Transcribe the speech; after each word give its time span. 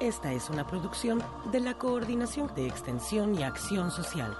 Esta 0.00 0.32
es 0.32 0.48
una 0.48 0.64
producción 0.64 1.20
de 1.50 1.58
la 1.58 1.76
Coordinación 1.76 2.54
de 2.54 2.68
Extensión 2.68 3.34
y 3.34 3.42
Acción 3.42 3.90
Social. 3.90 4.38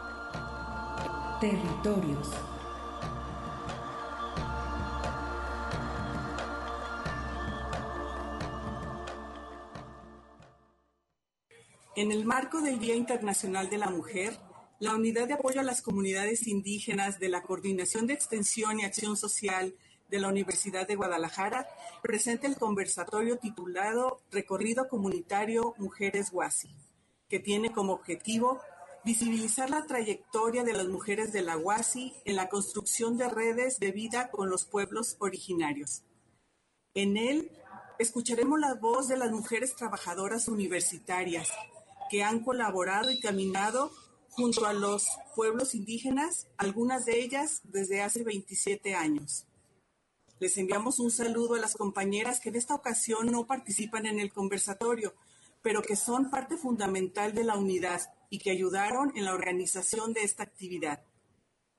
Territorios. 1.41 2.31
En 11.97 12.12
el 12.12 12.25
marco 12.25 12.61
del 12.61 12.78
Día 12.78 12.95
Internacional 12.95 13.69
de 13.69 13.78
la 13.78 13.91
Mujer, 13.91 14.39
la 14.78 14.95
Unidad 14.95 15.27
de 15.27 15.34
Apoyo 15.34 15.59
a 15.59 15.65
las 15.65 15.83
Comunidades 15.83 16.47
Indígenas 16.47 17.19
de 17.19 17.31
la 17.31 17.43
Coordinación 17.43 18.06
de 18.06 18.15
Extensión 18.15 18.78
y 18.78 18.84
Acción 18.84 19.17
Social 19.17 19.75
de 20.09 20.19
la 20.19 20.28
Universidad 20.28 20.87
de 20.87 20.97
Guadalajara 20.97 21.69
presenta 22.03 22.47
el 22.47 22.56
conversatorio 22.56 23.39
titulado 23.39 24.23
Recorrido 24.31 24.89
Comunitario 24.89 25.75
Mujeres 25.78 26.31
Huasi, 26.33 26.75
que 27.28 27.41
tiene 27.41 27.73
como 27.73 27.92
objetivo 27.92 28.61
visibilizar 29.05 29.70
la 29.70 29.87
trayectoria 29.87 30.65
de 30.65 30.73
las 30.73 30.89
mujeres 30.89 31.33
de 31.33 31.42
la 31.42 31.56
Huasi 31.56 32.15
en 32.25 32.37
la 32.37 32.48
construcción 32.48 33.17
de 33.17 33.28
redes 33.28 33.78
de 33.78 33.92
vida 33.92 34.31
con 34.31 34.50
los 34.50 34.65
pueblos 34.65 35.17
originarios. 35.19 36.03
En 36.95 37.17
él 37.17 37.50
escucharemos 37.98 38.59
la 38.59 38.75
voz 38.75 39.09
de 39.09 39.17
las 39.17 39.31
mujeres 39.31 39.77
trabajadoras 39.77 40.48
universitarias 40.48 41.50
que 42.11 42.22
han 42.22 42.43
colaborado 42.43 43.11
y 43.11 43.20
caminado 43.20 43.91
junto 44.31 44.67
a 44.67 44.72
los 44.72 45.09
pueblos 45.34 45.75
indígenas, 45.75 46.47
algunas 46.56 47.05
de 47.05 47.20
ellas 47.20 47.61
desde 47.65 48.03
hace 48.03 48.22
27 48.22 48.95
años. 48.95 49.48
Les 50.41 50.56
enviamos 50.56 51.00
un 51.00 51.11
saludo 51.11 51.55
a 51.55 51.58
las 51.58 51.75
compañeras 51.75 52.41
que 52.41 52.50
en 52.50 52.56
esta 52.56 52.75
ocasión 52.75 53.27
no 53.33 53.47
participan 53.47 54.06
en 54.06 54.20
el 54.20 54.33
conversatorio, 54.33 55.14
pero 55.62 55.83
que 55.83 55.97
son 55.97 56.31
parte 56.31 56.56
fundamental 56.56 57.34
de 57.34 57.44
la 57.44 57.56
unidad 57.56 58.00
y 58.31 58.39
que 58.39 58.50
ayudaron 58.50 59.12
en 59.16 59.25
la 59.25 59.34
organización 59.34 60.12
de 60.12 60.22
esta 60.22 60.44
actividad. 60.44 61.03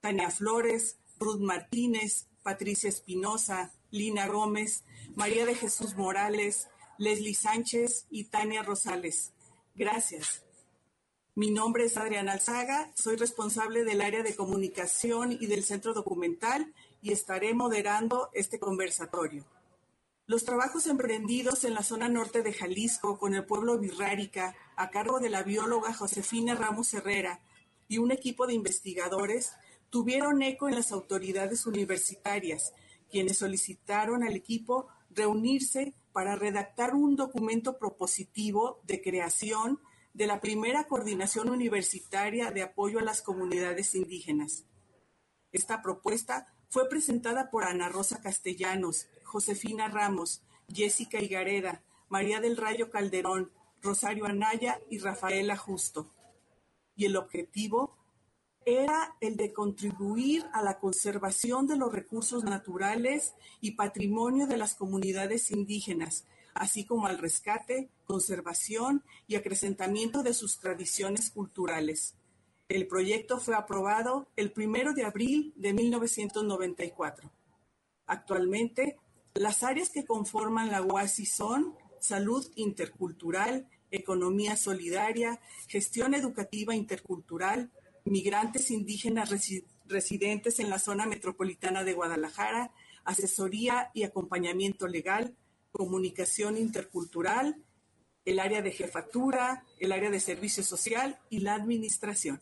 Tania 0.02 0.30
Flores, 0.30 0.98
Ruth 1.20 1.40
Martínez, 1.40 2.28
Patricia 2.44 2.90
Espinosa, 2.90 3.72
Lina 3.92 4.28
Gómez, 4.28 4.84
María 5.16 5.46
de 5.46 5.56
Jesús 5.56 5.96
Morales, 5.96 6.68
Leslie 6.98 7.36
Sánchez 7.36 8.08
y 8.10 8.26
Tania 8.26 8.64
Rosales. 8.64 9.32
Gracias. 9.76 10.44
Mi 11.36 11.52
nombre 11.52 11.86
es 11.86 11.96
Adriana 11.96 12.34
Alzaga, 12.34 12.92
soy 12.96 13.16
responsable 13.16 13.86
del 13.86 14.02
área 14.02 14.24
de 14.24 14.36
comunicación 14.36 15.32
y 15.32 15.46
del 15.46 15.64
centro 15.64 15.94
documental 15.94 16.74
y 17.02 17.12
estaré 17.12 17.54
moderando 17.54 18.30
este 18.34 18.60
conversatorio. 18.60 19.46
Los 20.26 20.44
trabajos 20.44 20.86
emprendidos 20.86 21.64
en 21.64 21.74
la 21.74 21.82
zona 21.82 22.08
norte 22.08 22.44
de 22.44 22.54
Jalisco 22.54 23.18
con 23.18 23.34
el 23.34 23.46
pueblo 23.46 23.80
Virrárica 23.80 24.56
a 24.76 24.92
cargo 24.92 25.20
de 25.20 25.30
la 25.30 25.42
bióloga 25.42 25.94
Josefina 25.94 26.54
Ramos 26.54 26.94
Herrera 26.94 27.42
y 27.88 27.98
un 27.98 28.12
equipo 28.12 28.46
de 28.46 28.54
investigadores 28.54 29.54
tuvieron 29.90 30.44
eco 30.44 30.70
en 30.70 30.76
las 30.76 30.92
autoridades 30.92 31.66
universitarias, 31.66 32.74
quienes 33.10 33.40
solicitaron 33.40 34.24
al 34.24 34.36
equipo 34.36 34.88
reunirse 35.10 35.96
para 36.12 36.36
redactar 36.36 36.94
un 36.94 37.16
documento 37.16 37.80
propositivo 37.80 38.82
de 38.84 39.02
creación 39.02 39.80
de 40.14 40.28
la 40.28 40.42
primera 40.42 40.84
coordinación 40.84 41.50
universitaria 41.50 42.52
de 42.52 42.62
apoyo 42.62 43.00
a 43.00 43.04
las 43.04 43.22
comunidades 43.22 43.96
indígenas. 43.96 44.66
Esta 45.52 45.82
propuesta 45.82 46.54
fue 46.70 46.88
presentada 46.88 47.50
por 47.50 47.64
Ana 47.64 47.90
Rosa 47.90 48.22
Castellanos, 48.22 49.08
Josefina 49.24 49.88
Ramos, 49.88 50.42
Jessica 50.72 51.20
Higareda, 51.20 51.84
María 52.10 52.40
del 52.40 52.58
Rayo 52.58 52.90
Calderón, 52.90 53.52
Rosario 53.82 54.26
Anaya 54.26 54.80
y 54.90 55.00
Rafaela 55.00 55.58
Justo. 55.58 56.12
Y 56.96 57.06
el 57.06 57.16
objetivo 57.16 57.98
era 58.66 59.16
el 59.20 59.36
de 59.36 59.52
contribuir 59.52 60.46
a 60.54 60.62
la 60.62 60.80
conservación 60.80 61.66
de 61.66 61.78
los 61.78 61.92
recursos 61.92 62.44
naturales 62.44 63.34
y 63.62 63.72
patrimonio 63.72 64.46
de 64.48 64.58
las 64.58 64.76
comunidades 64.76 65.50
indígenas, 65.50 66.26
así 66.54 66.86
como 66.86 67.08
al 67.08 67.18
rescate, 67.18 67.90
conservación 68.06 69.04
y 69.28 69.36
acrecentamiento 69.36 70.22
de 70.22 70.34
sus 70.34 70.60
tradiciones 70.60 71.32
culturales. 71.32 72.16
El 72.70 72.86
proyecto 72.86 73.40
fue 73.40 73.56
aprobado 73.56 74.28
el 74.36 74.54
1 74.56 74.94
de 74.94 75.04
abril 75.04 75.54
de 75.56 75.74
1994. 75.74 77.32
Actualmente, 78.06 79.00
las 79.34 79.64
áreas 79.64 79.90
que 79.90 80.06
conforman 80.06 80.70
la 80.70 80.84
UASI 80.84 81.26
son 81.26 81.76
salud 82.00 82.48
intercultural, 82.56 83.68
economía 83.90 84.56
solidaria, 84.56 85.42
gestión 85.68 86.14
educativa 86.14 86.76
intercultural, 86.76 87.72
migrantes 88.06 88.70
indígenas 88.70 89.34
residentes 89.88 90.60
en 90.60 90.70
la 90.70 90.78
zona 90.78 91.08
metropolitana 91.08 91.84
de 91.84 91.94
Guadalajara, 91.94 92.72
asesoría 93.04 93.90
y 93.96 94.04
acompañamiento 94.04 94.88
legal, 94.88 95.36
comunicación 95.72 96.56
intercultural, 96.56 97.64
el 98.26 98.40
área 98.40 98.62
de 98.62 98.72
jefatura, 98.72 99.66
el 99.80 99.92
área 99.92 100.12
de 100.12 100.20
servicio 100.20 100.64
social 100.64 101.18
y 101.32 101.40
la 101.40 101.56
administración. 101.56 102.40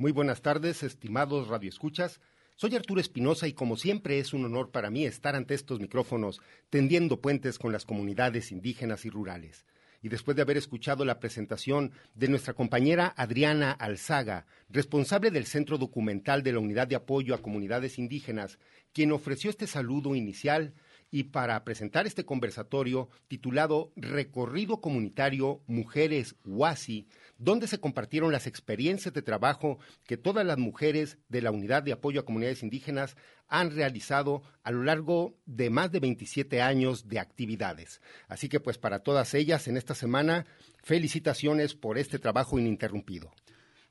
Muy 0.00 0.12
buenas 0.12 0.40
tardes, 0.40 0.82
estimados 0.82 1.48
radioescuchas. 1.48 2.22
Soy 2.56 2.74
Arturo 2.74 3.02
Espinosa 3.02 3.48
y 3.48 3.52
como 3.52 3.76
siempre 3.76 4.18
es 4.18 4.32
un 4.32 4.46
honor 4.46 4.70
para 4.70 4.88
mí 4.88 5.04
estar 5.04 5.36
ante 5.36 5.52
estos 5.52 5.78
micrófonos 5.78 6.40
tendiendo 6.70 7.20
puentes 7.20 7.58
con 7.58 7.70
las 7.70 7.84
comunidades 7.84 8.50
indígenas 8.50 9.04
y 9.04 9.10
rurales 9.10 9.66
y 10.02 10.08
después 10.08 10.36
de 10.36 10.42
haber 10.42 10.56
escuchado 10.56 11.04
la 11.04 11.20
presentación 11.20 11.92
de 12.14 12.28
nuestra 12.28 12.54
compañera 12.54 13.12
Adriana 13.16 13.72
Alzaga, 13.72 14.46
responsable 14.70 15.30
del 15.30 15.44
Centro 15.46 15.78
Documental 15.78 16.42
de 16.42 16.52
la 16.52 16.60
Unidad 16.60 16.88
de 16.88 16.96
Apoyo 16.96 17.34
a 17.34 17.42
Comunidades 17.42 17.98
Indígenas, 17.98 18.58
quien 18.92 19.12
ofreció 19.12 19.50
este 19.50 19.66
saludo 19.66 20.14
inicial, 20.14 20.72
y 21.12 21.24
para 21.24 21.64
presentar 21.64 22.06
este 22.06 22.24
conversatorio 22.24 23.08
titulado 23.26 23.92
Recorrido 23.96 24.80
Comunitario 24.80 25.60
Mujeres 25.66 26.36
Huasi, 26.44 27.08
donde 27.40 27.66
se 27.66 27.80
compartieron 27.80 28.32
las 28.32 28.46
experiencias 28.46 29.14
de 29.14 29.22
trabajo 29.22 29.78
que 30.06 30.18
todas 30.18 30.44
las 30.44 30.58
mujeres 30.58 31.16
de 31.28 31.40
la 31.40 31.50
Unidad 31.50 31.82
de 31.82 31.92
Apoyo 31.92 32.20
a 32.20 32.24
Comunidades 32.24 32.62
Indígenas 32.62 33.16
han 33.48 33.74
realizado 33.74 34.42
a 34.62 34.70
lo 34.70 34.84
largo 34.84 35.34
de 35.46 35.70
más 35.70 35.90
de 35.90 36.00
27 36.00 36.60
años 36.60 37.08
de 37.08 37.18
actividades. 37.18 38.02
Así 38.28 38.48
que 38.48 38.60
pues 38.60 38.76
para 38.76 39.00
todas 39.00 39.32
ellas 39.32 39.66
en 39.68 39.78
esta 39.78 39.94
semana, 39.94 40.46
felicitaciones 40.82 41.74
por 41.74 41.96
este 41.96 42.18
trabajo 42.18 42.58
ininterrumpido. 42.58 43.32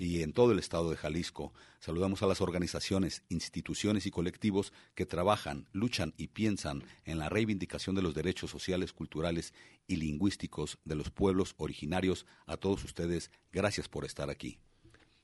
y 0.00 0.22
en 0.22 0.32
todo 0.32 0.52
el 0.52 0.58
estado 0.58 0.90
de 0.90 0.96
Jalisco. 0.96 1.52
Saludamos 1.78 2.22
a 2.22 2.26
las 2.26 2.40
organizaciones, 2.40 3.22
instituciones 3.28 4.06
y 4.06 4.10
colectivos 4.10 4.72
que 4.94 5.04
trabajan, 5.04 5.68
luchan 5.72 6.14
y 6.16 6.28
piensan 6.28 6.82
en 7.04 7.18
la 7.18 7.28
reivindicación 7.28 7.94
de 7.94 8.00
los 8.00 8.14
derechos 8.14 8.50
sociales, 8.50 8.94
culturales 8.94 9.52
y 9.86 9.96
lingüísticos 9.96 10.78
de 10.86 10.94
los 10.94 11.10
pueblos 11.10 11.54
originarios. 11.58 12.24
A 12.46 12.56
todos 12.56 12.82
ustedes, 12.82 13.30
gracias 13.52 13.88
por 13.90 14.06
estar 14.06 14.30
aquí. 14.30 14.58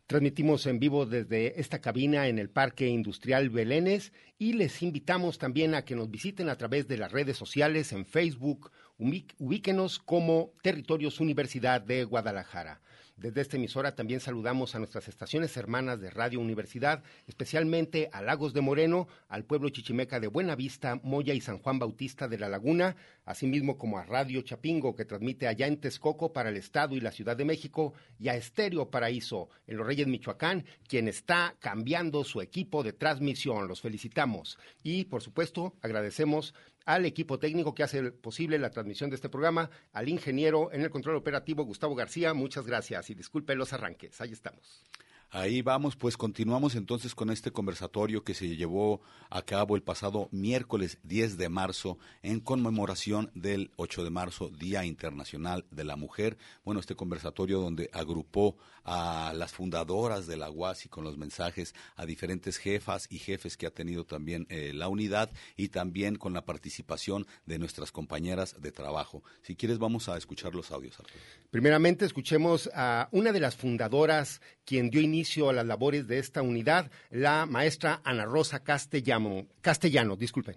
Transmitimos 0.06 0.67
en 0.67 0.78
vivo 0.78 1.06
desde 1.06 1.58
esta 1.58 1.81
cabina 1.81 2.28
en 2.28 2.38
el 2.38 2.50
Parque 2.50 2.87
Industrial 2.87 3.49
Belénes 3.49 4.12
y 4.38 4.52
les 4.52 4.82
invitamos 4.82 5.38
también 5.38 5.75
a 5.75 5.87
que 5.87 5.96
nos 5.96 6.11
visiten 6.11 6.50
a 6.50 6.56
través 6.56 6.87
de 6.87 6.99
las 6.99 7.12
redes 7.12 7.38
sociales 7.38 7.93
en 7.93 8.05
Facebook. 8.05 8.70
Ubíquenos 8.99 9.99
como 9.99 10.52
Territorios 10.62 11.19
Universidad 11.19 11.81
de 11.81 12.05
Guadalajara. 12.05 12.82
Desde 13.16 13.40
esta 13.40 13.56
emisora 13.56 13.94
también 13.94 14.20
saludamos 14.20 14.74
a 14.74 14.78
nuestras 14.78 15.08
estaciones 15.08 15.56
hermanas 15.56 15.98
de 16.02 16.10
Radio 16.10 16.38
Universidad, 16.38 17.02
especialmente 17.26 18.10
a 18.12 18.20
Lagos 18.20 18.52
de 18.52 18.60
Moreno, 18.60 19.08
al 19.28 19.46
pueblo 19.46 19.70
chichimeca 19.70 20.20
de 20.20 20.26
Buenavista, 20.26 21.00
Moya 21.02 21.32
y 21.32 21.40
San 21.40 21.58
Juan 21.60 21.78
Bautista 21.78 22.28
de 22.28 22.38
la 22.38 22.50
Laguna, 22.50 22.94
asimismo 23.24 23.78
como 23.78 23.96
a 23.96 24.04
Radio 24.04 24.42
Chapingo, 24.42 24.94
que 24.94 25.06
transmite 25.06 25.48
allá 25.48 25.66
en 25.66 25.80
Texcoco 25.80 26.34
para 26.34 26.50
el 26.50 26.58
Estado 26.58 26.94
y 26.94 27.00
la 27.00 27.10
Ciudad 27.10 27.38
de 27.38 27.46
México, 27.46 27.94
y 28.18 28.28
a 28.28 28.36
Estéreo 28.36 28.90
Paraíso, 28.90 29.48
en 29.66 29.78
Los 29.78 29.86
Reyes 29.86 30.08
Michoacán, 30.08 30.66
quien 30.86 31.08
está 31.08 31.56
cambiando 31.58 32.22
su 32.22 32.42
equipo 32.42 32.82
de 32.82 32.92
transmisión. 32.92 33.66
Los 33.66 33.80
felicitamos. 33.80 34.58
Y, 34.82 35.06
por 35.06 35.22
supuesto, 35.22 35.74
agradecemos 35.80 36.52
al 36.87 37.05
equipo 37.05 37.38
técnico 37.38 37.75
que 37.75 37.83
hace 37.83 38.11
posible 38.12 38.59
la 38.59 38.71
transmisión 38.71 39.11
de 39.11 39.17
este 39.17 39.29
programa, 39.29 39.71
al 39.93 40.09
ingeniero 40.09 40.73
en 40.73 40.83
el 40.83 40.91
control 40.91 41.17
operativo 41.17 41.65
Gustavo 41.65 41.94
García, 41.94 42.33
muchas 42.33 42.67
gracias 42.67 43.11
y 43.11 43.15
disculpe 43.15 43.55
los 43.55 43.73
arranques, 43.73 44.21
ahí 44.21 44.33
estamos. 44.33 44.85
Ahí 45.37 45.61
vamos, 45.61 45.97
pues 45.97 46.17
continuamos 46.17 46.77
entonces 46.77 47.15
con 47.15 47.29
este 47.29 47.50
conversatorio 47.50 48.25
que 48.25 48.33
se 48.33 48.56
llevó 48.56 49.03
a 49.29 49.43
cabo 49.43 49.77
el 49.77 49.83
pasado 49.83 50.31
miércoles 50.33 50.97
10 51.03 51.37
de 51.37 51.50
marzo 51.50 51.99
en 52.23 52.41
conmemoración 52.41 53.31
del 53.35 53.71
8 53.77 54.05
de 54.05 54.09
marzo, 54.09 54.49
Día 54.49 54.87
Internacional 54.87 55.67
de 55.71 55.85
la 55.85 55.97
Mujer. 55.97 56.38
Bueno, 56.65 56.81
este 56.81 56.94
conversatorio 56.94 57.61
donde 57.61 57.91
agrupó 57.93 58.56
a 58.83 59.35
las 59.37 59.53
fundadoras 59.53 60.27
de 60.27 60.38
la 60.38 60.50
UASI 60.50 60.88
con 60.88 61.05
los 61.05 61.19
mensajes 61.19 61.75
a 61.97 62.06
diferentes 62.06 62.56
jefas 62.56 63.06
y 63.11 63.19
jefes 63.19 63.59
que 63.59 63.67
ha 63.67 63.71
tenido 63.71 64.05
también 64.05 64.47
eh, 64.49 64.73
la 64.73 64.88
unidad 64.88 65.31
y 65.55 65.69
también 65.69 66.17
con 66.17 66.33
la 66.33 66.47
participación 66.47 67.27
de 67.44 67.59
nuestras 67.59 67.93
compañeras 67.93 68.56
de 68.59 68.73
trabajo. 68.73 69.23
Si 69.43 69.55
quieres, 69.55 69.77
vamos 69.79 70.09
a 70.09 70.17
escuchar 70.17 70.55
los 70.55 70.71
audios. 70.71 70.97
Primeramente, 71.50 72.06
escuchemos 72.06 72.71
a 72.75 73.11
una 73.12 73.33
de 73.33 73.41
las 73.41 73.55
fundadoras 73.55 74.41
quien 74.65 74.88
dio 74.88 75.03
inicio 75.03 75.25
a 75.49 75.52
las 75.52 75.67
labores 75.67 76.06
de 76.06 76.19
esta 76.19 76.43
unidad, 76.43 76.90
la 77.11 77.46
maestra 77.46 78.00
Ana 78.05 78.25
Rosa 78.25 78.61
Castellano. 78.62 79.46
Castellano, 79.61 80.17
disculpen. 80.17 80.56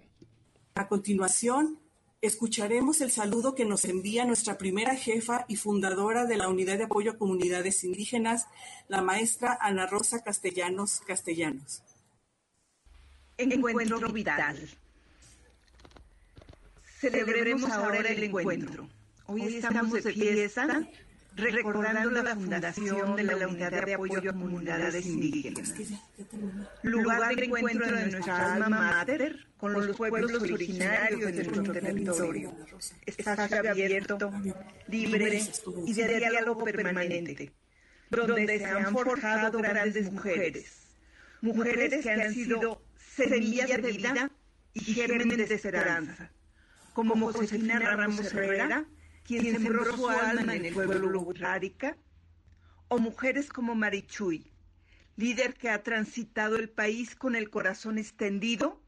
A 0.74 0.88
continuación, 0.88 1.78
escucharemos 2.22 3.00
el 3.00 3.10
saludo 3.10 3.54
que 3.54 3.64
nos 3.64 3.84
envía 3.84 4.24
nuestra 4.24 4.56
primera 4.56 4.94
jefa 4.94 5.44
y 5.48 5.56
fundadora 5.56 6.24
de 6.24 6.36
la 6.36 6.48
Unidad 6.48 6.78
de 6.78 6.84
Apoyo 6.84 7.12
a 7.12 7.18
Comunidades 7.18 7.84
Indígenas, 7.84 8.46
la 8.88 9.02
maestra 9.02 9.58
Ana 9.60 9.86
Rosa 9.86 10.22
Castellanos 10.22 11.00
Castellanos. 11.06 11.82
Encuentro 13.36 14.12
vital. 14.12 14.68
Celebremos 17.00 17.70
ahora 17.70 17.98
el 17.98 18.22
encuentro. 18.22 18.88
Hoy 19.26 19.56
estamos 19.56 20.02
de 20.02 20.12
fiesta 20.12 20.86
recordando 21.36 22.22
la 22.22 22.34
fundación 22.34 23.16
de 23.16 23.22
la 23.22 23.48
Unidad 23.48 23.84
de 23.84 23.94
Apoyo 23.94 24.18
a 24.18 24.32
Comunidades 24.32 25.06
Indígenas. 25.06 25.74
Lugar 26.82 27.34
de 27.34 27.44
encuentro 27.44 27.86
de 27.86 28.06
nuestra 28.06 28.54
alma 28.54 28.68
mater 28.68 29.46
con 29.56 29.72
los 29.72 29.96
pueblos 29.96 30.42
originarios 30.42 31.32
de 31.32 31.44
nuestro 31.44 31.72
territorio. 31.72 32.54
Espacio 33.06 33.70
abierto, 33.70 34.32
libre 34.88 35.42
y 35.86 35.92
de 35.92 36.18
diálogo 36.18 36.64
permanente, 36.64 37.52
donde 38.10 38.58
se 38.58 38.64
han 38.64 38.92
forjado 38.92 39.58
grandes 39.58 40.10
mujeres. 40.10 40.76
Mujeres 41.42 42.02
que 42.02 42.10
han 42.10 42.34
sido 42.34 42.82
semillas 43.16 43.68
de 43.68 43.92
vida 43.92 44.30
y 44.74 44.80
gérmenes 44.80 45.48
de 45.48 45.54
esperanza, 45.54 46.30
como 46.92 47.32
Josefina 47.32 47.78
Ramos 47.78 48.32
Herrera, 48.32 48.84
quien 49.24 49.44
sembró 49.52 49.96
su 49.96 50.08
alma 50.08 50.54
en 50.54 50.64
el 50.64 50.74
pueblo 50.74 51.24
o 52.88 52.98
mujeres 52.98 53.48
como 53.48 53.74
Marichuy, 53.74 54.50
líder 55.16 55.54
que 55.54 55.70
ha 55.70 55.82
transitado 55.82 56.56
el 56.56 56.68
país 56.68 57.14
con 57.14 57.36
el 57.36 57.48
corazón 57.48 57.98
extendido 57.98 58.80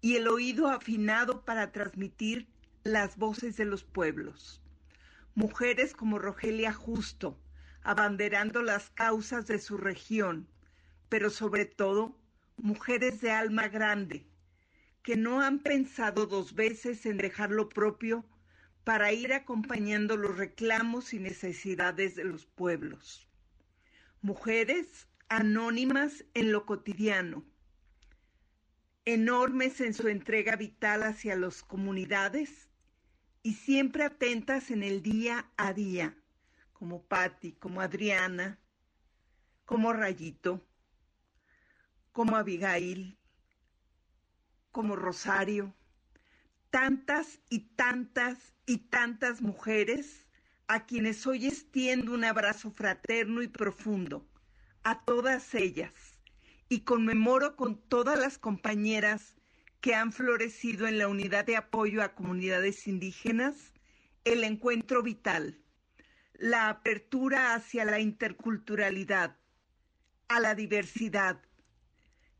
y 0.00 0.16
el 0.16 0.28
oído 0.28 0.68
afinado 0.68 1.44
para 1.44 1.72
transmitir 1.72 2.48
las 2.84 3.16
voces 3.16 3.56
de 3.56 3.64
los 3.64 3.84
pueblos. 3.84 4.60
Mujeres 5.34 5.94
como 5.94 6.18
Rogelia 6.18 6.72
Justo, 6.72 7.38
abanderando 7.82 8.62
las 8.62 8.90
causas 8.90 9.46
de 9.46 9.58
su 9.58 9.76
región, 9.76 10.46
pero 11.08 11.30
sobre 11.30 11.64
todo 11.64 12.16
mujeres 12.56 13.20
de 13.20 13.30
alma 13.30 13.68
grande, 13.68 14.26
que 15.02 15.16
no 15.16 15.40
han 15.40 15.60
pensado 15.60 16.26
dos 16.26 16.54
veces 16.54 17.06
en 17.06 17.16
dejar 17.16 17.50
lo 17.50 17.68
propio 17.68 18.24
para 18.86 19.12
ir 19.12 19.32
acompañando 19.32 20.16
los 20.16 20.38
reclamos 20.38 21.12
y 21.12 21.18
necesidades 21.18 22.14
de 22.14 22.22
los 22.22 22.46
pueblos. 22.46 23.28
Mujeres 24.22 25.08
anónimas 25.28 26.24
en 26.34 26.52
lo 26.52 26.66
cotidiano, 26.66 27.44
enormes 29.04 29.80
en 29.80 29.92
su 29.92 30.06
entrega 30.06 30.54
vital 30.54 31.02
hacia 31.02 31.34
las 31.34 31.64
comunidades 31.64 32.70
y 33.42 33.54
siempre 33.54 34.04
atentas 34.04 34.70
en 34.70 34.84
el 34.84 35.02
día 35.02 35.50
a 35.56 35.72
día, 35.72 36.16
como 36.72 37.02
Patti, 37.02 37.54
como 37.54 37.80
Adriana, 37.80 38.60
como 39.64 39.92
Rayito, 39.94 40.64
como 42.12 42.36
Abigail, 42.36 43.18
como 44.70 44.94
Rosario, 44.94 45.74
tantas 46.70 47.40
y 47.48 47.60
tantas 47.76 48.54
y 48.66 48.78
tantas 48.78 49.40
mujeres 49.40 50.26
a 50.68 50.86
quienes 50.86 51.26
hoy 51.26 51.46
extiendo 51.46 52.12
un 52.12 52.24
abrazo 52.24 52.70
fraterno 52.70 53.42
y 53.42 53.48
profundo, 53.48 54.26
a 54.82 55.04
todas 55.04 55.54
ellas, 55.54 55.92
y 56.68 56.80
conmemoro 56.80 57.56
con 57.56 57.80
todas 57.88 58.18
las 58.18 58.38
compañeras 58.38 59.36
que 59.80 59.94
han 59.94 60.12
florecido 60.12 60.88
en 60.88 60.98
la 60.98 61.06
unidad 61.06 61.44
de 61.44 61.56
apoyo 61.56 62.02
a 62.02 62.14
comunidades 62.14 62.86
indígenas 62.88 63.72
el 64.24 64.42
encuentro 64.42 65.02
vital, 65.04 65.60
la 66.34 66.68
apertura 66.68 67.54
hacia 67.54 67.84
la 67.84 68.00
interculturalidad, 68.00 69.36
a 70.26 70.40
la 70.40 70.56
diversidad, 70.56 71.40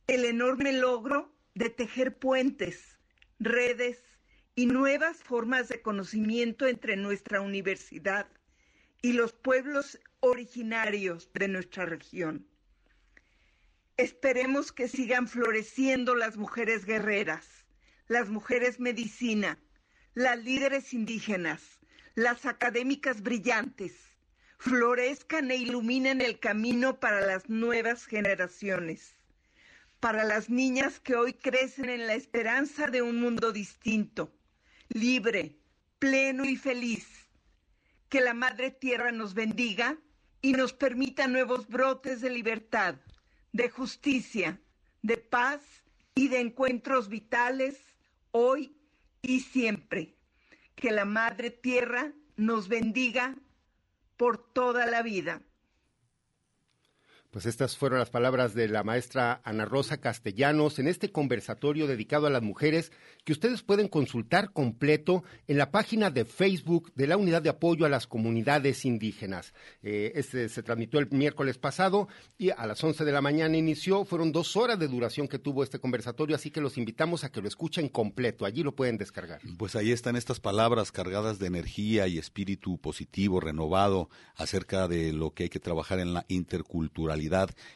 el 0.09 0.25
enorme 0.25 0.73
logro 0.73 1.33
de 1.55 1.71
tejer 1.71 2.19
puentes, 2.19 2.99
redes 3.39 4.16
y 4.59 4.65
nuevas 4.65 5.19
formas 5.19 5.69
de 5.69 5.83
conocimiento 5.83 6.67
entre 6.67 6.97
nuestra 6.97 7.43
universidad 7.43 8.27
y 9.03 9.13
los 9.13 9.35
pueblos 9.35 10.01
originarios 10.21 11.31
de 11.35 11.49
nuestra 11.49 11.85
región. 11.85 12.49
Esperemos 13.99 14.73
que 14.73 14.89
sigan 14.89 15.29
floreciendo 15.29 16.15
las 16.15 16.39
mujeres 16.39 16.87
guerreras, 16.87 17.67
las 18.09 18.31
mujeres 18.31 18.81
medicina, 18.81 19.59
las 20.15 20.43
líderes 20.43 20.95
indígenas, 20.95 21.63
las 22.15 22.47
académicas 22.47 23.21
brillantes, 23.21 23.93
florezcan 24.59 25.51
e 25.51 25.57
iluminen 25.57 26.23
el 26.23 26.41
camino 26.41 26.99
para 26.99 27.21
las 27.21 27.51
nuevas 27.51 28.07
generaciones, 28.07 29.17
para 30.01 30.25
las 30.25 30.49
niñas 30.49 30.99
que 30.99 31.15
hoy 31.15 31.35
crecen 31.35 31.91
en 31.91 32.07
la 32.07 32.15
esperanza 32.15 32.87
de 32.87 33.03
un 33.03 33.21
mundo 33.21 33.53
distinto, 33.53 34.33
libre, 34.89 35.57
pleno 35.99 36.45
y 36.45 36.57
feliz. 36.57 37.07
Que 38.09 38.21
la 38.21 38.35
Madre 38.35 38.71
Tierra 38.71 39.13
nos 39.13 39.35
bendiga 39.35 39.99
y 40.41 40.53
nos 40.53 40.73
permita 40.73 41.27
nuevos 41.27 41.67
brotes 41.69 42.21
de 42.21 42.31
libertad 42.31 42.97
de 43.57 43.71
justicia, 43.71 44.61
de 45.03 45.17
paz 45.17 45.63
y 46.15 46.29
de 46.29 46.41
encuentros 46.41 47.09
vitales 47.09 47.79
hoy 48.31 48.77
y 49.23 49.41
siempre. 49.41 50.15
Que 50.75 50.93
la 50.93 51.07
Madre 51.07 51.51
Tierra 51.51 52.13
nos 52.37 52.69
bendiga 52.69 53.35
por 54.17 54.37
toda 54.53 54.87
la 54.87 55.03
vida. 55.03 55.43
Pues 57.37 57.45
estas 57.45 57.77
fueron 57.77 57.99
las 57.99 58.09
palabras 58.09 58.55
de 58.55 58.67
la 58.67 58.83
maestra 58.83 59.43
Ana 59.45 59.67
Rosa 59.67 59.99
Castellanos 59.99 60.79
en 60.79 60.89
este 60.89 61.13
conversatorio 61.13 61.87
dedicado 61.87 62.27
a 62.27 62.31
las 62.31 62.41
mujeres 62.41 62.93
que 63.27 63.33
ustedes 63.35 63.63
pueden 63.63 63.89
consultar 63.89 64.55
completo 64.55 65.23
en 65.47 65.59
la 65.59 65.71
página 65.71 66.11
de 66.11 66.25
Facebook 66.25 66.91
de 66.95 67.07
la 67.07 67.19
Unidad 67.19 67.43
de 67.43 67.51
Apoyo 67.51 67.85
a 67.85 67.91
las 67.91 68.07
Comunidades 68.07 68.87
Indígenas. 68.87 69.53
Eh, 69.83 70.13
este 70.15 70.49
se 70.49 70.63
transmitió 70.63 70.99
el 70.99 71.11
miércoles 71.11 71.59
pasado 71.59 72.09
y 72.39 72.49
a 72.49 72.67
las 72.67 72.83
11 72.83 73.05
de 73.05 73.13
la 73.13 73.21
mañana 73.21 73.59
inició. 73.59 74.07
Fueron 74.07 74.33
dos 74.33 74.57
horas 74.57 74.79
de 74.79 74.89
duración 74.89 75.29
que 75.29 75.39
tuvo 75.39 75.63
este 75.63 75.79
conversatorio, 75.79 76.37
así 76.37 76.51
que 76.51 76.63
los 76.63 76.79
invitamos 76.79 77.23
a 77.23 77.31
que 77.31 77.43
lo 77.43 77.49
escuchen 77.49 77.91
completo. 77.91 78.47
Allí 78.47 78.63
lo 78.63 78.75
pueden 78.75 78.97
descargar. 78.97 79.43
Pues 79.59 79.77
ahí 79.77 79.93
están 79.93 80.17
estas 80.17 80.41
palabras 80.41 80.91
cargadas 80.91 81.39
de 81.39 81.49
energía 81.49 82.07
y 82.07 82.17
espíritu 82.17 82.79
positivo, 82.79 83.41
renovado, 83.41 84.09
acerca 84.37 84.89
de 84.89 85.13
lo 85.13 85.35
que 85.35 85.43
hay 85.43 85.49
que 85.51 85.61
trabajar 85.61 85.99
en 85.99 86.15
la 86.15 86.25
interculturalidad 86.29 87.26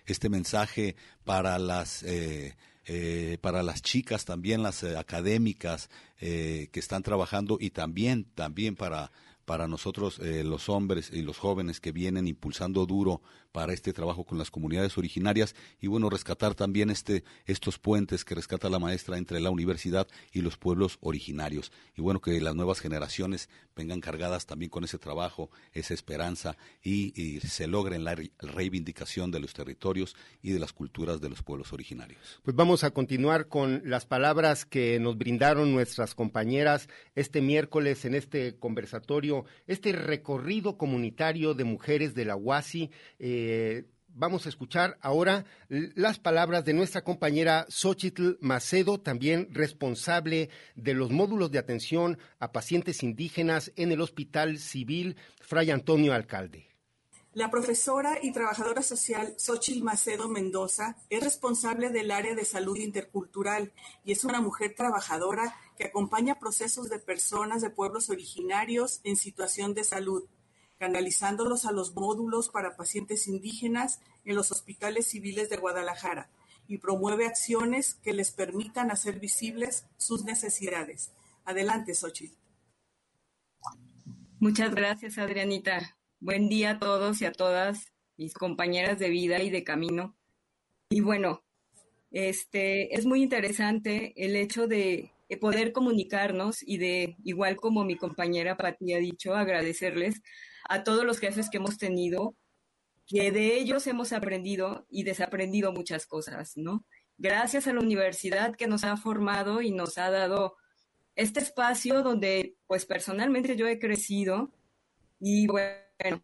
este 0.07 0.29
mensaje 0.29 0.97
para 1.25 1.59
las 1.59 2.03
eh, 2.03 2.57
eh, 2.87 3.39
para 3.41 3.63
las 3.63 3.83
chicas 3.83 4.25
también 4.25 4.63
las 4.63 4.83
eh, 4.83 4.97
académicas 4.97 5.89
que 6.19 6.69
están 6.75 7.03
trabajando 7.03 7.57
y 7.59 7.71
también 7.71 8.25
también 8.35 8.77
para 8.77 9.11
para 9.47 9.67
nosotros 9.67 10.19
los 10.19 10.69
hombres 10.69 11.11
y 11.13 11.23
los 11.23 11.39
jóvenes 11.39 11.81
que 11.81 11.93
vienen 11.93 12.29
impulsando 12.29 12.85
duro 12.85 13.23
para 13.53 13.73
este 13.73 13.93
trabajo 13.93 14.25
con 14.25 14.39
las 14.39 14.51
comunidades 14.51 14.97
originarias 14.97 15.55
y 15.81 15.87
bueno, 15.87 16.11
rescatar 16.11 16.55
también 16.55 16.91
este, 16.91 17.25
estos 17.47 17.79
puentes 17.79 18.25
que 18.25 18.35
rescata 18.35 18.69
la 18.69 18.79
maestra 18.79 19.19
entre 19.19 19.41
la 19.41 19.51
universidad 19.51 20.07
y 20.33 20.41
los 20.41 20.57
pueblos 20.57 20.99
originarios. 21.01 21.73
Y 21.97 22.03
bueno, 22.03 22.21
que 22.21 22.41
las 22.41 22.55
nuevas 22.55 22.81
generaciones 22.81 23.49
vengan 23.77 24.01
cargadas 24.01 24.47
también 24.47 24.71
con 24.71 24.85
ese 24.85 24.99
trabajo, 24.99 25.51
esa 25.73 25.95
esperanza 25.95 26.57
y, 26.83 27.11
se 27.41 27.67
logren 27.67 28.05
la 28.05 28.17
reivindicación 28.39 29.31
de 29.31 29.41
los 29.41 29.53
territorios 29.53 30.17
y 30.43 30.53
de 30.53 30.59
las 30.59 30.73
culturas 30.73 31.21
de 31.21 31.29
los 31.29 31.43
pueblos 31.43 31.73
originarios. 31.73 32.41
Pues 32.43 32.57
vamos 32.57 32.85
a 32.85 32.91
continuar 32.91 33.49
con 33.49 33.83
las 33.85 34.07
palabras 34.07 34.65
que 34.65 34.99
nos 35.01 35.17
brindaron 35.17 35.73
nuestras 35.73 36.15
compañeras 36.15 36.89
este 37.15 37.41
miércoles 37.41 38.05
en 38.05 38.15
este 38.15 38.57
conversatorio, 38.59 39.45
este 39.67 39.93
recorrido 39.93 40.77
comunitario 40.77 41.55
de 41.55 41.65
mujeres 41.65 42.15
de 42.15 42.25
la 42.25 42.37
UASI. 42.37 42.91
Eh, 43.19 43.40
eh, 43.41 43.85
vamos 44.09 44.47
a 44.47 44.49
escuchar 44.49 44.99
ahora 45.01 45.45
las 45.69 46.19
palabras 46.19 46.65
de 46.65 46.75
nuestra 46.75 47.03
compañera 47.03 47.67
Xochitl 47.69 48.37
Macedo, 48.41 49.01
también 49.01 49.49
responsable 49.53 50.51
de 50.75 50.95
los 50.95 51.11
módulos 51.11 51.51
de 51.51 51.59
atención 51.59 52.19
a 52.39 52.53
pacientes 52.53 53.03
indígenas 53.03 53.73
en 53.77 53.93
el 53.93 54.01
Hospital 54.01 54.59
Civil 54.59 55.17
Fray 55.41 55.71
Antonio 55.71 56.13
Alcalde. 56.13 56.67
La 57.33 57.49
profesora 57.49 58.19
y 58.21 58.33
trabajadora 58.33 58.83
social 58.83 59.35
Xochitl 59.39 59.85
Macedo 59.85 60.29
Mendoza 60.29 60.97
es 61.09 61.23
responsable 61.23 61.91
del 61.91 62.11
área 62.11 62.35
de 62.35 62.45
salud 62.45 62.77
intercultural 62.77 63.73
y 64.05 64.13
es 64.13 64.25
una 64.25 64.41
mujer 64.41 64.75
trabajadora 64.77 65.55
que 65.79 65.85
acompaña 65.85 66.41
procesos 66.41 66.91
de 66.91 66.99
personas 66.99 67.63
de 67.63 67.71
pueblos 67.71 68.11
originarios 68.11 69.01
en 69.05 69.15
situación 69.15 69.75
de 69.75 69.85
salud 69.85 70.25
canalizándolos 70.81 71.67
a 71.67 71.73
los 71.73 71.95
módulos 71.95 72.49
para 72.49 72.75
pacientes 72.75 73.29
indígenas 73.29 74.01
en 74.25 74.35
los 74.35 74.51
hospitales 74.51 75.07
civiles 75.09 75.51
de 75.51 75.59
Guadalajara 75.59 76.31
y 76.67 76.79
promueve 76.79 77.27
acciones 77.27 77.97
que 77.97 78.15
les 78.15 78.31
permitan 78.31 78.91
hacer 78.91 79.21
visibles 79.21 79.85
sus 79.99 80.25
necesidades. 80.25 81.13
Adelante, 81.45 81.95
Xochitl. 81.95 82.35
Muchas 84.39 84.75
gracias, 84.75 85.19
Adrianita. 85.19 85.99
Buen 86.19 86.49
día 86.49 86.71
a 86.71 86.79
todos 86.79 87.21
y 87.21 87.27
a 87.27 87.33
todas 87.33 87.93
mis 88.17 88.33
compañeras 88.33 88.99
de 88.99 89.11
vida 89.11 89.43
y 89.43 89.51
de 89.51 89.65
camino. 89.65 90.17
Y 90.89 91.03
bueno, 91.03 91.43
este 92.11 92.95
es 92.95 93.05
muy 93.05 93.23
interesante 93.23 94.15
el 94.17 94.35
hecho 94.35 94.67
de 94.67 95.13
poder 95.43 95.73
comunicarnos 95.73 96.63
y 96.63 96.79
de, 96.79 97.17
igual 97.23 97.57
como 97.57 97.85
mi 97.85 97.97
compañera 97.97 98.57
Pati 98.57 98.95
ha 98.95 98.99
dicho, 98.99 99.35
agradecerles 99.35 100.23
a 100.71 100.85
todos 100.85 101.05
los 101.05 101.19
jefes 101.19 101.51
que 101.51 101.57
hemos 101.57 101.79
tenido, 101.79 102.37
que 103.05 103.33
de 103.33 103.57
ellos 103.57 103.89
hemos 103.89 104.13
aprendido 104.13 104.87
y 104.89 105.03
desaprendido 105.03 105.73
muchas 105.73 106.07
cosas, 106.07 106.53
¿no? 106.57 106.87
Gracias 107.19 107.67
a 107.67 107.73
la 107.73 107.81
universidad 107.81 108.55
que 108.55 108.69
nos 108.69 108.85
ha 108.85 108.97
formado 108.97 109.63
y 109.63 109.73
nos 109.73 109.99
ha 109.99 110.13
dado 110.13 110.55
este 111.17 111.41
espacio 111.41 112.05
donde, 112.05 112.55
pues 112.69 112.87
personalmente 112.87 113.57
yo 113.57 113.67
he 113.67 113.81
crecido 113.81 114.53
y 115.19 115.49
bueno, 115.49 116.23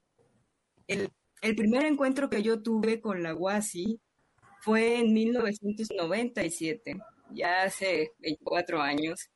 el, 0.87 1.11
el 1.43 1.57
primer 1.57 1.85
encuentro 1.85 2.31
que 2.31 2.45
yo 2.45 2.63
tuve 2.63 3.01
con 3.01 3.25
la 3.25 3.35
UASI 3.35 4.01
fue 4.61 5.01
en 5.01 5.13
1997, 5.13 6.99
ya 7.33 7.65
hace 7.65 8.13
24 8.21 8.81
años. 8.81 9.29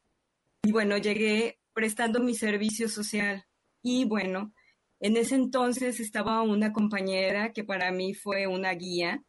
Y 0.62 0.71
bueno, 0.71 0.99
llegué 0.99 1.59
prestando 1.73 2.21
mi 2.21 2.37
servicio 2.37 2.88
social 2.88 3.45
y 3.83 4.05
bueno, 4.05 4.52
en 5.00 5.16
ese 5.16 5.35
entonces 5.35 5.99
estaba 5.99 6.42
una 6.42 6.73
compañera 6.73 7.52
que 7.52 7.64
para 7.64 7.90
mí 7.90 8.12
fue 8.14 8.47
una 8.47 8.73
guía, 8.73 9.25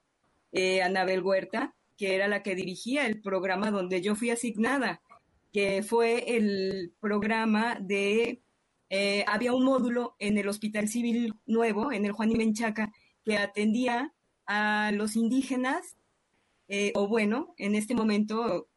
eh, 0.52 0.82
Anabel 0.82 1.24
Huerta, 1.24 1.76
que 1.98 2.14
era 2.16 2.28
la 2.28 2.44
que 2.44 2.56
dirigía 2.56 3.08
el 3.08 3.22
programa 3.22 3.72
donde 3.72 4.02
yo 4.02 4.16
fui 4.16 4.32
asignada, 4.32 5.02
que 5.54 5.82
fue 5.82 6.36
el 6.36 6.94
programa 7.00 7.78
de, 7.80 8.42
eh, 8.90 9.24
había 9.28 9.54
un 9.54 9.64
módulo 9.64 10.16
en 10.20 10.38
el 10.38 10.50
Hospital 10.50 10.90
Civil 10.90 11.36
Nuevo, 11.46 11.94
en 11.94 12.06
el 12.06 12.12
Juan 12.12 12.32
y 12.32 12.36
Menchaca, 12.36 12.92
que 13.24 13.38
atendía 13.38 14.14
a 14.46 14.92
los 14.94 15.16
indígenas, 15.16 15.96
eh, 16.68 16.92
o 16.96 17.08
bueno, 17.08 17.54
en 17.58 17.76
este 17.76 17.96
momento, 17.96 18.68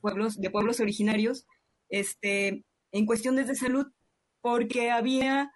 pueblos, 0.00 0.40
de 0.40 0.50
pueblos 0.50 0.80
originarios, 0.80 1.46
este, 1.88 2.64
en 2.90 3.06
cuestiones 3.06 3.46
de 3.46 3.54
salud, 3.54 3.86
porque 4.40 4.90
había 4.90 5.52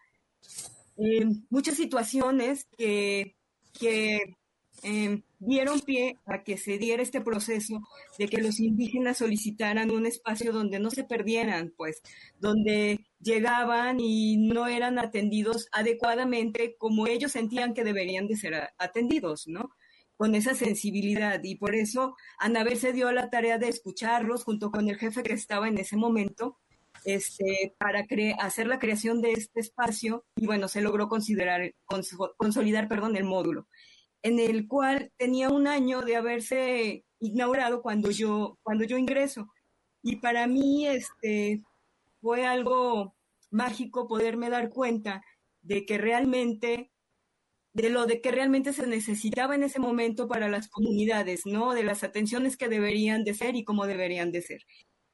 muchas 1.50 1.76
situaciones 1.76 2.66
que, 2.76 3.36
que 3.78 4.36
eh, 4.82 5.22
dieron 5.38 5.80
pie 5.80 6.18
a 6.26 6.42
que 6.42 6.56
se 6.56 6.78
diera 6.78 7.02
este 7.02 7.20
proceso 7.20 7.82
de 8.18 8.28
que 8.28 8.42
los 8.42 8.58
indígenas 8.58 9.18
solicitaran 9.18 9.90
un 9.90 10.06
espacio 10.06 10.52
donde 10.52 10.80
no 10.80 10.90
se 10.90 11.04
perdieran, 11.04 11.72
pues, 11.76 12.02
donde 12.40 13.06
llegaban 13.20 14.00
y 14.00 14.36
no 14.38 14.66
eran 14.66 14.98
atendidos 14.98 15.68
adecuadamente 15.72 16.76
como 16.78 17.06
ellos 17.06 17.32
sentían 17.32 17.74
que 17.74 17.84
deberían 17.84 18.26
de 18.26 18.36
ser 18.36 18.54
atendidos, 18.78 19.46
¿no? 19.46 19.70
Con 20.16 20.34
esa 20.34 20.54
sensibilidad. 20.54 21.40
Y 21.42 21.56
por 21.56 21.74
eso 21.74 22.16
Anabel 22.38 22.78
se 22.78 22.92
dio 22.92 23.12
la 23.12 23.30
tarea 23.30 23.58
de 23.58 23.68
escucharlos 23.68 24.44
junto 24.44 24.70
con 24.70 24.88
el 24.88 24.98
jefe 24.98 25.22
que 25.22 25.32
estaba 25.32 25.68
en 25.68 25.78
ese 25.78 25.96
momento 25.96 26.58
este, 27.04 27.74
para 27.78 28.06
hacer 28.38 28.66
la 28.66 28.78
creación 28.78 29.20
de 29.20 29.32
este 29.32 29.60
espacio 29.60 30.24
y 30.36 30.46
bueno, 30.46 30.68
se 30.68 30.80
logró 30.80 31.08
considerar, 31.08 31.72
consolidar 32.36 32.88
perdón, 32.88 33.16
el 33.16 33.24
módulo, 33.24 33.66
en 34.22 34.38
el 34.38 34.68
cual 34.68 35.12
tenía 35.16 35.50
un 35.50 35.66
año 35.66 36.02
de 36.02 36.16
haberse 36.16 37.04
inaugurado 37.20 37.82
cuando 37.82 38.10
yo, 38.10 38.58
cuando 38.62 38.84
yo 38.84 38.98
ingreso. 38.98 39.48
Y 40.02 40.16
para 40.16 40.46
mí 40.46 40.86
este, 40.86 41.62
fue 42.20 42.46
algo 42.46 43.14
mágico 43.50 44.08
poderme 44.08 44.50
dar 44.50 44.70
cuenta 44.70 45.24
de 45.62 45.86
que 45.86 45.98
realmente 45.98 46.92
de 47.74 47.88
lo 47.88 48.06
de 48.06 48.20
que 48.20 48.30
realmente 48.30 48.72
se 48.72 48.86
necesitaba 48.86 49.54
en 49.54 49.62
ese 49.62 49.78
momento 49.78 50.28
para 50.28 50.48
las 50.48 50.68
comunidades, 50.68 51.46
¿no? 51.46 51.72
De 51.72 51.84
las 51.84 52.04
atenciones 52.04 52.56
que 52.56 52.68
deberían 52.68 53.24
de 53.24 53.34
ser 53.34 53.56
y 53.56 53.64
cómo 53.64 53.86
deberían 53.86 54.30
de 54.30 54.42
ser. 54.42 54.62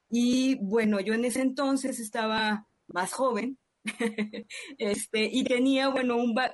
Y 0.09 0.55
bueno, 0.61 0.99
yo 0.99 1.13
en 1.13 1.25
ese 1.25 1.41
entonces 1.41 1.99
estaba 1.99 2.67
más 2.87 3.13
joven, 3.13 3.57
este, 4.77 5.29
y 5.31 5.43
tenía, 5.43 5.89
bueno, 5.89 6.17
una, 6.17 6.51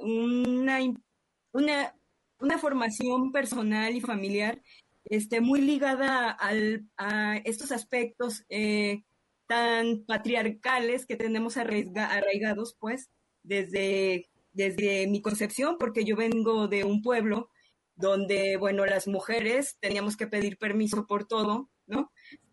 una, 1.52 1.96
una, 2.40 2.58
formación 2.60 3.32
personal 3.32 3.96
y 3.96 4.02
familiar 4.02 4.62
este, 5.06 5.42
muy 5.42 5.62
ligada 5.62 6.38
a 6.40 7.38
estos 7.46 7.72
aspectos 7.72 8.44
eh, 8.50 9.04
tan 9.48 10.04
patriarcales 10.06 11.06
que 11.06 11.16
tenemos 11.16 11.58
arraigados, 11.58 12.76
pues, 12.80 13.10
desde 13.44 14.30
desde 14.56 15.06
mi 15.08 15.22
concepción, 15.22 15.78
porque 15.78 16.06
yo 16.06 16.16
vengo 16.16 16.68
de 16.68 16.86
un 16.86 17.02
pueblo 17.02 17.50
donde, 17.96 18.58
bueno, 18.58 18.86
las 18.86 19.06
mujeres 19.06 19.78
teníamos 19.82 20.16
que 20.16 20.28
pedir 20.28 20.58
permiso 20.58 21.06
por 21.08 21.28
todo, 21.28 21.70
¿no? 21.88 22.12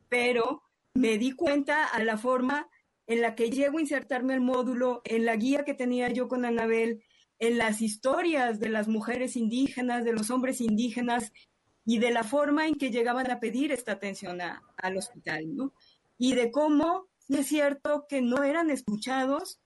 Pero 0.09 0.62
me 0.94 1.18
di 1.18 1.32
cuenta 1.32 1.84
a 1.84 2.02
la 2.02 2.16
forma 2.16 2.68
en 3.06 3.20
la 3.20 3.34
que 3.34 3.50
llego 3.50 3.78
a 3.78 3.80
insertarme 3.80 4.34
el 4.34 4.40
módulo, 4.40 5.02
en 5.04 5.25
la 5.25 5.37
guía 5.37 5.64
que 5.64 5.75
tenía 5.75 6.08
yo 6.08 6.28
con 6.28 6.44
Anabel, 6.44 7.02
en 7.38 7.58
las 7.58 7.82
historias 7.82 8.61
de 8.61 8.68
las 8.68 8.88
mujeres 8.88 9.37
indígenas, 9.37 10.04
de 10.04 10.12
los 10.12 10.30
hombres 10.30 10.61
indígenas 10.61 11.32
y 11.84 11.99
de 11.99 12.12
la 12.12 12.22
forma 12.22 12.68
en 12.68 12.76
que 12.76 12.90
llegaban 12.90 13.30
a 13.30 13.40
pedir 13.40 13.72
esta 13.72 13.92
atención 13.92 14.38
al 14.40 14.96
hospital, 14.96 15.56
¿no? 15.56 15.72
Y 16.18 16.34
de 16.34 16.52
cómo 16.52 17.08
es 17.28 17.46
cierto 17.46 18.06
que 18.08 18.22
no 18.22 18.44
eran 18.44 18.70
escuchados 18.70 19.61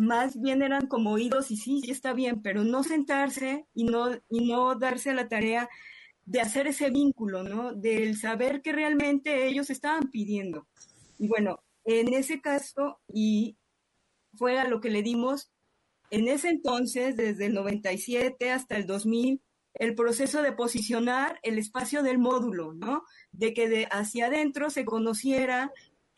más 0.00 0.40
bien 0.40 0.62
eran 0.62 0.86
como 0.86 1.12
oídos 1.12 1.50
y 1.50 1.56
sí, 1.56 1.80
sí 1.84 1.90
está 1.90 2.14
bien, 2.14 2.42
pero 2.42 2.64
no 2.64 2.82
sentarse 2.82 3.66
y 3.74 3.84
no, 3.84 4.10
y 4.28 4.50
no 4.50 4.74
darse 4.74 5.12
la 5.12 5.28
tarea 5.28 5.68
de 6.30 6.40
hacer 6.40 6.68
ese 6.68 6.90
vínculo, 6.90 7.42
¿no? 7.42 7.72
Del 7.72 8.16
saber 8.16 8.62
que 8.62 8.70
realmente 8.70 9.48
ellos 9.48 9.68
estaban 9.68 10.10
pidiendo. 10.12 10.68
Y 11.18 11.26
bueno, 11.26 11.58
en 11.84 12.14
ese 12.14 12.40
caso, 12.40 13.00
y 13.12 13.56
fue 14.36 14.56
a 14.60 14.68
lo 14.68 14.80
que 14.80 14.90
le 14.90 15.02
dimos, 15.02 15.50
en 16.08 16.28
ese 16.28 16.48
entonces, 16.50 17.16
desde 17.16 17.46
el 17.46 17.54
97 17.54 18.52
hasta 18.52 18.76
el 18.76 18.86
2000, 18.86 19.42
el 19.74 19.94
proceso 19.96 20.40
de 20.42 20.52
posicionar 20.52 21.40
el 21.42 21.58
espacio 21.58 22.04
del 22.04 22.18
módulo, 22.18 22.74
¿no? 22.74 23.02
De 23.32 23.52
que 23.52 23.68
de 23.68 23.88
hacia 23.90 24.26
adentro 24.26 24.70
se 24.70 24.84
conociera 24.84 25.72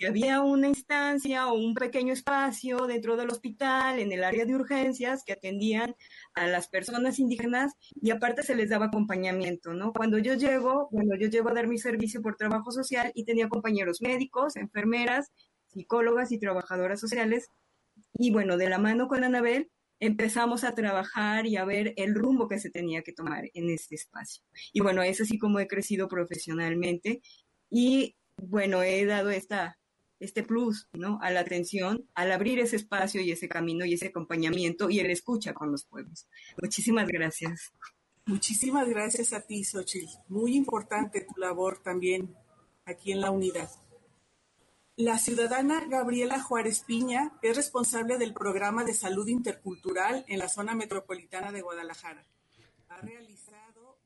había 0.06 0.40
una 0.40 0.68
instancia 0.68 1.48
o 1.48 1.54
un 1.54 1.74
pequeño 1.74 2.12
espacio 2.12 2.86
dentro 2.86 3.16
del 3.16 3.30
hospital, 3.30 3.98
en 3.98 4.12
el 4.12 4.24
área 4.24 4.44
de 4.44 4.54
urgencias, 4.54 5.24
que 5.24 5.32
atendían 5.32 5.94
a 6.34 6.46
las 6.46 6.68
personas 6.68 7.18
indígenas 7.18 7.72
y 8.00 8.10
aparte 8.10 8.42
se 8.42 8.54
les 8.54 8.70
daba 8.70 8.86
acompañamiento, 8.86 9.74
¿no? 9.74 9.92
Cuando 9.92 10.18
yo 10.18 10.34
llego, 10.34 10.88
bueno, 10.90 11.16
yo 11.16 11.28
llego 11.28 11.50
a 11.50 11.54
dar 11.54 11.68
mi 11.68 11.78
servicio 11.78 12.22
por 12.22 12.36
trabajo 12.36 12.70
social 12.70 13.12
y 13.14 13.24
tenía 13.24 13.48
compañeros 13.48 14.00
médicos, 14.00 14.56
enfermeras, 14.56 15.30
psicólogas 15.68 16.32
y 16.32 16.38
trabajadoras 16.38 17.00
sociales. 17.00 17.48
Y 18.14 18.30
bueno, 18.30 18.56
de 18.56 18.68
la 18.68 18.78
mano 18.78 19.08
con 19.08 19.24
Anabel 19.24 19.70
empezamos 20.00 20.64
a 20.64 20.74
trabajar 20.74 21.46
y 21.46 21.56
a 21.56 21.64
ver 21.64 21.94
el 21.96 22.14
rumbo 22.14 22.48
que 22.48 22.58
se 22.58 22.70
tenía 22.70 23.02
que 23.02 23.12
tomar 23.12 23.44
en 23.54 23.70
este 23.70 23.94
espacio. 23.94 24.42
Y 24.72 24.80
bueno, 24.80 25.02
es 25.02 25.20
así 25.20 25.38
como 25.38 25.60
he 25.60 25.68
crecido 25.68 26.08
profesionalmente 26.08 27.22
y 27.70 28.16
bueno, 28.36 28.82
he 28.82 29.04
dado 29.06 29.30
esta 29.30 29.78
este 30.22 30.42
plus, 30.42 30.88
¿no? 30.92 31.18
A 31.20 31.30
la 31.30 31.40
atención, 31.40 32.06
al 32.14 32.32
abrir 32.32 32.60
ese 32.60 32.76
espacio 32.76 33.20
y 33.20 33.32
ese 33.32 33.48
camino 33.48 33.84
y 33.84 33.94
ese 33.94 34.06
acompañamiento 34.06 34.88
y 34.88 35.00
el 35.00 35.10
escucha 35.10 35.52
con 35.52 35.72
los 35.72 35.84
pueblos. 35.84 36.26
Muchísimas 36.60 37.08
gracias. 37.08 37.72
Muchísimas 38.24 38.88
gracias 38.88 39.32
a 39.32 39.40
ti, 39.40 39.64
Xochitl. 39.64 40.06
Muy 40.28 40.54
importante 40.54 41.26
tu 41.26 41.40
labor 41.40 41.82
también 41.82 42.34
aquí 42.84 43.10
en 43.12 43.20
la 43.20 43.30
unidad. 43.30 43.68
La 44.96 45.18
ciudadana 45.18 45.86
Gabriela 45.88 46.40
Juárez 46.40 46.84
Piña 46.86 47.32
es 47.42 47.56
responsable 47.56 48.18
del 48.18 48.34
programa 48.34 48.84
de 48.84 48.94
salud 48.94 49.26
intercultural 49.26 50.24
en 50.28 50.38
la 50.38 50.48
zona 50.48 50.74
metropolitana 50.74 51.50
de 51.50 51.62
Guadalajara. 51.62 52.24
Ha 52.90 52.98
realizado 52.98 53.31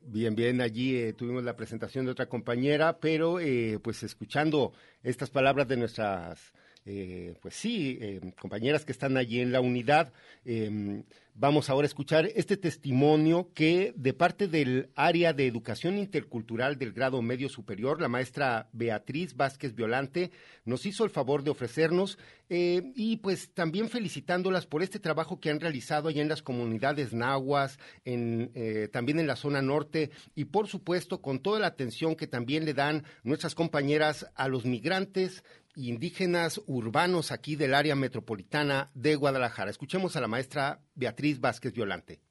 Bien, 0.08 0.36
bien, 0.36 0.60
allí 0.60 0.96
eh, 0.96 1.12
tuvimos 1.14 1.42
la 1.42 1.56
presentación 1.56 2.04
de 2.04 2.12
otra 2.12 2.28
compañera, 2.28 3.00
pero 3.00 3.40
eh, 3.40 3.80
pues 3.82 4.04
escuchando 4.04 4.72
estas 5.02 5.30
palabras 5.30 5.66
de 5.66 5.76
nuestras, 5.76 6.52
eh, 6.86 7.34
pues 7.42 7.54
sí, 7.54 7.98
compañeras 8.40 8.84
que 8.84 8.92
están 8.92 9.16
allí 9.16 9.40
en 9.40 9.52
la 9.52 9.60
unidad, 9.60 10.12
em, 10.44 11.02
Vamos 11.38 11.68
ahora 11.68 11.84
a 11.84 11.88
escuchar 11.92 12.30
este 12.34 12.56
testimonio 12.56 13.50
que 13.52 13.92
de 13.94 14.14
parte 14.14 14.48
del 14.48 14.88
área 14.94 15.34
de 15.34 15.46
educación 15.46 15.98
intercultural 15.98 16.78
del 16.78 16.94
grado 16.94 17.20
medio 17.20 17.50
superior, 17.50 18.00
la 18.00 18.08
maestra 18.08 18.70
Beatriz 18.72 19.36
Vázquez 19.36 19.74
Violante, 19.74 20.30
nos 20.64 20.86
hizo 20.86 21.04
el 21.04 21.10
favor 21.10 21.42
de 21.42 21.50
ofrecernos 21.50 22.16
eh, 22.48 22.90
y 22.94 23.18
pues 23.18 23.50
también 23.52 23.90
felicitándolas 23.90 24.64
por 24.64 24.82
este 24.82 24.98
trabajo 24.98 25.38
que 25.38 25.50
han 25.50 25.60
realizado 25.60 26.08
allá 26.08 26.22
en 26.22 26.30
las 26.30 26.40
comunidades 26.40 27.12
nahuas, 27.12 27.78
en, 28.06 28.50
eh, 28.54 28.88
también 28.90 29.18
en 29.18 29.26
la 29.26 29.36
zona 29.36 29.60
norte 29.60 30.10
y 30.34 30.46
por 30.46 30.68
supuesto 30.68 31.20
con 31.20 31.40
toda 31.40 31.60
la 31.60 31.66
atención 31.66 32.16
que 32.16 32.26
también 32.26 32.64
le 32.64 32.72
dan 32.72 33.04
nuestras 33.24 33.54
compañeras 33.54 34.26
a 34.36 34.48
los 34.48 34.64
migrantes 34.64 35.44
indígenas 35.76 36.60
urbanos 36.66 37.30
aquí 37.30 37.54
del 37.54 37.74
área 37.74 37.94
metropolitana 37.94 38.90
de 38.94 39.14
Guadalajara. 39.14 39.70
Escuchemos 39.70 40.16
a 40.16 40.20
la 40.20 40.28
maestra 40.28 40.80
Beatriz 40.94 41.38
Vázquez 41.40 41.72
Violante. 41.72 42.25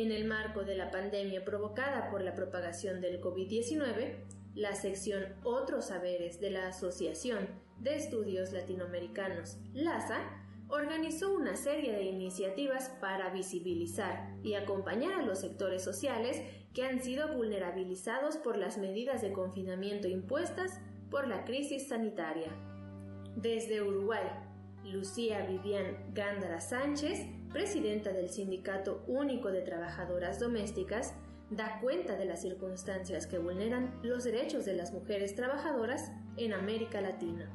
En 0.00 0.12
el 0.12 0.24
marco 0.24 0.64
de 0.64 0.76
la 0.76 0.90
pandemia 0.90 1.44
provocada 1.44 2.08
por 2.08 2.22
la 2.22 2.34
propagación 2.34 3.02
del 3.02 3.20
COVID-19, 3.20 4.14
la 4.54 4.74
sección 4.74 5.34
Otros 5.44 5.88
Saberes 5.88 6.40
de 6.40 6.50
la 6.50 6.68
Asociación 6.68 7.46
de 7.80 7.96
Estudios 7.96 8.50
Latinoamericanos, 8.50 9.58
LASA, 9.74 10.22
organizó 10.68 11.34
una 11.34 11.54
serie 11.54 11.92
de 11.92 12.04
iniciativas 12.04 12.88
para 12.98 13.28
visibilizar 13.28 14.38
y 14.42 14.54
acompañar 14.54 15.20
a 15.20 15.22
los 15.22 15.40
sectores 15.40 15.84
sociales 15.84 16.40
que 16.72 16.84
han 16.84 17.02
sido 17.02 17.36
vulnerabilizados 17.36 18.38
por 18.38 18.56
las 18.56 18.78
medidas 18.78 19.20
de 19.20 19.34
confinamiento 19.34 20.08
impuestas 20.08 20.80
por 21.10 21.28
la 21.28 21.44
crisis 21.44 21.88
sanitaria. 21.88 22.50
Desde 23.36 23.82
Uruguay, 23.82 24.24
Lucía 24.82 25.44
Vivian 25.44 26.14
Gándara 26.14 26.62
Sánchez 26.62 27.39
presidenta 27.52 28.12
del 28.12 28.30
Sindicato 28.30 29.04
Único 29.06 29.50
de 29.50 29.62
Trabajadoras 29.62 30.38
Domésticas, 30.38 31.14
da 31.50 31.80
cuenta 31.80 32.16
de 32.16 32.24
las 32.24 32.42
circunstancias 32.42 33.26
que 33.26 33.38
vulneran 33.38 33.98
los 34.02 34.24
derechos 34.24 34.64
de 34.64 34.74
las 34.74 34.92
mujeres 34.92 35.34
trabajadoras 35.34 36.12
en 36.36 36.52
América 36.52 37.00
Latina. 37.00 37.50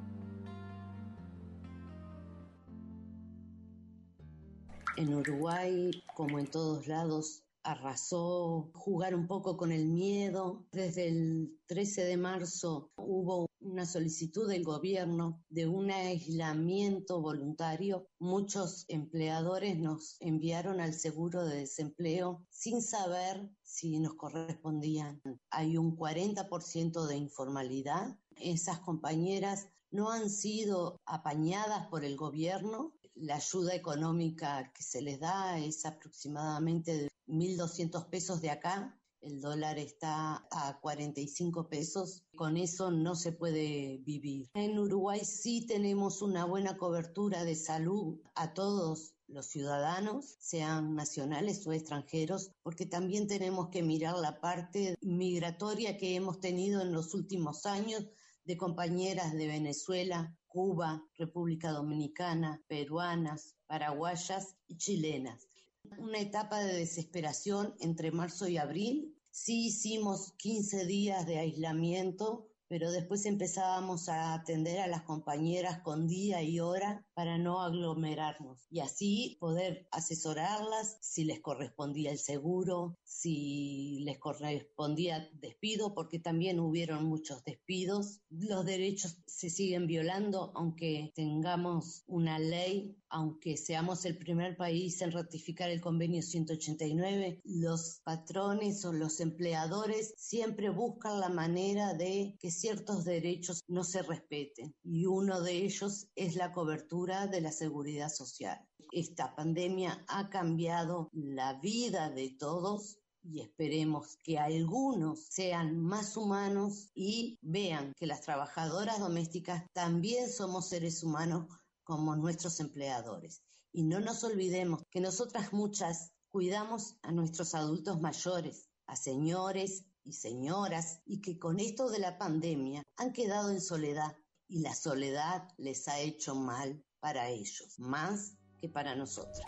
En 4.98 5.14
Uruguay, 5.14 6.04
como 6.14 6.40
en 6.40 6.48
todos 6.48 6.88
lados, 6.88 7.45
arrasó 7.66 8.70
jugar 8.74 9.16
un 9.16 9.28
poco 9.28 9.58
con 9.58 9.72
el 9.72 9.88
miedo. 9.88 10.66
Desde 10.72 11.08
el 11.08 11.60
13 11.66 12.06
de 12.06 12.18
marzo 12.18 12.92
hubo 12.96 13.48
una 13.60 13.86
solicitud 13.86 14.48
del 14.48 14.64
gobierno 14.64 15.44
de 15.50 15.68
un 15.68 15.90
aislamiento 15.90 17.20
voluntario. 17.20 18.08
Muchos 18.20 18.86
empleadores 18.88 19.78
nos 19.78 20.18
enviaron 20.20 20.80
al 20.80 20.94
seguro 20.94 21.44
de 21.46 21.58
desempleo 21.58 22.46
sin 22.50 22.82
saber 22.82 23.50
si 23.64 24.00
nos 24.00 24.14
correspondían. 24.14 25.20
Hay 25.50 25.78
un 25.78 25.98
40% 25.98 27.08
de 27.08 27.18
informalidad. 27.18 28.16
Esas 28.36 28.80
compañeras 28.80 29.68
no 29.90 30.12
han 30.12 30.30
sido 30.30 31.02
apañadas 31.06 31.88
por 31.88 32.06
el 32.06 32.16
gobierno. 32.16 32.94
La 33.16 33.36
ayuda 33.36 33.74
económica 33.74 34.72
que 34.74 34.84
se 34.84 35.02
les 35.02 35.20
da 35.20 35.58
es 35.58 35.86
aproximadamente 35.86 36.98
de 36.98 37.10
1.200 37.28 38.10
pesos 38.10 38.42
de 38.42 38.52
acá 38.52 39.00
el 39.26 39.42
dólar 39.42 39.80
está 39.80 40.46
a 40.52 40.80
45 40.82 41.68
pesos, 41.68 42.24
con 42.36 42.58
eso 42.58 42.92
no 42.92 43.16
se 43.16 43.32
puede 43.32 43.98
vivir. 44.06 44.52
En 44.54 44.78
Uruguay 44.78 45.22
sí 45.26 45.66
tenemos 45.66 46.22
una 46.22 46.46
buena 46.46 46.78
cobertura 46.78 47.44
de 47.44 47.56
salud 47.56 48.22
a 48.36 48.54
todos 48.54 49.16
los 49.28 49.48
ciudadanos, 49.48 50.36
sean 50.40 50.94
nacionales 50.94 51.66
o 51.66 51.74
extranjeros, 51.74 52.52
porque 52.62 52.86
también 52.86 53.28
tenemos 53.28 53.70
que 53.70 53.82
mirar 53.82 54.16
la 54.20 54.40
parte 54.40 54.96
migratoria 55.02 55.98
que 55.98 56.14
hemos 56.14 56.40
tenido 56.40 56.84
en 56.84 56.92
los 56.94 57.16
últimos 57.16 57.66
años 57.66 58.06
de 58.44 58.58
compañeras 58.58 59.34
de 59.34 59.48
Venezuela, 59.48 60.38
Cuba, 60.56 61.04
República 61.18 61.72
Dominicana, 61.72 62.64
peruanas, 62.70 63.58
paraguayas 63.68 64.56
y 64.68 64.78
chilenas. 64.78 65.50
Una 65.98 66.20
etapa 66.20 66.62
de 66.62 66.76
desesperación 66.76 67.76
entre 67.82 68.12
marzo 68.12 68.48
y 68.48 68.56
abril. 68.56 69.14
Sí 69.32 69.66
hicimos 69.66 70.32
15 70.38 70.86
días 70.86 71.26
de 71.26 71.40
aislamiento 71.40 72.48
pero 72.68 72.92
después 72.92 73.26
empezábamos 73.26 74.10
a 74.10 74.34
atender 74.34 74.80
a 74.80 74.88
las 74.88 75.04
compañeras 75.04 75.82
con 75.82 76.08
día 76.08 76.42
y 76.42 76.60
hora 76.60 77.05
para 77.16 77.38
no 77.38 77.62
aglomerarnos 77.62 78.68
y 78.70 78.82
así 78.82 79.38
poder 79.40 79.88
asesorarlas 79.92 80.98
si 81.00 81.24
les 81.24 81.40
correspondía 81.40 82.12
el 82.12 82.20
seguro, 82.20 82.98
si 83.04 84.02
les 84.04 84.20
correspondía 84.20 85.30
despido, 85.40 85.94
porque 85.94 86.20
también 86.20 86.60
hubieron 86.60 87.06
muchos 87.06 87.44
despidos. 87.46 88.20
Los 88.30 88.66
derechos 88.66 89.18
se 89.26 89.50
siguen 89.50 89.88
violando 89.88 90.52
aunque 90.56 91.14
tengamos 91.16 92.04
una 92.06 92.38
ley, 92.38 92.98
aunque 93.08 93.56
seamos 93.56 94.04
el 94.04 94.18
primer 94.18 94.58
país 94.58 95.02
en 95.02 95.14
ratificar 95.14 95.70
el 95.70 95.80
convenio 95.80 96.22
189, 96.22 97.40
los 97.46 98.02
patrones 98.04 98.84
o 98.84 98.92
los 98.92 99.22
empleadores 99.22 100.14
siempre 100.18 100.70
buscan 100.70 101.22
la 101.22 101.30
manera 101.30 101.94
de 101.94 102.36
que 102.40 102.52
ciertos 102.52 103.06
derechos 103.06 103.62
no 103.70 103.86
se 103.86 104.02
respeten 104.02 104.76
y 104.84 105.06
uno 105.06 105.42
de 105.42 105.54
ellos 105.54 106.10
es 106.16 106.36
la 106.36 106.52
cobertura 106.52 107.05
de 107.06 107.40
la 107.40 107.52
seguridad 107.52 108.10
social. 108.10 108.60
Esta 108.92 109.36
pandemia 109.36 110.04
ha 110.08 110.28
cambiado 110.32 111.08
la 111.14 111.54
vida 111.54 112.10
de 112.10 112.32
todos 112.32 112.98
y 113.22 113.42
esperemos 113.42 114.18
que 114.24 114.40
algunos 114.40 115.28
sean 115.30 115.80
más 115.80 116.18
humanos 116.18 116.90
y 116.96 117.38
vean 117.44 117.94
que 117.96 118.08
las 118.08 118.22
trabajadoras 118.22 119.00
domésticas 119.00 119.66
también 119.72 120.32
somos 120.32 120.70
seres 120.70 121.04
humanos 121.04 121.46
como 121.84 122.16
nuestros 122.16 122.60
empleadores. 122.60 123.44
Y 123.72 123.84
no 123.84 124.00
nos 124.00 124.24
olvidemos 124.24 124.82
que 124.90 125.00
nosotras 125.00 125.54
muchas 125.54 126.12
cuidamos 126.30 126.96
a 127.04 127.12
nuestros 127.12 127.54
adultos 127.54 128.02
mayores, 128.02 128.68
a 128.88 128.96
señores 128.96 129.86
y 130.04 130.14
señoras 130.14 131.02
y 131.06 131.22
que 131.22 131.38
con 131.38 131.60
esto 131.60 131.88
de 131.90 132.00
la 132.00 132.18
pandemia 132.18 132.82
han 132.98 133.14
quedado 133.14 133.52
en 133.52 133.62
soledad 133.62 134.18
y 134.48 134.62
la 134.62 134.74
soledad 134.74 135.48
les 135.58 135.88
ha 135.88 136.00
hecho 136.00 136.36
mal 136.36 136.84
para 137.06 137.30
ellos, 137.30 137.78
más 137.78 138.36
que 138.60 138.68
para 138.68 138.96
nosotros. 138.96 139.46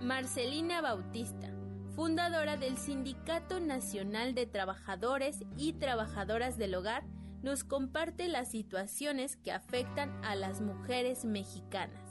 Marcelina 0.00 0.80
Bautista, 0.80 1.52
fundadora 1.96 2.56
del 2.56 2.78
Sindicato 2.78 3.58
Nacional 3.58 4.36
de 4.36 4.46
Trabajadores 4.46 5.40
y 5.56 5.72
Trabajadoras 5.72 6.58
del 6.58 6.76
Hogar, 6.76 7.02
nos 7.42 7.64
comparte 7.64 8.28
las 8.28 8.52
situaciones 8.52 9.36
que 9.36 9.50
afectan 9.50 10.24
a 10.24 10.36
las 10.36 10.60
mujeres 10.60 11.24
mexicanas. 11.24 12.07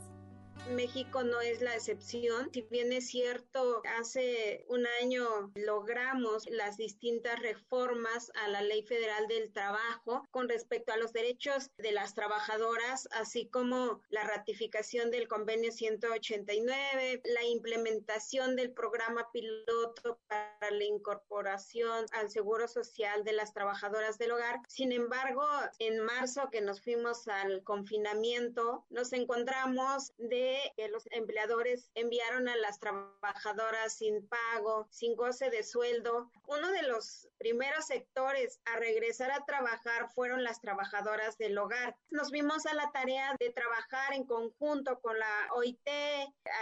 México 0.69 1.23
no 1.23 1.41
es 1.41 1.61
la 1.61 1.75
excepción. 1.75 2.49
Si 2.53 2.61
bien 2.63 2.91
es 2.93 3.07
cierto, 3.07 3.81
hace 3.99 4.65
un 4.67 4.85
año 5.01 5.51
logramos 5.55 6.47
las 6.49 6.77
distintas 6.77 7.39
reformas 7.39 8.31
a 8.35 8.47
la 8.49 8.61
Ley 8.61 8.83
Federal 8.83 9.27
del 9.27 9.51
Trabajo 9.51 10.23
con 10.31 10.49
respecto 10.49 10.93
a 10.93 10.97
los 10.97 11.13
derechos 11.13 11.71
de 11.77 11.91
las 11.91 12.13
trabajadoras, 12.13 13.07
así 13.11 13.47
como 13.47 14.01
la 14.09 14.23
ratificación 14.23 15.11
del 15.11 15.27
convenio 15.27 15.71
189, 15.71 17.21
la 17.23 17.43
implementación 17.45 18.55
del 18.55 18.71
programa 18.71 19.31
piloto 19.31 20.19
para 20.27 20.71
la 20.71 20.83
incorporación 20.83 22.05
al 22.11 22.29
seguro 22.29 22.67
social 22.67 23.23
de 23.23 23.33
las 23.33 23.53
trabajadoras 23.53 24.17
del 24.17 24.31
hogar. 24.31 24.59
Sin 24.67 24.91
embargo, 24.91 25.45
en 25.79 25.99
marzo 25.99 26.49
que 26.51 26.61
nos 26.61 26.81
fuimos 26.81 27.27
al 27.27 27.63
confinamiento, 27.63 28.85
nos 28.89 29.13
encontramos 29.13 30.13
de 30.17 30.56
que 30.75 30.87
los 30.89 31.07
empleadores 31.11 31.89
enviaron 31.95 32.47
a 32.47 32.55
las 32.55 32.79
trabajadoras 32.79 33.97
sin 33.97 34.27
pago, 34.27 34.87
sin 34.91 35.15
goce 35.15 35.49
de 35.49 35.63
sueldo. 35.63 36.29
Uno 36.47 36.71
de 36.71 36.83
los 36.83 37.27
primeros 37.37 37.87
sectores 37.87 38.59
a 38.65 38.77
regresar 38.77 39.31
a 39.31 39.45
trabajar 39.45 40.09
fueron 40.13 40.43
las 40.43 40.61
trabajadoras 40.61 41.37
del 41.37 41.57
hogar. 41.57 41.95
Nos 42.09 42.31
vimos 42.31 42.65
a 42.65 42.73
la 42.73 42.91
tarea 42.91 43.35
de 43.39 43.51
trabajar 43.51 44.13
en 44.13 44.25
conjunto 44.25 44.99
con 44.99 45.17
la 45.17 45.49
OIT, 45.53 45.87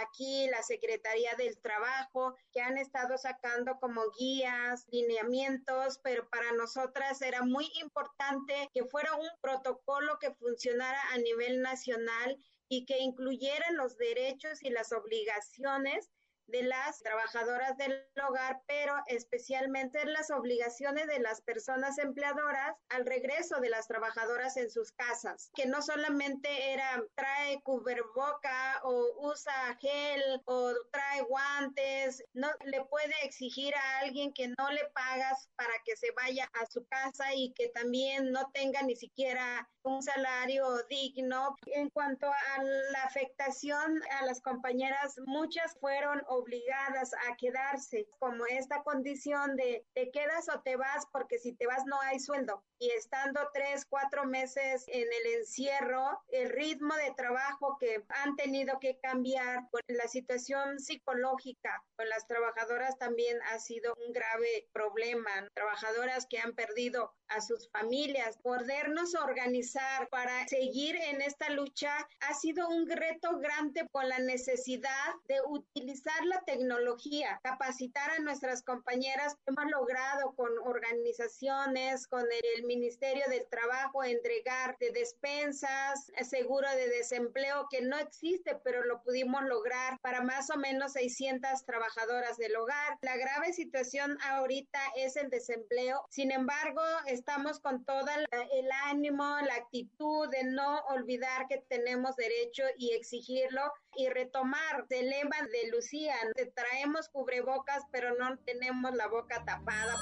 aquí 0.02 0.48
la 0.48 0.62
Secretaría 0.62 1.34
del 1.36 1.58
Trabajo, 1.58 2.34
que 2.52 2.60
han 2.60 2.78
estado 2.78 3.18
sacando 3.18 3.78
como 3.80 4.02
guías, 4.18 4.86
lineamientos, 4.90 5.98
pero 6.02 6.28
para 6.28 6.52
nosotras 6.52 7.22
era 7.22 7.42
muy 7.42 7.70
importante 7.80 8.70
que 8.72 8.84
fuera 8.84 9.14
un 9.14 9.28
protocolo 9.40 10.18
que 10.18 10.34
funcionara 10.34 11.00
a 11.12 11.18
nivel 11.18 11.62
nacional 11.62 12.38
y 12.68 12.84
que 12.84 12.98
incluyeran 12.98 13.76
los 13.76 13.96
derechos 13.96 14.62
y 14.62 14.70
las 14.70 14.92
obligaciones 14.92 16.10
de 16.46 16.62
las 16.62 17.00
trabajadoras 17.00 17.76
del 17.76 18.04
hogar, 18.28 18.62
pero 18.66 18.94
especialmente 19.06 20.04
las 20.06 20.30
obligaciones 20.30 21.06
de 21.06 21.20
las 21.20 21.40
personas 21.42 21.98
empleadoras 21.98 22.74
al 22.88 23.06
regreso 23.06 23.60
de 23.60 23.70
las 23.70 23.88
trabajadoras 23.88 24.56
en 24.56 24.70
sus 24.70 24.92
casas, 24.92 25.50
que 25.54 25.66
no 25.66 25.82
solamente 25.82 26.72
era 26.72 27.02
trae 27.14 27.60
cuberboca 27.62 28.80
o 28.84 29.30
usa 29.30 29.76
gel 29.80 30.42
o 30.44 30.72
trae 30.92 31.22
guantes, 31.22 32.22
no 32.32 32.48
le 32.64 32.84
puede 32.84 33.14
exigir 33.22 33.74
a 33.74 33.98
alguien 34.00 34.32
que 34.32 34.48
no 34.48 34.70
le 34.70 34.84
pagas 34.94 35.48
para 35.56 35.72
que 35.84 35.96
se 35.96 36.10
vaya 36.12 36.48
a 36.54 36.66
su 36.66 36.86
casa 36.86 37.34
y 37.34 37.52
que 37.52 37.68
también 37.68 38.30
no 38.32 38.50
tenga 38.52 38.82
ni 38.82 38.96
siquiera 38.96 39.68
un 39.82 40.02
salario 40.02 40.82
digno. 40.88 41.56
En 41.66 41.90
cuanto 41.90 42.26
a 42.26 42.62
la 42.62 43.02
afectación 43.04 44.02
a 44.20 44.26
las 44.26 44.40
compañeras, 44.40 45.14
muchas 45.26 45.76
fueron 45.80 46.22
obligadas 46.36 47.12
a 47.28 47.36
quedarse, 47.36 48.08
como 48.18 48.46
esta 48.46 48.82
condición 48.82 49.56
de 49.56 49.84
te 49.94 50.10
quedas 50.10 50.48
o 50.48 50.60
te 50.60 50.76
vas, 50.76 51.06
porque 51.12 51.38
si 51.38 51.52
te 51.52 51.66
vas 51.66 51.84
no 51.86 52.00
hay 52.00 52.18
sueldo. 52.20 52.62
Y 52.78 52.90
estando 52.90 53.40
tres, 53.54 53.84
cuatro 53.88 54.24
meses 54.26 54.84
en 54.88 55.08
el 55.12 55.34
encierro, 55.38 56.22
el 56.28 56.50
ritmo 56.50 56.94
de 56.96 57.14
trabajo 57.16 57.76
que 57.78 58.04
han 58.08 58.36
tenido 58.36 58.78
que 58.80 58.98
cambiar, 58.98 59.68
por 59.70 59.80
la 59.88 60.08
situación 60.08 60.78
psicológica 60.78 61.82
con 61.96 62.08
las 62.08 62.26
trabajadoras 62.26 62.98
también 62.98 63.38
ha 63.50 63.58
sido 63.58 63.94
un 64.06 64.12
grave 64.12 64.68
problema. 64.72 65.30
Trabajadoras 65.54 66.26
que 66.26 66.38
han 66.38 66.54
perdido 66.54 67.14
a 67.28 67.40
sus 67.40 67.68
familias, 67.70 68.38
podernos 68.38 69.14
organizar 69.14 70.08
para 70.10 70.46
seguir 70.48 70.96
en 70.96 71.22
esta 71.22 71.50
lucha 71.50 71.96
ha 72.20 72.34
sido 72.34 72.68
un 72.68 72.88
reto 72.88 73.38
grande 73.38 73.86
por 73.86 74.04
la 74.04 74.18
necesidad 74.18 75.14
de 75.28 75.40
utilizar 75.48 76.24
la 76.26 76.42
tecnología, 76.42 77.40
capacitar 77.42 78.10
a 78.10 78.18
nuestras 78.18 78.62
compañeras. 78.62 79.36
Hemos 79.46 79.70
logrado 79.70 80.34
con 80.34 80.50
organizaciones, 80.58 82.06
con 82.06 82.24
el 82.54 82.64
Ministerio 82.64 83.24
del 83.28 83.46
Trabajo, 83.48 84.04
entregar 84.04 84.76
de 84.78 84.90
despensas, 84.92 86.10
seguro 86.28 86.68
de 86.70 86.88
desempleo 86.88 87.66
que 87.70 87.82
no 87.82 87.98
existe, 87.98 88.56
pero 88.64 88.84
lo 88.84 89.02
pudimos 89.02 89.42
lograr 89.44 89.98
para 90.00 90.22
más 90.22 90.50
o 90.50 90.56
menos 90.56 90.92
600 90.92 91.64
trabajadoras 91.64 92.36
del 92.36 92.56
hogar. 92.56 92.98
La 93.02 93.16
grave 93.16 93.52
situación 93.52 94.18
ahorita 94.22 94.80
es 94.96 95.16
el 95.16 95.30
desempleo. 95.30 96.04
Sin 96.10 96.30
embargo, 96.30 96.82
estamos 97.06 97.60
con 97.60 97.84
todo 97.84 98.06
el 98.52 98.70
ánimo, 98.84 99.24
la 99.46 99.54
actitud 99.54 100.28
de 100.30 100.44
no 100.44 100.80
olvidar 100.88 101.46
que 101.48 101.58
tenemos 101.68 102.16
derecho 102.16 102.62
y 102.76 102.92
exigirlo 102.92 103.72
y 103.96 104.08
retomar 104.08 104.86
el 104.90 105.10
lema 105.10 105.36
de 105.40 105.70
Lucía, 105.70 106.14
te 106.34 106.46
traemos 106.46 107.08
cubrebocas 107.08 107.82
pero 107.90 108.16
no 108.18 108.36
tenemos 108.38 108.94
la 108.94 109.08
boca 109.08 109.44
tapada. 109.44 109.94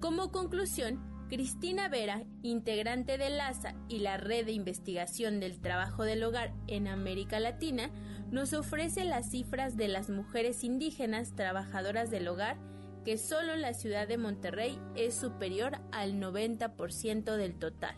Como 0.00 0.30
conclusión, 0.30 1.26
Cristina 1.28 1.88
Vera, 1.88 2.22
integrante 2.42 3.18
de 3.18 3.28
LASA 3.28 3.74
y 3.88 3.98
la 3.98 4.16
Red 4.16 4.46
de 4.46 4.52
Investigación 4.52 5.40
del 5.40 5.60
Trabajo 5.60 6.04
del 6.04 6.24
Hogar 6.24 6.54
en 6.68 6.88
América 6.88 7.38
Latina, 7.38 7.90
nos 8.30 8.54
ofrece 8.54 9.04
las 9.04 9.30
cifras 9.30 9.76
de 9.76 9.88
las 9.88 10.08
mujeres 10.08 10.64
indígenas 10.64 11.34
trabajadoras 11.34 12.10
del 12.10 12.28
hogar 12.28 12.56
que 13.04 13.18
solo 13.18 13.56
la 13.56 13.74
ciudad 13.74 14.08
de 14.08 14.18
Monterrey 14.18 14.78
es 14.94 15.14
superior 15.14 15.78
al 15.92 16.14
90% 16.14 17.36
del 17.36 17.58
total. 17.58 17.96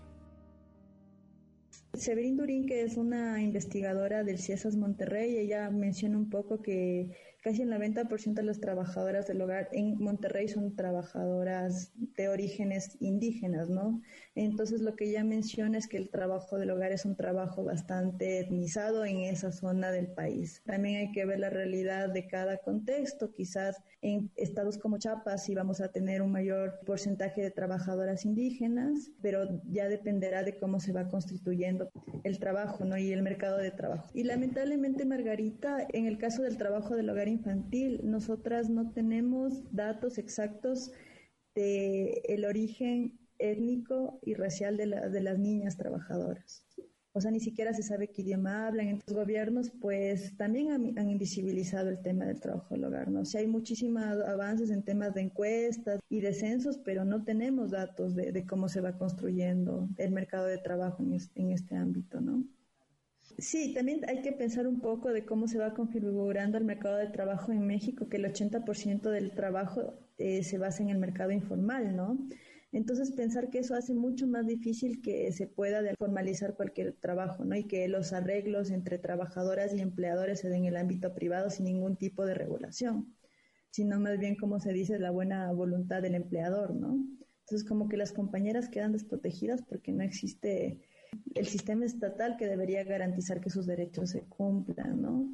Severin 1.94 2.36
Durín, 2.36 2.66
que 2.66 2.82
es 2.82 2.96
una 2.96 3.42
investigadora 3.42 4.22
del 4.22 4.38
CIESAS 4.38 4.76
Monterrey, 4.76 5.36
ella 5.36 5.70
menciona 5.70 6.16
un 6.16 6.30
poco 6.30 6.62
que 6.62 7.10
casi 7.40 7.62
el 7.62 7.70
90% 7.70 8.34
de 8.34 8.42
las 8.42 8.60
trabajadoras 8.60 9.26
del 9.26 9.40
hogar 9.40 9.68
en 9.72 9.98
Monterrey 9.98 10.48
son 10.48 10.76
trabajadoras 10.76 11.92
de 12.16 12.28
orígenes 12.28 12.96
indígenas, 13.00 13.68
¿no? 13.70 14.02
Entonces 14.34 14.80
lo 14.80 14.94
que 14.94 15.10
ya 15.10 15.24
menciona 15.24 15.78
es 15.78 15.88
que 15.88 15.96
el 15.96 16.10
trabajo 16.10 16.58
del 16.58 16.70
hogar 16.70 16.92
es 16.92 17.04
un 17.04 17.16
trabajo 17.16 17.64
bastante 17.64 18.40
etnizado 18.40 19.04
en 19.04 19.20
esa 19.20 19.52
zona 19.52 19.90
del 19.90 20.08
país. 20.08 20.62
También 20.66 20.96
hay 20.96 21.12
que 21.12 21.24
ver 21.24 21.40
la 21.40 21.50
realidad 21.50 22.10
de 22.10 22.26
cada 22.26 22.58
contexto. 22.58 23.32
Quizás 23.32 23.80
en 24.02 24.30
estados 24.36 24.78
como 24.78 24.98
Chiapas 24.98 25.44
sí 25.44 25.54
vamos 25.54 25.80
a 25.80 25.92
tener 25.92 26.22
un 26.22 26.32
mayor 26.32 26.80
porcentaje 26.86 27.42
de 27.42 27.50
trabajadoras 27.50 28.24
indígenas, 28.24 29.10
pero 29.22 29.60
ya 29.66 29.88
dependerá 29.88 30.42
de 30.42 30.58
cómo 30.58 30.80
se 30.80 30.92
va 30.92 31.08
constituyendo 31.08 31.90
el 32.24 32.38
trabajo, 32.38 32.84
¿no? 32.84 32.96
Y 32.98 33.12
el 33.12 33.22
mercado 33.22 33.58
de 33.58 33.70
trabajo. 33.70 34.10
Y 34.14 34.24
lamentablemente, 34.24 35.04
Margarita, 35.04 35.86
en 35.92 36.06
el 36.06 36.18
caso 36.18 36.42
del 36.42 36.56
trabajo 36.56 36.96
del 36.96 37.10
hogar 37.10 37.29
infantil, 37.30 38.00
nosotras 38.04 38.68
no 38.68 38.92
tenemos 38.92 39.62
datos 39.72 40.18
exactos 40.18 40.92
de 41.54 42.22
el 42.28 42.44
origen 42.44 43.18
étnico 43.38 44.20
y 44.22 44.34
racial 44.34 44.76
de, 44.76 44.86
las 44.86 45.38
niñas 45.38 45.76
trabajadoras. 45.76 46.64
O 47.12 47.20
sea, 47.20 47.32
ni 47.32 47.40
siquiera 47.40 47.74
se 47.74 47.82
sabe 47.82 48.08
qué 48.08 48.22
idioma 48.22 48.68
hablan. 48.68 48.88
Entonces, 48.88 49.14
gobiernos, 49.14 49.72
pues, 49.80 50.36
también 50.36 50.70
han, 50.70 51.10
invisibilizado 51.10 51.88
el 51.88 52.00
tema 52.02 52.26
del 52.26 52.38
trabajo 52.38 52.74
del 52.74 52.84
hogar, 52.84 53.10
¿no? 53.10 53.22
O 53.22 53.24
sea, 53.24 53.40
hay 53.40 53.48
muchísimos 53.48 54.02
avances 54.04 54.70
en 54.70 54.84
temas 54.84 55.14
de 55.14 55.22
encuestas 55.22 56.00
y 56.08 56.20
de 56.20 56.32
censos, 56.34 56.78
pero 56.78 57.04
no 57.04 57.24
tenemos 57.24 57.72
datos 57.72 58.14
de, 58.14 58.46
cómo 58.46 58.68
se 58.68 58.80
va 58.80 58.96
construyendo 58.96 59.88
el 59.96 60.12
mercado 60.12 60.46
de 60.46 60.58
trabajo 60.58 61.02
en 61.02 61.18
en 61.34 61.50
este 61.50 61.74
ámbito, 61.74 62.20
¿no? 62.20 62.44
Sí, 63.40 63.72
también 63.72 64.02
hay 64.06 64.20
que 64.20 64.32
pensar 64.32 64.66
un 64.66 64.80
poco 64.80 65.12
de 65.12 65.24
cómo 65.24 65.48
se 65.48 65.58
va 65.58 65.72
configurando 65.72 66.58
el 66.58 66.64
mercado 66.64 66.98
de 66.98 67.08
trabajo 67.08 67.52
en 67.52 67.66
México, 67.66 68.08
que 68.08 68.18
el 68.18 68.26
80% 68.26 69.10
del 69.10 69.32
trabajo 69.32 69.94
eh, 70.18 70.42
se 70.42 70.58
basa 70.58 70.82
en 70.82 70.90
el 70.90 70.98
mercado 70.98 71.30
informal, 71.30 71.96
¿no? 71.96 72.18
Entonces 72.72 73.12
pensar 73.12 73.48
que 73.48 73.60
eso 73.60 73.74
hace 73.74 73.94
mucho 73.94 74.26
más 74.26 74.46
difícil 74.46 75.00
que 75.00 75.32
se 75.32 75.46
pueda 75.46 75.82
formalizar 75.98 76.54
cualquier 76.54 76.92
trabajo, 76.92 77.44
¿no? 77.44 77.56
Y 77.56 77.64
que 77.64 77.88
los 77.88 78.12
arreglos 78.12 78.70
entre 78.70 78.98
trabajadoras 78.98 79.74
y 79.74 79.80
empleadores 79.80 80.40
se 80.40 80.50
den 80.50 80.64
en 80.64 80.66
el 80.66 80.76
ámbito 80.76 81.14
privado 81.14 81.48
sin 81.50 81.64
ningún 81.64 81.96
tipo 81.96 82.26
de 82.26 82.34
regulación, 82.34 83.14
sino 83.70 83.98
más 83.98 84.18
bien 84.18 84.36
como 84.36 84.60
se 84.60 84.72
dice 84.72 84.98
la 84.98 85.10
buena 85.10 85.50
voluntad 85.52 86.02
del 86.02 86.14
empleador, 86.14 86.74
¿no? 86.74 87.02
Entonces 87.40 87.66
como 87.66 87.88
que 87.88 87.96
las 87.96 88.12
compañeras 88.12 88.68
quedan 88.68 88.92
desprotegidas 88.92 89.62
porque 89.62 89.92
no 89.92 90.02
existe 90.02 90.78
el 91.34 91.46
sistema 91.46 91.84
estatal 91.84 92.36
que 92.36 92.46
debería 92.46 92.84
garantizar 92.84 93.40
que 93.40 93.50
sus 93.50 93.66
derechos 93.66 94.10
se 94.10 94.22
cumplan, 94.22 95.00
¿no? 95.00 95.28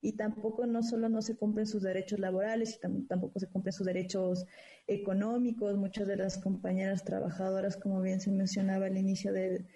Y 0.00 0.12
tampoco 0.12 0.66
no 0.66 0.82
solo 0.82 1.08
no 1.08 1.22
se 1.22 1.36
cumplen 1.36 1.66
sus 1.66 1.82
derechos 1.82 2.20
laborales, 2.20 2.78
tampoco 2.80 3.40
se 3.40 3.48
cumplen 3.48 3.72
sus 3.72 3.86
derechos 3.86 4.46
económicos. 4.86 5.76
Muchas 5.76 6.06
de 6.06 6.16
las 6.16 6.38
compañeras 6.38 7.04
trabajadoras, 7.04 7.76
como 7.76 8.00
bien 8.00 8.20
se 8.20 8.30
mencionaba 8.30 8.86
al 8.86 8.96
inicio 8.96 9.32
de, 9.32 9.66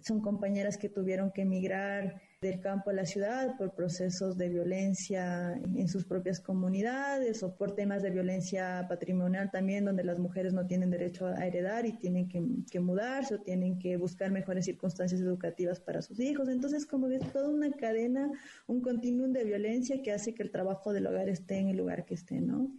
son 0.00 0.20
compañeras 0.20 0.78
que 0.78 0.88
tuvieron 0.88 1.30
que 1.30 1.42
emigrar 1.42 2.20
del 2.40 2.60
campo 2.60 2.90
a 2.90 2.92
la 2.92 3.04
ciudad 3.04 3.56
por 3.56 3.74
procesos 3.74 4.36
de 4.36 4.48
violencia 4.48 5.60
en 5.74 5.88
sus 5.88 6.04
propias 6.04 6.38
comunidades 6.38 7.42
o 7.42 7.56
por 7.56 7.74
temas 7.74 8.00
de 8.00 8.10
violencia 8.10 8.86
patrimonial 8.88 9.50
también, 9.50 9.84
donde 9.84 10.04
las 10.04 10.20
mujeres 10.20 10.52
no 10.52 10.64
tienen 10.64 10.88
derecho 10.88 11.26
a 11.26 11.44
heredar 11.44 11.84
y 11.84 11.98
tienen 11.98 12.28
que, 12.28 12.78
mudarse 12.78 13.34
o 13.34 13.40
tienen 13.40 13.76
que 13.80 13.96
buscar 13.96 14.30
mejores 14.30 14.66
circunstancias 14.66 15.20
educativas 15.20 15.80
para 15.80 16.00
sus 16.00 16.20
hijos. 16.20 16.48
Entonces, 16.48 16.86
como 16.86 17.08
ves, 17.08 17.28
toda 17.32 17.48
una 17.48 17.72
cadena, 17.72 18.30
un 18.68 18.82
continuum 18.82 19.32
de 19.32 19.42
violencia 19.42 20.00
que 20.00 20.12
hace 20.12 20.32
que 20.32 20.44
el 20.44 20.52
trabajo 20.52 20.92
del 20.92 21.08
hogar 21.08 21.28
esté 21.28 21.58
en 21.58 21.70
el 21.70 21.76
lugar 21.76 22.04
que 22.04 22.14
esté, 22.14 22.40
¿no? 22.40 22.70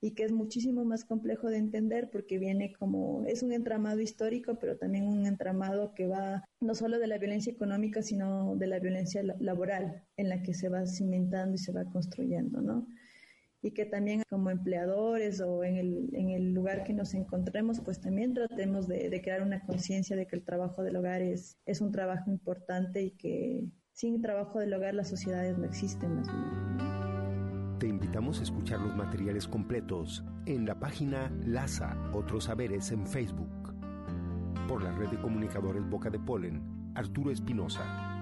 Y 0.00 0.12
que 0.12 0.24
es 0.24 0.32
muchísimo 0.32 0.84
más 0.84 1.04
complejo 1.04 1.48
de 1.48 1.56
entender 1.56 2.10
porque 2.10 2.38
viene 2.38 2.72
como, 2.72 3.24
es 3.26 3.42
un 3.42 3.52
entramado 3.52 4.00
histórico, 4.00 4.58
pero 4.58 4.76
también 4.76 5.04
un 5.04 5.26
entramado 5.26 5.94
que 5.94 6.06
va 6.06 6.44
no 6.60 6.74
solo 6.74 6.98
de 6.98 7.06
la 7.06 7.18
violencia 7.18 7.52
económica, 7.52 8.02
sino 8.02 8.56
de 8.56 8.66
la 8.66 8.78
violencia 8.78 9.22
laboral 9.40 10.04
en 10.16 10.28
la 10.28 10.42
que 10.42 10.54
se 10.54 10.68
va 10.68 10.86
cimentando 10.86 11.54
y 11.54 11.58
se 11.58 11.72
va 11.72 11.84
construyendo, 11.84 12.60
¿no? 12.60 12.86
Y 13.62 13.72
que 13.72 13.86
también 13.86 14.22
como 14.28 14.50
empleadores 14.50 15.40
o 15.40 15.64
en 15.64 15.76
el, 15.76 16.10
en 16.14 16.30
el 16.30 16.52
lugar 16.52 16.84
que 16.84 16.92
nos 16.92 17.14
encontremos, 17.14 17.80
pues 17.80 18.00
también 18.00 18.34
tratemos 18.34 18.86
de, 18.86 19.08
de 19.08 19.22
crear 19.22 19.42
una 19.42 19.64
conciencia 19.64 20.14
de 20.14 20.26
que 20.26 20.36
el 20.36 20.44
trabajo 20.44 20.82
del 20.82 20.96
hogar 20.96 21.22
es, 21.22 21.56
es 21.64 21.80
un 21.80 21.90
trabajo 21.90 22.30
importante 22.30 23.02
y 23.02 23.12
que 23.12 23.64
sin 23.92 24.20
trabajo 24.20 24.60
del 24.60 24.74
hogar 24.74 24.94
las 24.94 25.08
sociedades 25.08 25.56
no 25.56 25.64
existen 25.64 26.14
más 26.16 26.28
bien. 26.28 26.95
Te 27.78 27.86
invitamos 27.86 28.40
a 28.40 28.42
escuchar 28.42 28.80
los 28.80 28.96
materiales 28.96 29.46
completos 29.46 30.24
en 30.46 30.64
la 30.64 30.80
página 30.80 31.30
LASA 31.44 32.10
Otros 32.14 32.44
Saberes 32.44 32.90
en 32.90 33.06
Facebook. 33.06 33.74
Por 34.66 34.82
la 34.82 34.92
red 34.92 35.08
de 35.08 35.20
comunicadores 35.20 35.86
Boca 35.86 36.08
de 36.08 36.18
Polen, 36.18 36.62
Arturo 36.94 37.30
Espinosa. 37.30 38.16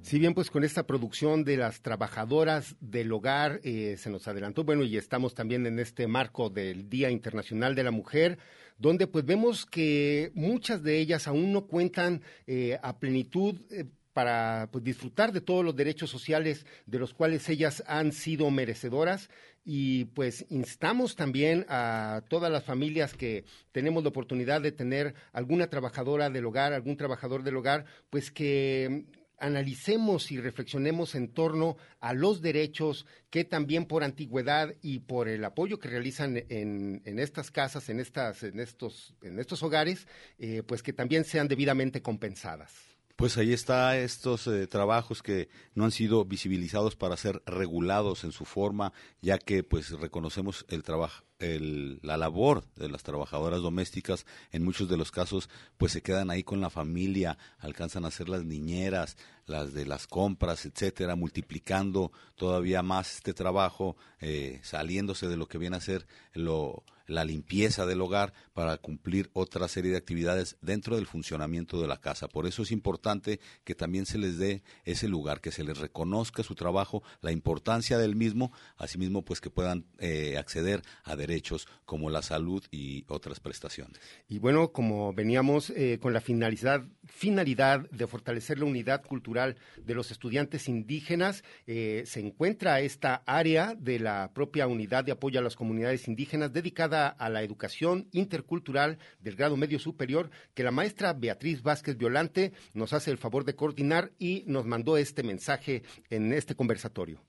Si 0.00 0.18
bien 0.18 0.32
pues 0.32 0.50
con 0.50 0.64
esta 0.64 0.86
producción 0.86 1.44
de 1.44 1.58
las 1.58 1.82
trabajadoras 1.82 2.76
del 2.80 3.12
hogar 3.12 3.60
eh, 3.62 3.96
se 3.98 4.08
nos 4.08 4.26
adelantó, 4.26 4.64
bueno, 4.64 4.82
y 4.82 4.96
estamos 4.96 5.34
también 5.34 5.66
en 5.66 5.78
este 5.78 6.06
marco 6.06 6.48
del 6.48 6.88
Día 6.88 7.10
Internacional 7.10 7.74
de 7.74 7.84
la 7.84 7.90
Mujer, 7.90 8.38
donde 8.78 9.06
pues 9.06 9.26
vemos 9.26 9.66
que 9.66 10.32
muchas 10.34 10.82
de 10.82 10.98
ellas 10.98 11.28
aún 11.28 11.52
no 11.52 11.66
cuentan 11.66 12.22
eh, 12.46 12.78
a 12.82 12.98
plenitud. 12.98 13.60
Eh, 13.70 13.84
para 14.14 14.68
pues, 14.72 14.82
disfrutar 14.82 15.32
de 15.32 15.42
todos 15.42 15.62
los 15.62 15.76
derechos 15.76 16.08
sociales 16.08 16.64
de 16.86 16.98
los 16.98 17.12
cuales 17.12 17.46
ellas 17.50 17.84
han 17.86 18.12
sido 18.12 18.50
merecedoras 18.50 19.28
y 19.64 20.06
pues 20.06 20.46
instamos 20.50 21.16
también 21.16 21.66
a 21.68 22.22
todas 22.28 22.50
las 22.50 22.64
familias 22.64 23.14
que 23.14 23.44
tenemos 23.72 24.02
la 24.02 24.10
oportunidad 24.10 24.60
de 24.60 24.72
tener 24.72 25.14
alguna 25.32 25.68
trabajadora 25.68 26.30
del 26.30 26.46
hogar, 26.46 26.72
algún 26.72 26.96
trabajador 26.96 27.42
del 27.42 27.56
hogar, 27.56 27.86
pues 28.10 28.30
que 28.30 29.04
analicemos 29.38 30.30
y 30.30 30.40
reflexionemos 30.40 31.14
en 31.14 31.28
torno 31.28 31.76
a 32.00 32.14
los 32.14 32.40
derechos 32.40 33.06
que 33.30 33.44
también 33.44 33.86
por 33.86 34.04
antigüedad 34.04 34.74
y 34.80 35.00
por 35.00 35.28
el 35.28 35.44
apoyo 35.44 35.78
que 35.78 35.88
realizan 35.88 36.36
en, 36.48 37.02
en 37.04 37.18
estas 37.18 37.50
casas, 37.50 37.88
en 37.88 38.00
estas, 38.00 38.42
en 38.42 38.60
estos, 38.60 39.14
en 39.22 39.38
estos 39.38 39.62
hogares, 39.62 40.06
eh, 40.38 40.62
pues 40.64 40.82
que 40.82 40.92
también 40.92 41.24
sean 41.24 41.48
debidamente 41.48 42.00
compensadas. 42.00 42.93
Pues 43.16 43.38
ahí 43.38 43.52
está 43.52 43.96
estos 43.96 44.46
eh, 44.48 44.66
trabajos 44.66 45.22
que 45.22 45.48
no 45.74 45.84
han 45.84 45.92
sido 45.92 46.24
visibilizados 46.24 46.96
para 46.96 47.16
ser 47.16 47.42
regulados 47.46 48.24
en 48.24 48.32
su 48.32 48.44
forma, 48.44 48.92
ya 49.22 49.38
que 49.38 49.62
pues 49.62 49.90
reconocemos 49.90 50.64
el 50.68 50.82
trabajo 50.82 51.24
la 51.38 52.16
labor 52.16 52.64
de 52.76 52.88
las 52.88 53.02
trabajadoras 53.02 53.60
domésticas. 53.60 54.24
En 54.52 54.64
muchos 54.64 54.88
de 54.88 54.96
los 54.96 55.10
casos 55.10 55.48
pues 55.76 55.92
se 55.92 56.02
quedan 56.02 56.30
ahí 56.30 56.42
con 56.42 56.60
la 56.60 56.70
familia, 56.70 57.38
alcanzan 57.58 58.04
a 58.04 58.10
ser 58.10 58.28
las 58.28 58.44
niñeras, 58.44 59.16
las 59.46 59.72
de 59.72 59.86
las 59.86 60.06
compras, 60.06 60.66
etcétera, 60.66 61.16
multiplicando 61.16 62.12
todavía 62.36 62.82
más 62.82 63.16
este 63.16 63.34
trabajo, 63.34 63.96
eh, 64.20 64.60
saliéndose 64.62 65.28
de 65.28 65.36
lo 65.36 65.46
que 65.46 65.58
viene 65.58 65.76
a 65.76 65.80
ser 65.80 66.06
lo, 66.32 66.84
la 67.06 67.24
limpieza 67.24 67.86
del 67.86 68.00
hogar 68.00 68.32
para 68.52 68.78
cumplir 68.78 69.30
otra 69.32 69.68
serie 69.68 69.90
de 69.90 69.96
actividades 69.96 70.56
dentro 70.60 70.96
del 70.96 71.06
funcionamiento 71.06 71.80
de 71.80 71.88
la 71.88 72.00
casa. 72.00 72.28
Por 72.28 72.46
eso 72.46 72.62
es 72.62 72.70
importante 72.70 73.40
que 73.64 73.74
también 73.74 74.06
se 74.06 74.18
les 74.18 74.38
dé 74.38 74.62
ese 74.84 75.08
lugar, 75.08 75.40
que 75.40 75.50
se 75.50 75.64
les 75.64 75.78
reconozca 75.78 76.42
su 76.42 76.54
trabajo, 76.54 77.02
la 77.20 77.32
importancia 77.32 77.98
del 77.98 78.16
mismo, 78.16 78.52
asimismo 78.76 79.22
pues 79.22 79.40
que 79.40 79.50
puedan 79.50 79.86
eh, 79.98 80.36
acceder 80.38 80.82
a 81.04 81.16
derechos 81.16 81.66
como 81.84 82.10
la 82.10 82.22
salud 82.22 82.64
y 82.70 83.04
otras 83.08 83.40
prestaciones. 83.40 84.00
Y 84.28 84.38
bueno, 84.38 84.72
como 84.72 85.12
veníamos 85.12 85.70
eh, 85.70 85.98
con 86.00 86.12
la 86.12 86.20
finalidad, 86.20 86.84
finalidad 87.04 87.88
de 87.90 88.06
fortalecer 88.06 88.58
la 88.58 88.64
unidad 88.64 89.02
cultural 89.02 89.33
de 89.34 89.94
los 89.94 90.10
estudiantes 90.10 90.68
indígenas, 90.68 91.44
eh, 91.66 92.04
se 92.06 92.20
encuentra 92.20 92.80
esta 92.80 93.22
área 93.26 93.74
de 93.74 93.98
la 93.98 94.30
propia 94.32 94.66
unidad 94.66 95.04
de 95.04 95.12
apoyo 95.12 95.40
a 95.40 95.42
las 95.42 95.56
comunidades 95.56 96.08
indígenas 96.08 96.52
dedicada 96.52 97.08
a 97.08 97.28
la 97.28 97.42
educación 97.42 98.08
intercultural 98.12 98.98
del 99.20 99.36
grado 99.36 99.56
medio 99.56 99.78
superior 99.78 100.30
que 100.54 100.62
la 100.62 100.70
maestra 100.70 101.12
Beatriz 101.12 101.62
Vázquez 101.62 101.96
Violante 101.96 102.52
nos 102.72 102.92
hace 102.92 103.10
el 103.10 103.18
favor 103.18 103.44
de 103.44 103.56
coordinar 103.56 104.12
y 104.18 104.44
nos 104.46 104.66
mandó 104.66 104.96
este 104.96 105.22
mensaje 105.22 105.82
en 106.10 106.32
este 106.32 106.54
conversatorio. 106.54 107.22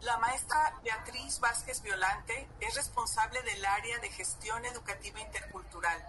La 0.00 0.18
maestra 0.18 0.78
Beatriz 0.84 1.40
Vázquez 1.40 1.82
Violante 1.82 2.48
es 2.60 2.74
responsable 2.74 3.42
del 3.42 3.64
área 3.64 3.98
de 3.98 4.10
gestión 4.10 4.64
educativa 4.66 5.20
intercultural. 5.20 6.04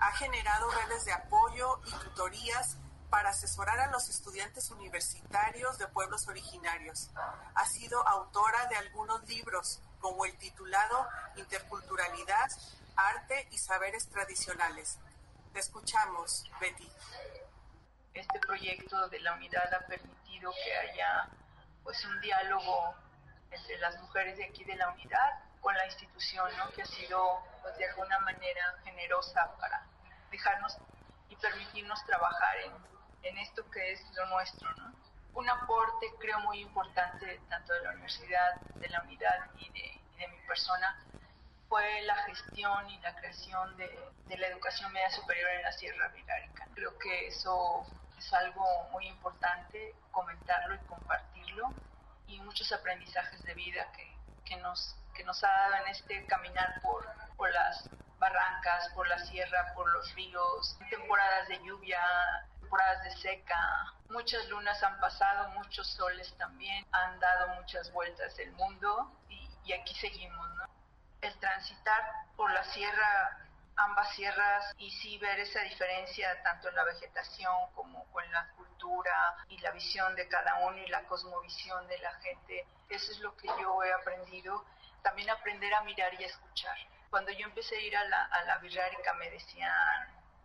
Ha 0.00 0.12
generado 0.16 0.70
redes 0.70 1.04
de 1.04 1.12
apoyo 1.12 1.80
y 1.86 1.90
tutorías 2.04 2.78
para 3.12 3.28
asesorar 3.28 3.78
a 3.78 3.90
los 3.90 4.08
estudiantes 4.08 4.70
universitarios 4.70 5.76
de 5.76 5.86
pueblos 5.88 6.26
originarios. 6.28 7.10
Ha 7.54 7.66
sido 7.66 8.08
autora 8.08 8.66
de 8.68 8.76
algunos 8.76 9.22
libros, 9.28 9.82
como 10.00 10.24
el 10.24 10.34
titulado 10.38 11.06
Interculturalidad, 11.36 12.50
Arte 12.96 13.48
y 13.50 13.58
Saberes 13.58 14.08
Tradicionales. 14.08 14.98
Te 15.52 15.60
escuchamos, 15.60 16.50
Betty. 16.58 16.90
Este 18.14 18.38
proyecto 18.40 19.06
de 19.10 19.20
la 19.20 19.34
unidad 19.34 19.74
ha 19.74 19.86
permitido 19.86 20.50
que 20.64 20.74
haya 20.74 21.28
pues 21.84 22.02
un 22.06 22.18
diálogo 22.22 22.94
entre 23.50 23.76
las 23.76 24.00
mujeres 24.00 24.38
de 24.38 24.46
aquí 24.46 24.64
de 24.64 24.76
la 24.76 24.88
unidad 24.88 25.38
con 25.60 25.76
la 25.76 25.84
institución, 25.84 26.48
¿no? 26.56 26.70
que 26.70 26.80
ha 26.80 26.86
sido 26.86 27.44
pues, 27.60 27.76
de 27.76 27.90
alguna 27.90 28.18
manera 28.20 28.74
generosa 28.84 29.54
para 29.60 29.84
dejarnos 30.30 30.78
y 31.28 31.36
permitirnos 31.36 32.02
trabajar 32.06 32.56
en, 32.64 32.91
en 33.22 33.38
esto 33.38 33.68
que 33.70 33.92
es 33.92 34.00
lo 34.16 34.26
nuestro. 34.26 34.70
¿no? 34.76 34.92
Un 35.34 35.48
aporte 35.48 36.06
creo 36.18 36.40
muy 36.40 36.60
importante 36.60 37.40
tanto 37.48 37.72
de 37.72 37.82
la 37.82 37.90
universidad, 37.90 38.60
de 38.74 38.88
la 38.88 39.02
unidad 39.02 39.50
y 39.56 39.70
de, 39.70 40.00
y 40.14 40.16
de 40.18 40.28
mi 40.28 40.38
persona 40.46 41.02
fue 41.68 42.02
la 42.02 42.16
gestión 42.24 42.90
y 42.90 42.98
la 42.98 43.14
creación 43.16 43.76
de, 43.78 43.88
de, 44.26 44.36
la 44.36 44.48
educación 44.48 44.92
media 44.92 45.10
superior 45.10 45.48
en 45.52 45.62
la 45.62 45.72
Sierra 45.72 46.08
Vigárica. 46.08 46.66
Creo 46.74 46.98
que 46.98 47.28
eso 47.28 47.86
es 48.18 48.32
algo 48.34 48.64
muy 48.90 49.06
importante 49.06 49.94
comentarlo 50.10 50.74
y 50.74 50.78
compartirlo 50.80 51.72
y 52.26 52.40
muchos 52.40 52.70
aprendizajes 52.72 53.42
de 53.42 53.54
vida 53.54 53.90
que, 53.92 54.14
que, 54.44 54.56
nos, 54.56 54.96
que 55.14 55.24
nos 55.24 55.42
ha 55.44 55.48
dado 55.48 55.84
en 55.86 55.92
este 55.92 56.26
caminar 56.26 56.80
por, 56.82 57.08
por 57.36 57.50
las 57.50 57.88
barrancas, 58.18 58.88
por 58.94 59.08
la 59.08 59.18
sierra, 59.18 59.72
por 59.74 59.90
los 59.92 60.14
ríos, 60.14 60.78
temporadas 60.90 61.48
de 61.48 61.58
lluvia, 61.64 62.00
temporadas 62.72 63.04
de 63.04 63.10
seca. 63.16 63.92
Muchas 64.08 64.48
lunas 64.48 64.82
han 64.82 64.98
pasado, 64.98 65.50
muchos 65.50 65.86
soles 65.88 66.34
también, 66.38 66.86
han 66.92 67.20
dado 67.20 67.48
muchas 67.56 67.92
vueltas 67.92 68.38
el 68.38 68.50
mundo 68.52 69.12
y, 69.28 69.72
aquí 69.74 69.94
seguimos, 69.94 70.48
¿no? 70.54 70.64
el 71.20 71.38
transitar 71.38 72.02
por 72.34 72.50
la 72.50 72.64
sierra, 72.64 73.46
ambas 73.76 74.14
sierras, 74.14 74.74
y 74.78 74.90
sí 74.90 75.18
ver 75.18 75.38
esa 75.40 75.60
diferencia 75.60 76.42
tanto 76.42 76.68
en 76.68 76.74
la 76.74 76.84
vegetación 76.84 77.70
como 77.74 78.04
con 78.10 78.30
la 78.32 78.48
cultura 78.56 79.36
y 79.48 79.58
la 79.58 79.70
visión 79.72 80.14
de 80.16 80.26
cada 80.28 80.66
uno 80.66 80.78
y 80.78 80.88
la 80.88 81.04
cosmovisión 81.04 81.86
de 81.88 81.98
la 81.98 82.12
gente, 82.20 82.66
eso 82.88 83.12
es 83.12 83.18
lo 83.20 83.36
que 83.36 83.48
yo 83.48 83.82
he 83.84 83.92
aprendido. 83.92 84.64
También 85.02 85.28
aprender 85.30 85.74
a 85.74 85.82
mirar 85.82 86.14
y 86.14 86.24
a 86.24 86.26
escuchar. 86.26 86.76
Cuando 87.10 87.32
yo 87.32 87.46
empecé 87.46 87.76
a 87.76 87.80
ir 87.80 87.96
a 87.96 88.04
la, 88.04 88.24
a 88.24 88.44
la 88.44 88.58
me 89.14 89.30
decían 89.30 89.72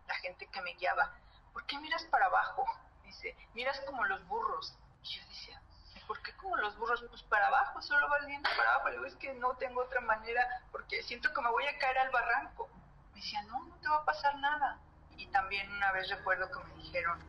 la 0.06 0.14
gente 0.16 0.46
que 0.46 0.60
me 0.62 0.74
guiaba, 0.74 1.14
¿por 1.52 1.64
qué 1.66 1.78
miras 1.78 2.04
para 2.04 2.26
abajo? 2.26 2.64
Dice, 3.04 3.36
miras 3.54 3.80
como 3.80 4.04
los 4.04 4.26
burros. 4.26 4.76
Y 5.02 5.08
yo 5.08 5.26
decía, 5.28 5.62
¿por 6.06 6.20
qué 6.22 6.32
como 6.36 6.56
los 6.56 6.76
burros? 6.78 7.04
Pues 7.08 7.22
para 7.24 7.46
abajo, 7.46 7.80
solo 7.82 8.08
vas 8.08 8.26
viendo 8.26 8.48
para 8.56 8.74
abajo. 8.74 8.88
Le 8.88 8.94
digo, 8.94 9.06
es 9.06 9.16
que 9.16 9.34
no 9.34 9.56
tengo 9.56 9.82
otra 9.82 10.00
manera 10.00 10.46
porque 10.72 11.02
siento 11.02 11.32
que 11.32 11.40
me 11.40 11.50
voy 11.50 11.66
a 11.66 11.78
caer 11.78 11.98
al 11.98 12.10
barranco. 12.10 12.68
Me 13.12 13.20
decía, 13.20 13.42
no, 13.42 13.64
no 13.64 13.76
te 13.76 13.88
va 13.88 13.96
a 13.96 14.04
pasar 14.04 14.36
nada. 14.38 14.78
Y 15.16 15.26
también 15.28 15.70
una 15.72 15.92
vez 15.92 16.08
recuerdo 16.08 16.50
que 16.50 16.68
me 16.68 16.74
dijeron, 16.82 17.20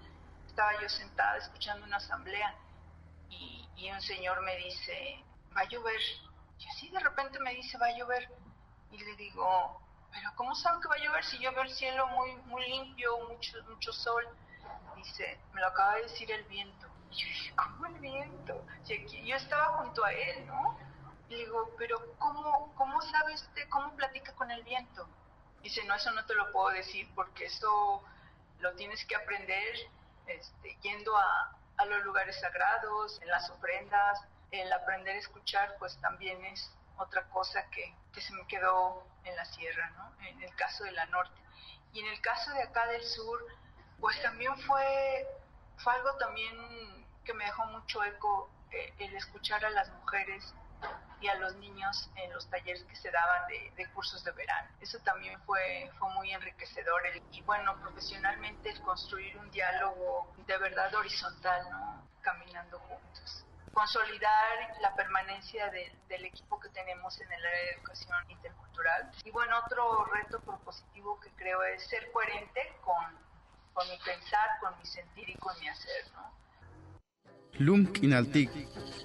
estaba 0.48 0.80
yo 0.82 0.90
sentada 0.90 1.38
escuchando 1.38 1.86
una 1.86 1.98
asamblea 1.98 2.56
y, 3.30 3.68
y 3.76 3.92
un 3.92 4.02
señor 4.02 4.42
me 4.42 4.56
dice, 4.58 5.24
va 5.56 5.62
a 5.62 5.66
llover. 5.66 6.00
Y 6.60 6.68
así 6.70 6.90
de 6.90 7.00
repente 7.00 7.40
me 7.40 7.54
dice, 7.56 7.78
va 7.78 7.88
a 7.88 7.98
llover. 7.98 8.30
Y 8.92 8.98
le 8.98 9.16
digo, 9.16 9.82
pero 10.12 10.30
¿cómo 10.36 10.56
sabe 10.56 10.82
que 10.82 10.88
va 10.88 10.96
a 10.96 11.00
llover 11.00 11.24
si 11.24 11.38
yo 11.40 11.52
veo 11.52 11.64
el 11.64 11.72
cielo 11.72 12.08
muy, 12.08 12.36
muy 12.46 12.68
limpio, 12.68 13.18
mucho, 13.28 13.58
mucho 13.70 13.94
sol? 13.94 14.28
Dice, 14.96 15.40
me 15.54 15.62
lo 15.62 15.68
acaba 15.68 15.96
de 15.96 16.04
decir 16.04 16.32
el 16.32 16.44
viento. 16.46 16.88
Y 17.12 17.16
yo 17.16 17.28
dije, 17.28 17.54
¿cómo 17.56 17.86
el 17.86 18.00
viento? 18.00 18.66
Yo 18.88 19.36
estaba 19.36 19.78
junto 19.78 20.04
a 20.04 20.12
él, 20.12 20.46
¿no? 20.48 20.78
Y 21.30 21.36
digo, 21.36 21.74
pero 21.78 21.98
¿cómo, 22.18 22.74
cómo 22.76 23.02
sabe 23.02 23.34
usted, 23.34 23.70
cómo 23.70 23.96
platica 23.96 24.34
con 24.34 24.50
el 24.52 24.64
viento? 24.64 25.08
Dice, 25.62 25.84
no, 25.86 25.96
eso 25.96 26.12
no 26.12 26.26
te 26.26 26.34
lo 26.36 26.52
puedo 26.52 26.70
decir 26.70 27.08
porque 27.16 27.46
eso 27.46 28.04
lo 28.60 28.74
tienes 28.74 29.06
que 29.06 29.16
aprender 29.16 29.76
este, 30.28 30.78
yendo 30.82 31.16
a, 31.16 31.56
a 31.78 31.86
los 31.86 32.04
lugares 32.04 32.40
sagrados, 32.40 33.22
en 33.22 33.30
las 33.30 33.50
ofrendas. 33.50 34.22
El 34.52 34.72
aprender 34.74 35.16
a 35.16 35.20
escuchar, 35.20 35.76
pues 35.78 35.96
también 36.02 36.44
es 36.46 36.72
otra 37.00 37.24
cosa 37.30 37.70
que, 37.70 37.96
que 38.14 38.22
se 38.22 38.34
me 38.34 38.46
quedó 38.48 39.06
en 39.24 39.36
la 39.36 39.46
sierra, 39.46 39.90
¿no? 39.92 40.14
En 40.26 40.42
el 40.42 40.56
caso 40.56 40.84
de 40.84 40.92
la 40.92 41.06
norte. 41.08 41.40
Y 41.94 42.02
en 42.02 42.08
el 42.08 42.22
caso 42.22 42.52
de 42.52 42.62
acá 42.62 42.86
del 42.88 43.04
sur, 43.04 43.40
pues 44.00 44.22
también 44.22 44.56
fue, 44.62 45.28
fue 45.78 45.94
algo 45.94 46.14
también 46.18 47.06
que 47.24 47.34
me 47.34 47.46
dejó 47.46 47.66
mucho 47.66 48.04
eco 48.04 48.50
eh, 48.72 48.94
el 49.00 49.16
escuchar 49.16 49.64
a 49.66 49.70
las 49.72 49.90
mujeres 49.90 50.54
y 51.22 51.28
a 51.28 51.36
los 51.36 51.56
niños 51.56 52.10
en 52.16 52.32
los 52.34 52.50
talleres 52.50 52.84
que 52.84 52.96
se 52.96 53.12
daban 53.12 53.48
de, 53.48 53.72
de 53.76 53.90
cursos 53.92 54.24
de 54.24 54.32
verano. 54.32 54.70
Eso 54.80 55.00
también 55.00 55.40
fue, 55.44 55.92
fue 56.00 56.10
muy 56.14 56.32
enriquecedor. 56.32 57.06
El, 57.08 57.22
y 57.32 57.42
bueno, 57.42 57.78
profesionalmente 57.82 58.70
el 58.70 58.82
construir 58.82 59.38
un 59.38 59.52
diálogo 59.52 60.34
de 60.48 60.58
verdad 60.58 60.94
horizontal, 60.96 61.70
¿no? 61.70 62.08
Caminando 62.22 62.80
juntos. 62.80 63.46
Consolidar 63.74 64.76
la 64.82 64.96
permanencia 64.96 65.70
de, 65.72 65.92
del 66.08 66.26
equipo 66.26 66.60
que 66.60 66.70
tenemos 66.70 67.20
en 67.22 67.32
el 67.32 67.46
área 67.46 67.62
de 67.64 67.72
educación 67.78 68.18
intercultural. 68.30 69.12
Y 69.24 69.32
bueno, 69.32 69.56
otro 69.66 70.06
reto 70.06 70.40
propositivo 70.42 71.20
que 71.20 71.30
creo 71.32 71.64
es 71.64 71.88
ser 71.88 72.12
coherente 72.12 72.62
con, 72.82 73.04
con 73.74 73.88
mi 73.90 73.98
pensar, 74.00 74.60
con 74.60 74.78
mi 74.78 74.86
sentir 74.86 75.30
y 75.30 75.36
con 75.36 75.58
mi 75.60 75.68
hacer, 75.68 76.12
¿no? 76.14 76.40
Lum 77.60 77.92
kinaltik, 77.92 78.52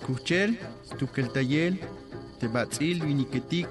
kuchel, 0.06 0.58
tukeltayel, 0.98 1.80
tebatzil 2.38 3.02
viniketik, 3.04 3.68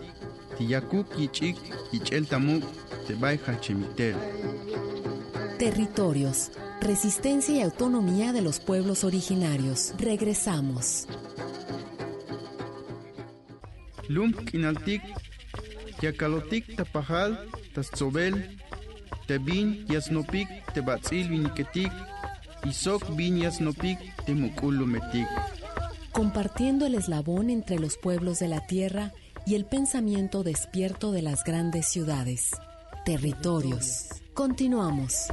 tiyakuk 0.57 1.15
yichik, 1.15 1.57
yichel 1.91 2.27
tamuk, 2.27 2.63
tebay 3.07 3.37
hachemitel. 3.45 4.15
Territorios, 5.59 6.51
resistencia 6.81 7.55
y 7.55 7.61
autonomía 7.61 8.33
de 8.33 8.41
los 8.41 8.59
pueblos 8.59 9.03
originarios. 9.03 9.93
Regresamos. 9.97 11.07
Yakalotik 16.01 16.75
tapajal, 16.75 17.39
tatzobel, 17.73 18.57
tebin 19.25 19.85
yasnopik, 19.87 20.49
tebatzil 20.73 21.29
viniketik, 21.29 21.91
isok 22.65 23.15
bin 23.15 23.37
yasnopik. 23.37 23.99
Compartiendo 26.11 26.85
el 26.85 26.95
eslabón 26.95 27.49
entre 27.49 27.79
los 27.79 27.97
pueblos 27.97 28.39
de 28.39 28.49
la 28.49 28.67
tierra 28.67 29.13
y 29.45 29.55
el 29.55 29.65
pensamiento 29.65 30.43
despierto 30.43 31.11
de 31.11 31.21
las 31.21 31.43
grandes 31.43 31.87
ciudades. 31.87 32.51
Territorios. 33.05 34.22
Continuamos. 34.33 35.31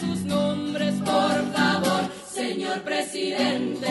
Sus 0.00 0.24
nombres, 0.24 0.94
por 0.94 1.52
favor, 1.54 2.02
señor 2.32 2.82
presidente. 2.82 3.88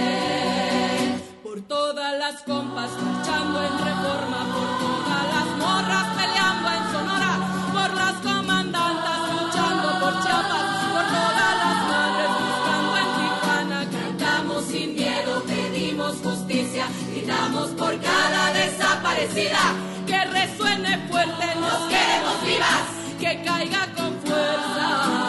Por 1.44 1.62
todas 1.62 2.18
las 2.20 2.42
compas 2.44 2.90
marchando 3.02 3.62
en 3.62 3.78
reforma, 3.78 4.40
por 4.56 4.70
todas 4.86 5.24
las 5.34 5.48
morras 5.58 6.08
peleando 6.18 6.68
en 6.78 6.84
Sonora, 6.92 7.34
por 7.74 7.94
las 7.96 8.14
comandantas 8.28 9.20
luchando 9.38 9.88
por 10.02 10.14
Chiapas, 10.24 10.68
por 10.94 11.06
todas 11.18 11.54
las 11.64 11.78
madres 11.92 12.32
buscando 12.44 12.94
en 13.02 13.10
Tijuana. 13.18 13.80
Cantamos 13.90 14.66
sin 14.66 14.96
miedo, 14.96 15.44
pedimos 15.48 16.16
justicia, 16.18 16.86
gritamos 17.12 17.70
por 17.70 18.00
cada 18.02 18.54
desaparecida. 18.54 19.64
Que 20.08 20.26
resuene 20.26 21.08
fuerte, 21.10 21.46
nos 21.56 21.80
queremos 21.94 22.38
vivas, 22.46 22.86
que 23.20 23.44
caiga 23.44 23.88
con 23.96 24.20
fuerza 24.22 25.21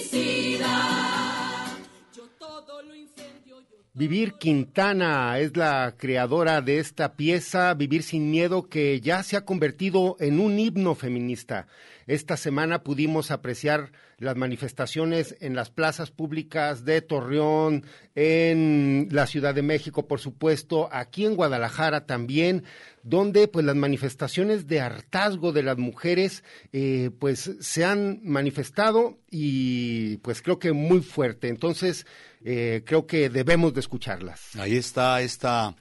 el 0.00 0.08
feminicida. 0.08 1.78
Yo 2.14 2.22
todo 2.38 2.82
lo 2.82 2.94
incendio, 2.94 3.60
yo 3.70 3.76
Vivir 3.92 4.34
Quintana 4.34 5.38
es 5.38 5.56
la 5.56 5.94
creadora 5.96 6.60
de 6.60 6.78
esta 6.78 7.14
pieza, 7.14 7.74
Vivir 7.74 8.02
sin 8.02 8.30
Miedo, 8.30 8.68
que 8.68 9.00
ya 9.00 9.22
se 9.22 9.36
ha 9.36 9.44
convertido 9.44 10.16
en 10.20 10.40
un 10.40 10.58
himno 10.58 10.94
feminista. 10.94 11.66
Esta 12.06 12.36
semana 12.36 12.82
pudimos 12.82 13.30
apreciar 13.30 13.92
las 14.20 14.36
manifestaciones 14.36 15.34
en 15.40 15.56
las 15.56 15.70
plazas 15.70 16.10
públicas 16.10 16.84
de 16.84 17.00
Torreón, 17.00 17.84
en 18.14 19.08
la 19.10 19.26
Ciudad 19.26 19.54
de 19.54 19.62
México, 19.62 20.06
por 20.06 20.20
supuesto, 20.20 20.90
aquí 20.92 21.24
en 21.24 21.34
Guadalajara 21.34 22.04
también, 22.06 22.64
donde 23.02 23.48
pues 23.48 23.64
las 23.64 23.76
manifestaciones 23.76 24.66
de 24.66 24.80
hartazgo 24.80 25.52
de 25.52 25.62
las 25.62 25.78
mujeres 25.78 26.44
eh, 26.72 27.10
pues 27.18 27.50
se 27.60 27.84
han 27.84 28.20
manifestado 28.22 29.18
y 29.30 30.18
pues 30.18 30.42
creo 30.42 30.58
que 30.58 30.72
muy 30.72 31.00
fuerte. 31.00 31.48
Entonces, 31.48 32.06
eh, 32.44 32.82
creo 32.84 33.06
que 33.06 33.30
debemos 33.30 33.72
de 33.72 33.80
escucharlas. 33.80 34.54
Ahí 34.56 34.76
está 34.76 35.22
esta, 35.22 35.74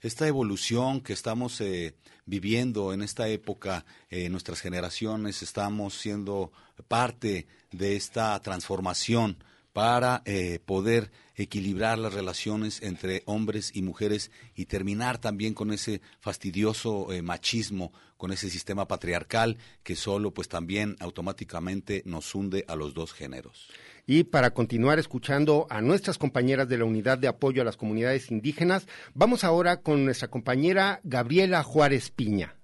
esta 0.00 0.26
evolución 0.26 1.00
que 1.00 1.12
estamos 1.12 1.60
eh, 1.60 1.94
viviendo 2.26 2.92
en 2.92 3.02
esta 3.02 3.28
época, 3.28 3.84
eh, 4.10 4.28
nuestras 4.28 4.60
generaciones 4.60 5.42
estamos 5.42 5.94
siendo 5.94 6.52
parte 6.88 7.46
de 7.76 7.96
esta 7.96 8.38
transformación 8.40 9.36
para 9.72 10.22
eh, 10.24 10.60
poder 10.64 11.10
equilibrar 11.34 11.98
las 11.98 12.14
relaciones 12.14 12.80
entre 12.82 13.22
hombres 13.26 13.72
y 13.74 13.82
mujeres 13.82 14.30
y 14.54 14.66
terminar 14.66 15.18
también 15.18 15.52
con 15.52 15.72
ese 15.72 16.00
fastidioso 16.20 17.08
machismo, 17.24 17.92
con 18.16 18.30
ese 18.30 18.50
sistema 18.50 18.86
patriarcal 18.86 19.58
que 19.82 19.96
solo 19.96 20.32
pues 20.32 20.48
también 20.48 20.96
automáticamente 21.00 22.02
nos 22.06 22.32
hunde 22.34 22.64
a 22.68 22.76
los 22.76 22.94
dos 22.94 23.12
géneros 23.12 23.68
y 24.06 24.24
para 24.24 24.52
continuar 24.52 24.98
escuchando 24.98 25.66
a 25.70 25.80
nuestras 25.80 26.18
compañeras 26.18 26.68
de 26.68 26.78
la 26.78 26.84
Unidad 26.84 27.18
de 27.18 27.28
Apoyo 27.28 27.62
a 27.62 27.64
las 27.64 27.76
Comunidades 27.76 28.30
Indígenas, 28.30 28.86
vamos 29.14 29.44
ahora 29.44 29.80
con 29.80 30.04
nuestra 30.04 30.28
compañera 30.28 31.00
Gabriela 31.04 31.62
Juárez 31.62 32.10
Piña. 32.10 32.56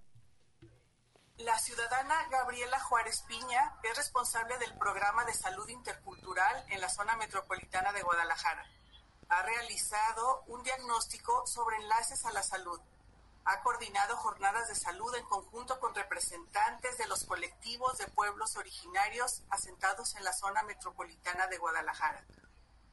La 1.45 1.59
ciudadana 1.59 2.27
Gabriela 2.31 2.79
Juárez 2.81 3.23
Piña 3.27 3.75
es 3.83 3.97
responsable 3.97 4.59
del 4.59 4.77
programa 4.79 5.25
de 5.25 5.35
salud 5.35 5.69
intercultural 5.69 6.65
en 6.69 6.81
la 6.81 6.89
zona 6.89 7.17
metropolitana 7.17 7.93
de 7.93 8.03
Guadalajara. 8.03 8.65
Ha 9.29 9.43
realizado 9.43 10.45
un 10.49 10.63
diagnóstico 10.63 11.47
sobre 11.47 11.77
enlaces 11.77 12.25
a 12.25 12.33
la 12.33 12.43
salud 12.43 12.81
ha 13.45 13.63
coordinado 13.63 14.17
jornadas 14.17 14.69
de 14.69 14.75
salud 14.75 15.15
en 15.17 15.25
conjunto 15.25 15.81
con 15.81 15.95
representantes 15.95 16.99
de 16.99 17.07
los 17.07 17.25
colectivos 17.25 17.99
de 17.99 18.07
pueblos 18.09 18.57
originarios 18.57 19.43
asentados 19.51 20.15
en 20.17 20.25
la 20.25 20.33
zona 20.33 20.63
metropolitana 20.63 21.47
de 21.47 21.59
Guadalajara, 21.59 22.25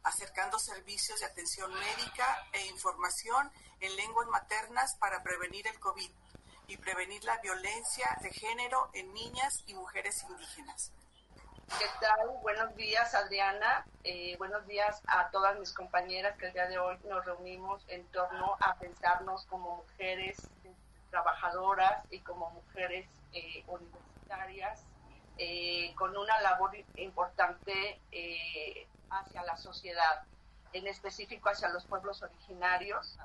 acercando 0.04 0.58
servicios 0.58 1.20
de 1.20 1.26
atención 1.26 1.72
médica 1.74 2.48
e 2.54 2.66
información 2.68 3.52
en 3.82 3.96
lenguas 3.98 4.28
maternas 4.30 4.96
para 4.96 5.22
prevenir 5.22 5.68
el 5.68 5.80
COVID 5.80 6.10
y 6.70 6.76
prevenir 6.76 7.24
la 7.24 7.38
violencia 7.38 8.18
de 8.22 8.30
género 8.30 8.90
en 8.94 9.14
niñas 9.14 9.64
y 9.68 9.74
mujeres 9.74 10.26
indígenas. 10.30 10.92
¿Qué 11.80 11.86
tal? 12.02 12.28
Buenos 12.42 12.76
días, 12.76 13.16
Adriana. 13.16 13.86
Eh, 14.04 14.36
buenos 14.38 14.68
días 14.68 15.02
a 15.08 15.30
todas 15.32 15.58
mis 15.60 15.72
compañeras 15.72 16.38
que 16.38 16.48
el 16.48 16.54
día 16.54 16.68
de 16.68 16.78
hoy 16.78 16.98
nos 17.08 17.24
reunimos 17.26 17.82
en 17.88 18.06
torno 18.08 18.58
a 18.60 18.76
pensarnos 18.76 19.46
como 19.46 19.78
mujeres 19.78 20.46
trabajadoras 21.10 22.04
y 22.12 22.20
como 22.20 22.50
mujeres 22.50 23.08
eh, 23.32 23.64
universitarias 23.68 24.84
eh, 25.38 25.94
con 25.96 26.18
una 26.18 26.42
labor 26.42 26.76
importante 26.98 28.02
hacia 29.10 29.44
la 29.44 29.56
sociedad, 29.56 30.24
en 30.74 30.86
específico 30.88 31.48
hacia 31.48 31.70
los 31.70 31.86
pueblos 31.86 32.22
originarios. 32.22 33.18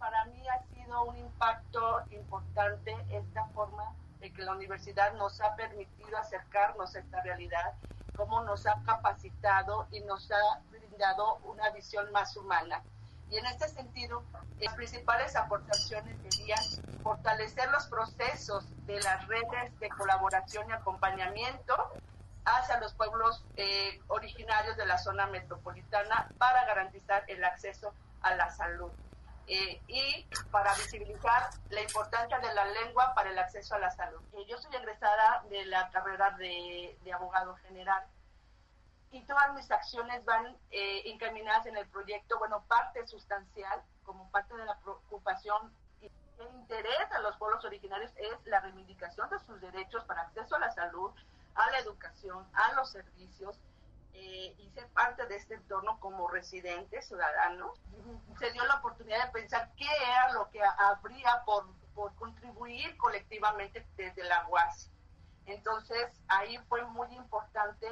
Para 0.00 0.24
mí 0.24 0.42
ha 0.48 0.62
sido 0.74 1.04
un 1.04 1.16
impacto 1.18 2.00
importante 2.10 2.96
esta 3.10 3.44
forma 3.48 3.94
de 4.18 4.32
que 4.32 4.42
la 4.42 4.52
universidad 4.52 5.12
nos 5.12 5.38
ha 5.42 5.54
permitido 5.56 6.16
acercarnos 6.16 6.96
a 6.96 7.00
esta 7.00 7.20
realidad, 7.20 7.74
cómo 8.16 8.42
nos 8.42 8.66
ha 8.66 8.82
capacitado 8.86 9.86
y 9.90 10.00
nos 10.00 10.30
ha 10.32 10.60
brindado 10.70 11.36
una 11.44 11.68
visión 11.70 12.10
más 12.12 12.34
humana. 12.34 12.82
Y 13.28 13.36
en 13.36 13.44
este 13.44 13.68
sentido, 13.68 14.24
las 14.58 14.74
principales 14.74 15.36
aportaciones 15.36 16.16
serían 16.30 16.58
fortalecer 17.02 17.70
los 17.70 17.86
procesos 17.86 18.64
de 18.86 19.00
las 19.02 19.28
redes 19.28 19.78
de 19.80 19.88
colaboración 19.90 20.68
y 20.70 20.72
acompañamiento 20.72 21.76
hacia 22.46 22.80
los 22.80 22.94
pueblos 22.94 23.44
eh, 23.56 24.00
originarios 24.08 24.78
de 24.78 24.86
la 24.86 24.96
zona 24.96 25.26
metropolitana 25.26 26.26
para 26.38 26.64
garantizar 26.64 27.22
el 27.28 27.44
acceso 27.44 27.92
a 28.22 28.34
la 28.34 28.50
salud. 28.50 28.90
Eh, 29.52 29.82
y 29.88 30.26
para 30.52 30.72
visibilizar 30.76 31.50
la 31.70 31.82
importancia 31.82 32.38
de 32.38 32.54
la 32.54 32.66
lengua 32.66 33.12
para 33.16 33.30
el 33.30 33.38
acceso 33.40 33.74
a 33.74 33.80
la 33.80 33.90
salud. 33.90 34.20
Eh, 34.34 34.46
yo 34.46 34.56
soy 34.58 34.72
egresada 34.76 35.42
de 35.50 35.66
la 35.66 35.90
carrera 35.90 36.30
de, 36.38 36.96
abogado 37.12 37.56
general 37.56 38.06
y 39.10 39.20
todas 39.22 39.52
mis 39.54 39.68
acciones 39.72 40.24
van 40.24 40.56
eh, 40.70 41.02
encaminadas 41.06 41.66
en 41.66 41.76
el 41.76 41.88
proyecto, 41.88 42.38
bueno, 42.38 42.62
parte 42.68 43.04
sustancial, 43.08 43.82
como 44.04 44.30
parte 44.30 44.54
de 44.54 44.64
la 44.66 44.78
preocupación 44.78 45.74
y 46.00 46.06
el 46.06 46.54
interés 46.54 47.10
a 47.10 47.18
los 47.18 47.36
pueblos 47.36 47.64
originarios 47.64 48.12
es 48.18 48.46
la 48.46 48.60
reivindicación 48.60 49.28
de 49.30 49.40
sus 49.40 49.60
derechos 49.60 50.04
para 50.04 50.22
acceso 50.22 50.54
a 50.54 50.60
la 50.60 50.70
salud, 50.70 51.10
a 51.56 51.70
la 51.72 51.80
educación, 51.80 52.46
a 52.52 52.72
los 52.74 52.92
servicios, 52.92 53.58
eh, 54.12 54.54
y 54.58 54.70
ser 54.74 54.86
parte 54.88 55.19
de 55.30 55.36
este 55.36 55.54
entorno 55.54 56.00
como 56.00 56.26
residente 56.26 57.00
ciudadano, 57.02 57.74
se 58.40 58.50
dio 58.50 58.64
la 58.64 58.74
oportunidad 58.74 59.26
de 59.26 59.30
pensar 59.30 59.70
qué 59.76 59.86
era 59.86 60.32
lo 60.32 60.50
que 60.50 60.60
habría 60.60 61.44
por, 61.46 61.72
por 61.94 62.12
contribuir 62.16 62.96
colectivamente 62.96 63.86
desde 63.96 64.24
la 64.24 64.48
UAS. 64.48 64.90
Entonces, 65.46 66.20
ahí 66.26 66.58
fue 66.68 66.84
muy 66.86 67.14
importante 67.14 67.86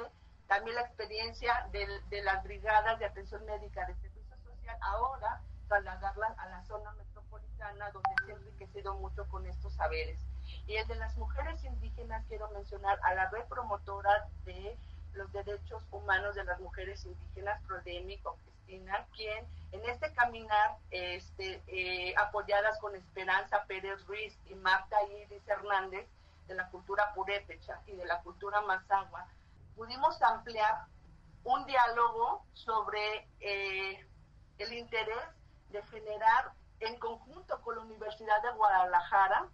también 0.47 0.75
la 0.75 0.81
experiencia 0.81 1.65
de, 1.71 1.87
de 2.09 2.21
las 2.23 2.43
brigadas 2.43 2.99
de 2.99 3.05
atención 3.05 3.45
médica 3.45 3.85
de 3.85 3.95
servicio 3.95 4.37
social, 4.43 4.77
ahora 4.81 5.41
trasladarlas 5.69 6.37
a 6.39 6.49
la 6.49 6.61
zona 6.65 6.91
metropolitana, 6.91 7.89
donde 7.91 8.09
se 8.25 8.33
ha 8.33 8.35
enriquecido 8.35 8.95
mucho 8.95 9.25
con 9.29 9.45
estos 9.45 9.73
saberes. 9.75 10.19
Y 10.67 10.75
el 10.75 10.87
de 10.87 10.95
las 10.95 11.15
mujeres 11.15 11.63
indígenas, 11.63 12.25
quiero 12.27 12.49
mencionar 12.51 12.99
a 13.03 13.13
la 13.13 13.29
red 13.29 13.45
promotora 13.45 14.27
de 14.43 14.77
los 15.13 15.31
derechos 15.31 15.83
humanos 15.91 16.35
de 16.35 16.43
las 16.43 16.59
mujeres 16.59 17.05
indígenas, 17.05 17.61
Prodemi, 17.63 18.17
con 18.19 18.35
Cristina, 18.37 19.05
quien 19.15 19.45
en 19.71 19.85
este 19.89 20.11
caminar, 20.13 20.77
este, 20.91 21.61
eh, 21.67 22.13
apoyadas 22.17 22.79
con 22.79 22.95
Esperanza 22.95 23.63
Pérez 23.65 24.05
Ruiz 24.05 24.37
y 24.49 24.55
Marta 24.55 24.97
Iris 25.11 25.47
Hernández, 25.47 26.07
de 26.47 26.55
la 26.55 26.67
cultura 26.69 27.13
purépecha 27.13 27.79
y 27.85 27.91
de 27.91 28.05
la 28.05 28.21
cultura 28.21 28.61
mazagua, 28.61 29.27
pudimos 29.75 30.19
ampliar 30.23 30.85
un 31.43 31.63
diálogo 31.65 32.43
sobre 32.53 33.27
eh, 33.39 34.05
el 34.57 34.73
interés 34.73 35.29
de 35.69 35.83
generar 35.83 36.51
en 36.79 36.97
conjunto 36.97 37.61
con 37.61 37.75
la 37.75 37.81
Universidad 37.81 38.41
de 38.41 38.51
Guadalajara 38.51 39.47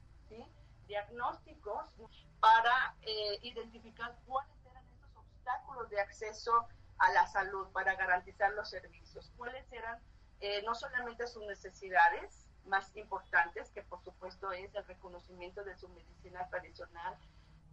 diagnósticos 0.87 1.89
para 2.39 2.95
eh, 3.01 3.39
identificar 3.41 4.15
cuáles 4.27 4.64
obstáculos 5.45 5.89
de 5.89 6.01
acceso 6.01 6.67
a 6.97 7.11
la 7.11 7.27
salud 7.27 7.67
para 7.71 7.95
garantizar 7.95 8.51
los 8.53 8.69
servicios? 8.69 9.31
¿Cuáles 9.37 9.71
eran 9.71 9.99
eh, 10.41 10.63
no 10.63 10.73
solamente 10.75 11.27
sus 11.27 11.45
necesidades 11.45 12.47
más 12.65 12.95
importantes, 12.95 13.69
que 13.69 13.83
por 13.83 14.03
supuesto 14.03 14.51
es 14.51 14.73
el 14.73 14.85
reconocimiento 14.85 15.63
de 15.63 15.77
su 15.77 15.87
medicina 15.89 16.47
tradicional, 16.49 17.15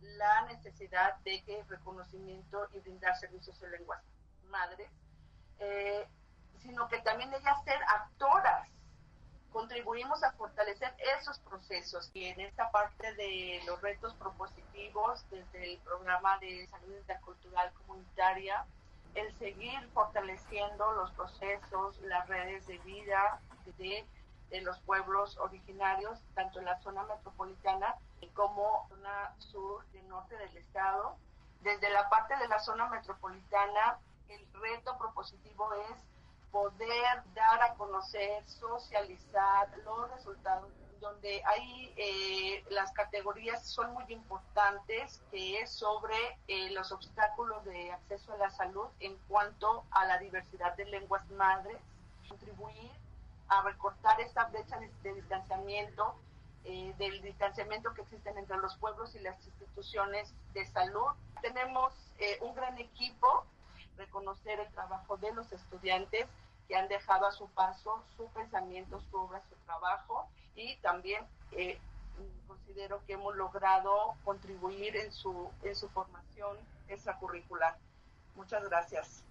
la 0.01 0.43
necesidad 0.47 1.17
de 1.21 1.43
que 1.45 1.65
reconocimiento 1.65 2.69
y 2.73 2.81
brindar 2.81 3.17
servicios 3.17 3.61
en 3.63 3.71
lenguas 3.71 4.03
madres, 4.49 4.91
eh, 5.59 6.07
sino 6.59 6.89
que 6.89 7.01
también 7.01 7.33
ellas 7.33 7.65
ser 7.65 7.81
actoras 7.89 8.69
contribuimos 9.53 10.23
a 10.23 10.33
fortalecer 10.33 10.95
esos 11.19 11.39
procesos. 11.41 12.11
Y 12.15 12.27
en 12.27 12.41
esta 12.41 12.71
parte 12.71 13.15
de 13.15 13.61
los 13.67 13.81
retos 13.81 14.15
propositivos, 14.15 15.25
desde 15.31 15.73
el 15.73 15.79
programa 15.81 16.39
de 16.39 16.67
salud 16.69 16.97
intercultural 16.97 17.73
comunitaria, 17.75 18.67
el 19.15 19.33
seguir 19.39 19.79
fortaleciendo 19.93 20.93
los 20.93 21.11
procesos, 21.13 22.01
las 22.03 22.27
redes 22.29 22.67
de 22.67 22.79
vida 22.79 23.41
de, 23.79 24.05
de 24.51 24.61
los 24.63 24.79
pueblos 24.81 25.37
originarios, 25.39 26.19
tanto 26.35 26.59
en 26.59 26.65
la 26.65 26.81
zona 26.81 27.03
metropolitana 27.05 27.95
como 28.35 28.89
en 28.93 29.03
la 29.03 29.35
zona 29.39 29.41
sur 29.51 29.85
y 29.93 29.99
norte 30.09 30.37
del 30.37 30.57
estado. 30.57 31.17
Desde 31.61 31.91
la 31.91 32.09
parte 32.09 32.37
de 32.37 32.49
la 32.49 32.59
zona 32.61 32.89
metropolitana, 32.89 33.99
el 34.29 34.47
reto 34.55 34.97
propositivo 34.99 35.73
es 35.91 35.97
poder 36.53 37.23
dar 37.35 37.63
a 37.63 37.75
conocer, 37.75 38.45
socializar 38.47 39.69
los 39.85 40.11
resultados, 40.13 40.71
donde 41.01 41.43
hay 41.45 41.93
eh, 41.97 42.65
las 42.71 42.93
categorías 42.93 43.67
son 43.67 43.93
muy 43.95 44.05
importantes, 44.13 45.21
que 45.33 45.59
es 45.59 45.71
sobre 45.71 46.15
eh, 46.47 46.71
los 46.71 46.93
obstáculos 46.93 47.65
de 47.65 47.91
acceso 47.91 48.33
a 48.35 48.37
la 48.37 48.51
salud 48.51 48.87
en 49.01 49.17
cuanto 49.27 49.85
a 49.91 50.05
la 50.05 50.19
diversidad 50.19 50.77
de 50.77 50.85
lenguas 50.85 51.29
madres, 51.31 51.79
contribuir 52.29 52.93
a 53.49 53.63
recortar 53.63 54.21
esta 54.21 54.45
brecha 54.47 54.79
de, 55.03 55.15
distanciamiento, 55.15 56.15
eh, 56.65 56.95
del 56.99 57.21
distanciamiento 57.23 57.93
que 57.95 58.03
existen 58.03 58.39
entre 58.39 58.57
los 58.59 58.77
pueblos 58.77 59.15
y 59.15 59.19
las 59.19 59.45
instituciones 59.47 60.33
de 60.55 60.65
salud. 60.67 61.09
Tenemos 61.41 61.93
eh, 62.19 62.39
un 62.41 62.55
gran 62.55 62.79
equipo, 62.79 63.45
reconocer 63.97 64.61
el 64.61 64.73
trabajo 64.73 65.17
de 65.19 65.33
los 65.35 65.51
estudiantes 65.53 66.27
que 66.69 66.77
han 66.77 66.89
dejado 66.89 67.27
a 67.27 67.33
su 67.33 67.49
paso 67.49 68.03
su 68.17 68.27
pensamiento, 68.29 69.01
su 69.11 69.17
obra, 69.17 69.43
su 69.49 69.57
trabajo 69.67 70.29
y 70.55 70.77
también 70.77 71.23
eh, 71.53 71.79
considero 72.47 73.03
que 73.07 73.15
hemos 73.15 73.37
logrado 73.37 74.15
contribuir 74.25 74.97
en 74.97 75.13
su, 75.13 75.49
en 75.63 75.75
su 75.75 75.89
formación 75.89 76.57
extracurricular. 76.89 77.77
Muchas 78.37 78.69
gracias. 78.69 79.25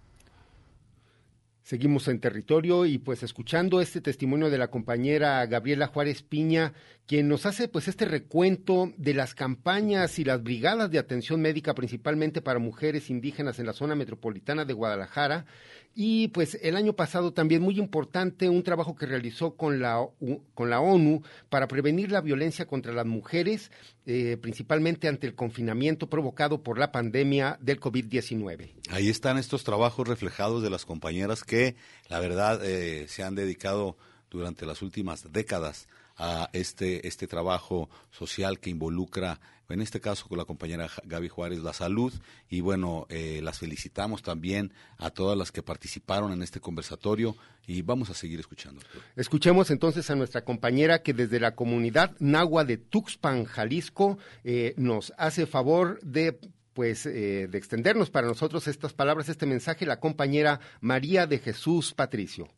Seguimos 1.62 2.08
en 2.08 2.20
territorio 2.20 2.86
y 2.86 2.98
pues 2.98 3.22
escuchando 3.22 3.80
este 3.80 4.00
testimonio 4.00 4.50
de 4.50 4.58
la 4.58 4.68
compañera 4.68 5.46
Gabriela 5.46 5.86
Juárez 5.86 6.22
Piña, 6.22 6.72
quien 7.06 7.28
nos 7.28 7.46
hace 7.46 7.68
pues 7.68 7.88
este 7.88 8.04
recuento 8.04 8.92
de 8.96 9.14
las 9.14 9.34
campañas 9.34 10.18
y 10.18 10.24
las 10.24 10.42
brigadas 10.42 10.90
de 10.90 10.98
atención 10.98 11.40
médica 11.40 11.74
principalmente 11.74 12.40
para 12.40 12.58
mujeres 12.58 13.10
indígenas 13.10 13.58
en 13.58 13.66
la 13.66 13.72
zona 13.72 13.94
metropolitana 13.94 14.64
de 14.64 14.72
Guadalajara 14.72 15.46
y 15.94 16.28
pues 16.28 16.58
el 16.62 16.76
año 16.76 16.94
pasado 16.94 17.32
también 17.32 17.60
muy 17.60 17.78
importante 17.78 18.48
un 18.48 18.62
trabajo 18.62 18.94
que 18.94 19.04
realizó 19.04 19.56
con 19.56 19.80
la, 19.80 20.06
con 20.54 20.70
la 20.70 20.80
ONU 20.80 21.22
para 21.50 21.68
prevenir 21.68 22.10
la 22.10 22.22
violencia 22.22 22.66
contra 22.66 22.92
las 22.92 23.04
mujeres, 23.04 23.70
eh, 24.06 24.38
principalmente 24.40 25.08
ante 25.08 25.26
el 25.26 25.34
confinamiento 25.34 26.08
provocado 26.08 26.62
por 26.62 26.78
la 26.78 26.92
pandemia 26.92 27.58
del 27.60 27.78
COVID-19. 27.78 28.70
Ahí 28.90 29.10
están 29.10 29.36
estos 29.36 29.64
trabajos 29.64 30.08
reflejados 30.08 30.62
de 30.62 30.70
las 30.70 30.86
compañeras 30.86 31.44
que, 31.44 31.76
la 32.08 32.20
verdad, 32.20 32.64
eh, 32.64 33.06
se 33.08 33.22
han 33.22 33.34
dedicado 33.34 33.98
durante 34.30 34.64
las 34.64 34.80
últimas 34.80 35.30
décadas 35.30 35.88
a 36.16 36.48
este, 36.52 37.06
este 37.06 37.26
trabajo 37.26 37.88
social 38.10 38.58
que 38.60 38.70
involucra, 38.70 39.40
en 39.68 39.80
este 39.80 40.00
caso 40.00 40.28
con 40.28 40.36
la 40.38 40.44
compañera 40.44 40.88
Gaby 41.04 41.28
Juárez, 41.28 41.60
la 41.60 41.72
salud. 41.72 42.12
Y 42.48 42.60
bueno, 42.60 43.06
eh, 43.08 43.40
las 43.42 43.58
felicitamos 43.58 44.22
también 44.22 44.72
a 44.98 45.10
todas 45.10 45.36
las 45.36 45.50
que 45.50 45.62
participaron 45.62 46.32
en 46.32 46.42
este 46.42 46.60
conversatorio 46.60 47.36
y 47.66 47.82
vamos 47.82 48.10
a 48.10 48.14
seguir 48.14 48.40
escuchando. 48.40 48.82
Escuchemos 49.16 49.70
entonces 49.70 50.10
a 50.10 50.14
nuestra 50.14 50.44
compañera 50.44 51.02
que 51.02 51.14
desde 51.14 51.40
la 51.40 51.54
comunidad 51.54 52.14
Nahua 52.18 52.64
de 52.64 52.76
Tuxpan, 52.76 53.44
Jalisco, 53.44 54.18
eh, 54.44 54.74
nos 54.76 55.12
hace 55.16 55.46
favor 55.46 56.00
de 56.02 56.38
pues 56.72 57.04
eh, 57.04 57.48
de 57.48 57.58
extendernos 57.58 58.10
para 58.10 58.26
nosotros 58.26 58.66
estas 58.66 58.94
palabras, 58.94 59.28
este 59.28 59.46
mensaje, 59.46 59.84
la 59.84 60.00
compañera 60.00 60.60
María 60.80 61.26
de 61.26 61.38
Jesús 61.38 61.92
Patricio. 61.92 62.48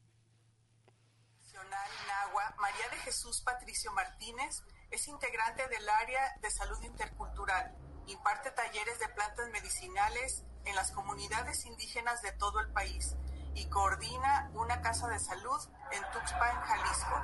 Patricio 3.75 3.93
Martínez 3.93 4.63
es 4.93 5.09
integrante 5.09 5.67
del 5.67 5.89
área 5.89 6.37
de 6.41 6.49
salud 6.49 6.81
intercultural. 6.85 7.75
Imparte 8.07 8.53
talleres 8.53 9.01
de 9.01 9.09
plantas 9.09 9.49
medicinales 9.49 10.45
en 10.65 10.77
las 10.77 10.93
comunidades 10.93 11.67
indígenas 11.67 12.23
de 12.23 12.31
todo 12.35 12.61
el 12.61 12.73
país 12.73 13.17
y 13.53 13.69
coordina 13.71 14.49
una 14.55 14.81
casa 14.81 15.09
de 15.09 15.19
salud 15.19 15.61
en 15.91 16.03
Tuxpan, 16.13 16.63
Jalisco. 16.63 17.21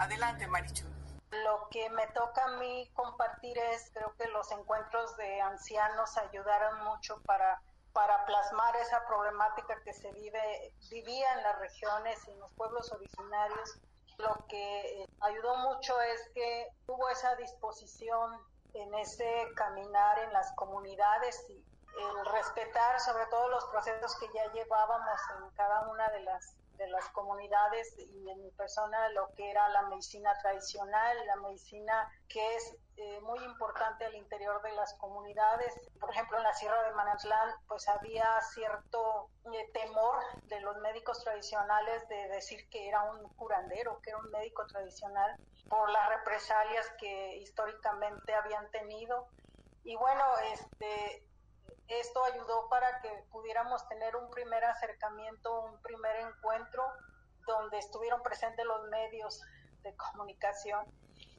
Adelante, 0.00 0.48
Marichu. 0.48 0.88
Lo 1.30 1.68
que 1.70 1.88
me 1.90 2.08
toca 2.08 2.46
a 2.46 2.58
mí 2.58 2.90
compartir 2.94 3.56
es, 3.56 3.88
creo 3.94 4.12
que 4.16 4.26
los 4.26 4.50
encuentros 4.50 5.16
de 5.18 5.40
ancianos 5.40 6.16
ayudaron 6.16 6.82
mucho 6.82 7.22
para, 7.22 7.62
para 7.92 8.26
plasmar 8.26 8.74
esa 8.74 9.06
problemática 9.06 9.80
que 9.84 9.92
se 9.92 10.10
vive, 10.10 10.74
vivía 10.90 11.32
en 11.34 11.44
las 11.44 11.60
regiones 11.60 12.18
y 12.26 12.32
en 12.32 12.40
los 12.40 12.50
pueblos 12.54 12.90
originarios 12.90 13.78
lo 14.22 14.46
que 14.48 15.06
ayudó 15.20 15.56
mucho 15.56 16.00
es 16.00 16.30
que 16.34 16.68
hubo 16.86 17.08
esa 17.10 17.34
disposición 17.36 18.40
en 18.74 18.94
ese 18.94 19.46
caminar 19.56 20.18
en 20.20 20.32
las 20.32 20.52
comunidades 20.56 21.44
y 21.48 21.64
el 21.98 22.26
respetar 22.26 22.98
sobre 23.00 23.26
todo 23.26 23.48
los 23.48 23.64
procesos 23.66 24.16
que 24.18 24.26
ya 24.32 24.50
llevábamos 24.52 25.20
en 25.38 25.50
cada 25.50 25.88
una 25.90 26.08
de 26.10 26.20
las 26.20 26.56
de 26.76 26.88
las 26.88 27.08
comunidades 27.10 27.94
y 27.98 28.28
en 28.28 28.42
mi 28.42 28.50
persona 28.50 29.08
lo 29.10 29.28
que 29.34 29.50
era 29.50 29.68
la 29.70 29.82
medicina 29.82 30.32
tradicional, 30.40 31.16
la 31.26 31.36
medicina 31.36 32.10
que 32.28 32.54
es 32.56 32.76
eh, 32.96 33.20
muy 33.22 33.38
importante 33.44 34.04
al 34.04 34.14
interior 34.14 34.60
de 34.62 34.72
las 34.72 34.94
comunidades. 34.94 35.74
Por 35.98 36.10
ejemplo, 36.10 36.36
en 36.36 36.44
la 36.44 36.52
Sierra 36.54 36.82
de 36.82 36.94
Manantlán, 36.94 37.50
pues 37.66 37.88
había 37.88 38.40
cierto 38.52 39.28
eh, 39.52 39.70
temor 39.72 40.16
de 40.44 40.60
los 40.60 40.76
médicos 40.78 41.22
tradicionales 41.24 42.06
de 42.08 42.28
decir 42.28 42.68
que 42.68 42.88
era 42.88 43.02
un 43.02 43.28
curandero, 43.34 44.00
que 44.02 44.10
era 44.10 44.18
un 44.18 44.30
médico 44.30 44.66
tradicional, 44.66 45.36
por 45.68 45.90
las 45.90 46.08
represalias 46.10 46.86
que 46.98 47.36
históricamente 47.38 48.34
habían 48.34 48.70
tenido. 48.70 49.26
Y 49.84 49.96
bueno, 49.96 50.24
este, 50.52 51.24
esto 51.88 52.24
ayudó 52.24 52.68
para 52.68 53.00
que 53.00 53.10
pudiéramos 53.30 53.86
tener 53.88 54.16
un 54.16 54.30
primer 54.30 54.64
acercamiento, 54.64 55.60
un 55.62 55.80
primer 55.82 56.16
encuentro 56.16 56.84
donde 57.46 57.78
estuvieron 57.78 58.22
presentes 58.22 58.64
los 58.64 58.88
medios 58.88 59.40
de 59.82 59.94
comunicación 59.96 60.86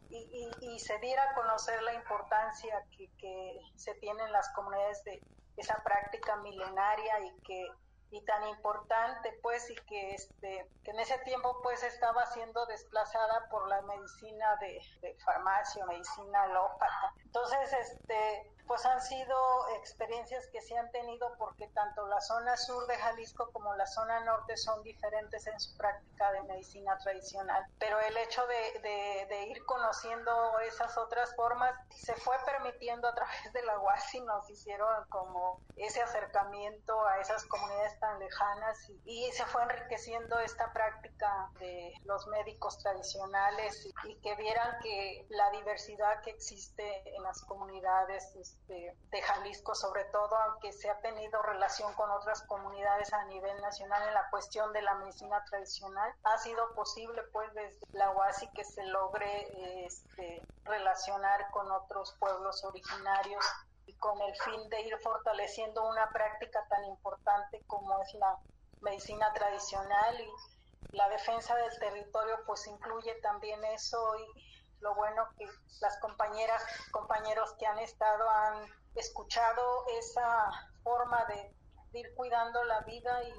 y, 0.09 0.79
se 0.79 0.99
diera 0.99 1.31
a 1.31 1.33
conocer 1.33 1.81
la 1.81 1.93
importancia 1.93 2.85
que, 2.95 3.09
que, 3.17 3.59
se 3.75 3.95
tiene 3.95 4.23
en 4.23 4.31
las 4.31 4.47
comunidades 4.53 5.03
de 5.05 5.19
esa 5.57 5.81
práctica 5.83 6.35
milenaria 6.37 7.19
y 7.21 7.41
que 7.41 7.67
y 8.11 8.23
tan 8.25 8.47
importante 8.47 9.39
pues 9.41 9.67
y 9.71 9.75
que 9.87 10.13
este 10.13 10.69
que 10.83 10.91
en 10.91 10.99
ese 10.99 11.17
tiempo 11.19 11.59
pues 11.63 11.81
estaba 11.81 12.23
siendo 12.27 12.63
desplazada 12.67 13.49
por 13.49 13.67
la 13.67 13.81
medicina 13.81 14.55
de, 14.57 14.79
de 15.01 15.17
farmacia 15.25 15.83
medicina 15.87 16.43
alópata. 16.43 17.13
Entonces 17.25 17.73
este 17.73 18.52
pues 18.67 18.85
han 18.85 19.01
sido 19.01 19.35
experiencias 19.77 20.47
que 20.47 20.61
se 20.61 20.77
han 20.77 20.89
tenido 20.91 21.35
porque 21.37 21.67
tanto 21.69 22.07
la 22.07 22.21
zona 22.21 22.55
sur 22.57 22.85
de 22.87 22.95
Jalisco 22.95 23.49
como 23.51 23.75
la 23.75 23.85
zona 23.85 24.21
norte 24.21 24.57
son 24.57 24.81
diferentes 24.83 25.45
en 25.47 25.59
su 25.59 25.75
práctica 25.77 26.31
de 26.31 26.43
medicina 26.43 26.97
tradicional. 26.99 27.65
Pero 27.79 27.99
el 27.99 28.15
hecho 28.17 28.45
de, 28.47 29.27
de, 29.27 29.43
ir 29.47 29.63
conociendo 29.65 30.31
esas 30.59 30.97
otras 30.97 31.35
formas 31.35 31.75
se 31.89 32.15
fue 32.15 32.35
permitiendo 32.45 33.07
a 33.07 33.13
través 33.13 33.53
de 33.53 33.61
la 33.63 33.79
UASI, 33.79 34.21
nos 34.21 34.49
hicieron 34.49 35.05
como 35.09 35.59
ese 35.75 36.01
acercamiento 36.01 37.05
a 37.05 37.19
esas 37.19 37.45
comunidades 37.45 37.99
tan 37.99 38.19
lejanas 38.19 38.89
y, 39.05 39.31
se 39.33 39.45
fue 39.45 39.63
enriqueciendo 39.63 40.37
esta 40.39 40.71
práctica 40.73 41.49
de 41.59 41.93
los 42.03 42.27
médicos 42.27 42.77
tradicionales 42.79 43.85
y, 43.85 43.93
y 44.09 44.15
que 44.21 44.35
vieran 44.35 44.77
que 44.81 45.25
la 45.29 45.49
diversidad 45.51 46.21
que 46.21 46.31
existe 46.31 47.15
en 47.15 47.23
las 47.23 47.41
comunidades 47.45 48.35
de, 48.67 49.21
Jalisco, 49.21 49.75
sobre 49.75 50.05
todo, 50.05 50.35
aunque 50.35 50.71
se 50.73 50.89
ha 50.89 50.99
tenido 51.01 51.41
relación 51.41 51.93
con 51.93 52.09
otras 52.11 52.41
comunidades 52.43 53.13
a 53.13 53.25
nivel 53.25 53.61
nacional 53.61 54.07
en 54.07 54.13
la 54.13 54.29
cuestión 54.29 54.73
de 54.73 54.81
la 54.81 54.95
medicina 54.95 55.43
tradicional, 55.45 56.13
ha 56.23 56.37
sido 56.37 56.73
posible 56.73 57.21
pues 57.31 57.53
desde 57.53 57.79
la 57.91 58.11
UASI 58.11 58.49
que 58.53 58.63
se 58.63 58.83
logre 58.85 59.85
este, 59.85 60.41
relacionar 60.63 61.49
con 61.51 61.71
otros 61.71 62.15
pueblos 62.19 62.63
originarios 62.63 63.45
y 63.85 63.93
con 63.95 64.19
el 64.21 64.35
fin 64.37 64.69
de 64.69 64.81
ir 64.81 64.97
fortaleciendo 64.99 65.87
una 65.87 66.09
práctica 66.09 66.65
tan 66.69 66.85
importante 66.85 67.61
como 67.67 68.01
es 68.01 68.13
la 68.15 68.37
medicina 68.81 69.31
tradicional 69.33 70.19
y 70.19 70.95
la 70.95 71.09
defensa 71.09 71.55
del 71.55 71.79
territorio 71.79 72.39
pues 72.45 72.67
incluye 72.67 73.13
también 73.21 73.63
eso 73.65 73.97
y 74.17 74.62
lo 74.83 74.93
bueno 74.95 75.27
que 75.37 75.47
las 75.79 75.97
compañeras, 75.99 76.61
compañeros 76.91 77.53
que 77.57 77.65
han 77.65 77.79
estado 77.79 78.29
han 78.29 78.67
escuchado 78.95 79.85
esa 79.97 80.51
forma 80.83 81.25
de, 81.25 81.51
ir 81.93 82.13
cuidando 82.15 82.63
la 82.63 82.81
vida 82.81 83.23
y, 83.23 83.33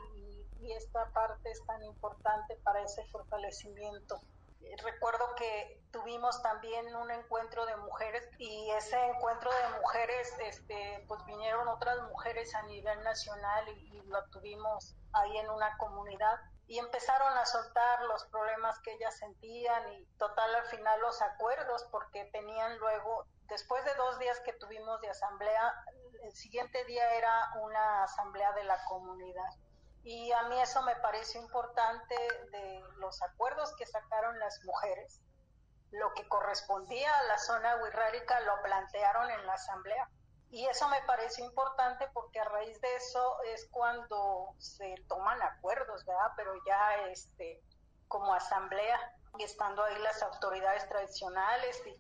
esta 0.64 1.12
parte 1.12 1.50
es 1.50 1.62
tan 1.66 1.82
importante 1.82 2.56
para 2.64 2.80
ese 2.82 3.04
fortalecimiento. 3.08 4.18
Recuerdo 4.82 5.34
que 5.36 5.82
tuvimos 5.92 6.40
también 6.40 6.96
un 6.96 7.10
encuentro 7.10 7.66
de 7.66 7.76
mujeres 7.76 8.26
y 8.38 8.70
ese 8.70 8.96
encuentro 9.08 9.50
de 9.50 9.78
mujeres, 9.78 10.32
este, 10.40 11.04
pues 11.06 11.22
vinieron 11.26 11.68
otras 11.68 12.00
mujeres 12.08 12.54
a 12.54 12.62
nivel 12.62 12.98
nacional 13.04 13.68
y 13.68 14.00
lo 14.06 14.24
tuvimos 14.30 14.96
ahí 15.12 15.36
en 15.36 15.50
una 15.50 15.76
comunidad 15.76 16.40
y 16.66 16.78
empezaron 16.78 17.36
a 17.36 17.44
soltar 17.44 18.02
los 18.02 18.24
problemas 18.26 18.78
que 18.80 18.92
ellas 18.94 19.16
sentían 19.18 19.92
y 19.92 20.06
total 20.18 20.54
al 20.54 20.64
final 20.66 21.00
los 21.00 21.20
acuerdos 21.20 21.86
porque 21.90 22.24
tenían 22.32 22.78
luego, 22.78 23.26
después 23.48 23.84
de 23.84 23.94
dos 23.94 24.18
días 24.18 24.40
que 24.40 24.54
tuvimos 24.54 25.00
de 25.00 25.10
asamblea, 25.10 25.74
el 26.22 26.34
siguiente 26.34 26.84
día 26.86 27.08
era 27.14 27.52
una 27.60 28.04
asamblea 28.04 28.52
de 28.52 28.64
la 28.64 28.82
comunidad. 28.86 29.50
Y 30.04 30.32
a 30.32 30.42
mí 30.44 30.60
eso 30.60 30.82
me 30.82 30.96
pareció 30.96 31.40
importante 31.40 32.14
de 32.50 32.82
los 32.96 33.22
acuerdos 33.22 33.74
que 33.76 33.86
sacaron 33.86 34.38
las 34.38 34.62
mujeres. 34.64 35.20
Lo 35.90 36.12
que 36.14 36.26
correspondía 36.28 37.18
a 37.18 37.22
la 37.24 37.38
zona 37.38 37.76
wixárika 37.82 38.40
lo 38.40 38.62
plantearon 38.62 39.30
en 39.30 39.46
la 39.46 39.54
asamblea 39.54 40.08
y 40.50 40.66
eso 40.66 40.88
me 40.88 41.02
pareció 41.02 41.44
importante 41.44 42.08
porque 42.12 42.40
a 42.40 42.44
raíz 42.44 42.80
de 42.80 42.94
eso 42.96 43.42
es 43.44 43.68
cuando 43.70 44.54
se 44.58 44.94
toman 45.08 45.40
acuerdos, 45.42 46.04
¿verdad? 46.04 46.32
Pero 46.36 46.52
ya 46.64 46.94
este 47.10 47.60
como 48.08 48.32
asamblea 48.34 49.16
y 49.38 49.42
estando 49.42 49.82
ahí 49.82 49.98
las 49.98 50.22
autoridades 50.22 50.88
tradicionales 50.88 51.82
y 51.86 51.96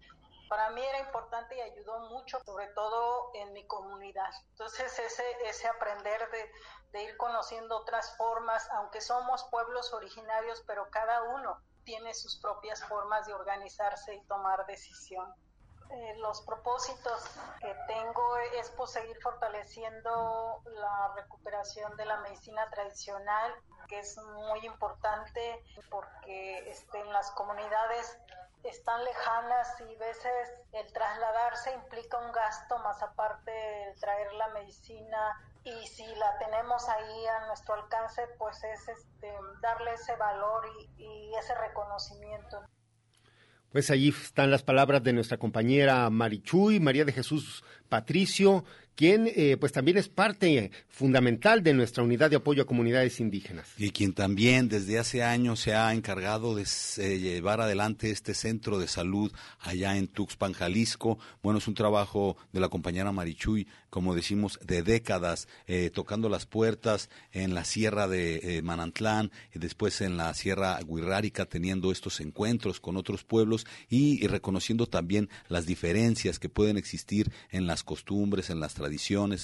para 0.48 0.70
mí 0.70 0.82
era 0.84 1.00
importante 1.00 1.56
y 1.56 1.60
ayudó 1.60 1.98
mucho, 2.10 2.38
sobre 2.44 2.68
todo 2.68 3.30
en 3.34 3.52
mi 3.52 3.66
comunidad. 3.66 4.30
Entonces 4.50 4.98
ese, 4.98 5.24
ese 5.44 5.66
aprender 5.66 6.30
de, 6.30 6.52
de 6.92 7.02
ir 7.04 7.16
conociendo 7.16 7.78
otras 7.78 8.16
formas, 8.16 8.68
aunque 8.72 9.00
somos 9.00 9.42
pueblos 9.50 9.92
originarios, 9.92 10.62
pero 10.66 10.88
cada 10.90 11.22
uno 11.22 11.60
tiene 11.84 12.14
sus 12.14 12.40
propias 12.40 12.84
formas 12.84 13.26
de 13.26 13.34
organizarse 13.34 14.14
y 14.14 14.24
tomar 14.26 14.64
decisión. 14.66 15.34
Eh, 15.90 16.14
los 16.18 16.40
propósitos 16.42 17.22
que 17.60 17.74
tengo 17.86 18.36
es 18.58 18.70
pues, 18.70 18.90
seguir 18.90 19.16
fortaleciendo 19.22 20.62
la 20.64 21.12
recuperación 21.14 21.96
de 21.96 22.06
la 22.06 22.20
medicina 22.20 22.68
tradicional, 22.70 23.54
que 23.88 23.98
es 23.98 24.16
muy 24.18 24.64
importante 24.66 25.62
porque 25.90 26.70
este, 26.70 27.00
en 27.00 27.12
las 27.12 27.30
comunidades 27.32 28.18
están 28.64 29.04
lejanas 29.04 29.78
y 29.80 29.94
a 29.94 29.98
veces 29.98 30.54
el 30.72 30.90
trasladarse 30.92 31.74
implica 31.74 32.18
un 32.18 32.32
gasto 32.32 32.78
más 32.78 33.02
aparte 33.02 33.50
de 33.50 33.94
traer 34.00 34.32
la 34.32 34.48
medicina 34.48 35.38
y 35.64 35.86
si 35.86 36.06
la 36.14 36.38
tenemos 36.38 36.88
ahí 36.88 37.26
a 37.26 37.46
nuestro 37.46 37.74
alcance 37.74 38.26
pues 38.38 38.64
es 38.64 38.88
este, 38.88 39.36
darle 39.60 39.92
ese 39.92 40.16
valor 40.16 40.66
y 40.96 41.34
ese 41.36 41.54
reconocimiento. 41.56 42.62
Pues 43.74 43.90
allí 43.90 44.10
están 44.10 44.52
las 44.52 44.62
palabras 44.62 45.02
de 45.02 45.12
nuestra 45.12 45.36
compañera 45.36 46.08
Marichuy, 46.08 46.78
María 46.78 47.04
de 47.04 47.10
Jesús 47.10 47.64
Patricio, 47.88 48.64
quien 48.96 49.30
eh, 49.34 49.56
pues 49.58 49.72
también 49.72 49.98
es 49.98 50.08
parte 50.08 50.70
fundamental 50.88 51.62
de 51.62 51.74
nuestra 51.74 52.04
unidad 52.04 52.30
de 52.30 52.36
apoyo 52.36 52.62
a 52.62 52.66
comunidades 52.66 53.20
indígenas. 53.20 53.68
Y 53.76 53.90
quien 53.90 54.12
también 54.12 54.68
desde 54.68 54.98
hace 54.98 55.22
años 55.22 55.60
se 55.60 55.74
ha 55.74 55.92
encargado 55.92 56.54
de 56.54 56.64
eh, 56.98 57.18
llevar 57.18 57.60
adelante 57.60 58.10
este 58.10 58.34
centro 58.34 58.78
de 58.78 58.86
salud 58.86 59.32
allá 59.60 59.96
en 59.96 60.06
Tuxpan, 60.06 60.52
Jalisco. 60.52 61.18
Bueno, 61.42 61.58
es 61.58 61.68
un 61.68 61.74
trabajo 61.74 62.36
de 62.52 62.60
la 62.60 62.68
compañera 62.68 63.12
Marichuy, 63.12 63.66
como 63.90 64.14
decimos, 64.14 64.58
de 64.64 64.82
décadas, 64.82 65.48
eh, 65.66 65.90
tocando 65.92 66.28
las 66.28 66.46
puertas 66.46 67.10
en 67.32 67.54
la 67.54 67.64
sierra 67.64 68.08
de 68.08 68.60
Manantlán, 68.62 69.30
y 69.54 69.58
después 69.58 70.00
en 70.00 70.16
la 70.16 70.34
sierra 70.34 70.78
Huirrárica, 70.86 71.46
teniendo 71.46 71.92
estos 71.92 72.20
encuentros 72.20 72.80
con 72.80 72.96
otros 72.96 73.24
pueblos 73.24 73.66
y, 73.88 74.22
y 74.22 74.26
reconociendo 74.26 74.86
también 74.86 75.28
las 75.48 75.66
diferencias 75.66 76.38
que 76.38 76.48
pueden 76.48 76.76
existir 76.76 77.30
en 77.50 77.66
las 77.66 77.84
costumbres, 77.84 78.50
en 78.50 78.60
las 78.60 78.74
tradiciones, 78.74 78.83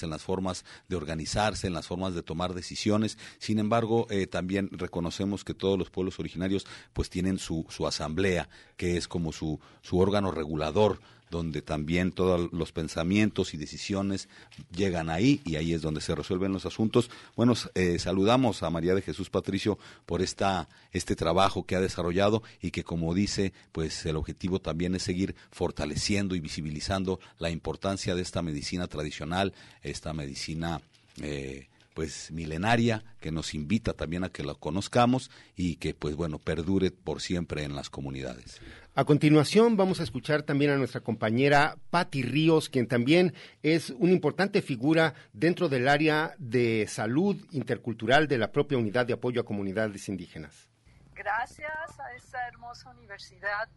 en 0.03 0.09
las 0.09 0.21
formas 0.21 0.65
de 0.87 0.95
organizarse, 0.95 1.67
en 1.67 1.73
las 1.73 1.87
formas 1.87 2.13
de 2.13 2.23
tomar 2.23 2.53
decisiones. 2.53 3.17
Sin 3.39 3.59
embargo, 3.59 4.07
eh, 4.09 4.27
también 4.27 4.69
reconocemos 4.71 5.43
que 5.43 5.53
todos 5.53 5.77
los 5.77 5.89
pueblos 5.89 6.19
originarios 6.19 6.65
pues 6.93 7.09
tienen 7.09 7.37
su, 7.37 7.65
su 7.69 7.87
asamblea, 7.87 8.49
que 8.77 8.97
es 8.97 9.07
como 9.07 9.31
su, 9.31 9.59
su 9.81 9.99
órgano 9.99 10.31
regulador 10.31 10.99
donde 11.31 11.61
también 11.61 12.11
todos 12.11 12.51
los 12.51 12.73
pensamientos 12.73 13.53
y 13.53 13.57
decisiones 13.57 14.27
llegan 14.75 15.09
ahí 15.09 15.41
y 15.45 15.55
ahí 15.55 15.73
es 15.73 15.81
donde 15.81 16.01
se 16.01 16.13
resuelven 16.13 16.51
los 16.51 16.65
asuntos. 16.67 17.09
Bueno, 17.35 17.53
eh, 17.73 17.97
saludamos 17.97 18.61
a 18.61 18.69
María 18.69 18.93
de 18.93 19.01
Jesús 19.01 19.29
Patricio 19.29 19.79
por 20.05 20.21
esta, 20.21 20.67
este 20.91 21.15
trabajo 21.15 21.65
que 21.65 21.77
ha 21.77 21.81
desarrollado 21.81 22.43
y 22.61 22.71
que 22.71 22.83
como 22.83 23.13
dice, 23.13 23.53
pues 23.71 24.05
el 24.05 24.17
objetivo 24.17 24.59
también 24.59 24.93
es 24.93 25.03
seguir 25.03 25.35
fortaleciendo 25.51 26.35
y 26.35 26.41
visibilizando 26.41 27.19
la 27.39 27.49
importancia 27.49 28.13
de 28.13 28.21
esta 28.21 28.41
medicina 28.41 28.87
tradicional, 28.87 29.53
esta 29.81 30.13
medicina 30.13 30.81
eh, 31.21 31.69
pues 31.93 32.31
milenaria 32.31 33.03
que 33.19 33.31
nos 33.31 33.53
invita 33.53 33.93
también 33.93 34.23
a 34.23 34.29
que 34.29 34.43
la 34.43 34.53
conozcamos 34.53 35.31
y 35.55 35.75
que 35.75 35.93
pues 35.93 36.15
bueno 36.15 36.39
perdure 36.39 36.91
por 36.91 37.21
siempre 37.21 37.63
en 37.63 37.75
las 37.75 37.89
comunidades. 37.89 38.59
A 38.93 39.05
continuación 39.05 39.77
vamos 39.77 40.01
a 40.01 40.03
escuchar 40.03 40.43
también 40.43 40.71
a 40.71 40.75
nuestra 40.75 40.99
compañera 40.99 41.77
Patti 41.91 42.23
Ríos, 42.23 42.67
quien 42.67 42.89
también 42.89 43.33
es 43.63 43.91
una 43.91 44.11
importante 44.11 44.61
figura 44.61 45.13
dentro 45.31 45.69
del 45.69 45.87
área 45.87 46.35
de 46.39 46.85
salud 46.89 47.37
intercultural 47.51 48.27
de 48.27 48.37
la 48.37 48.51
propia 48.51 48.77
unidad 48.77 49.05
de 49.05 49.13
apoyo 49.13 49.39
a 49.39 49.45
comunidades 49.45 50.09
indígenas. 50.09 50.67
Gracias 51.13 51.99
a 52.01 52.13
esta 52.15 52.45
hermosa 52.49 52.89
universidad 52.89 53.69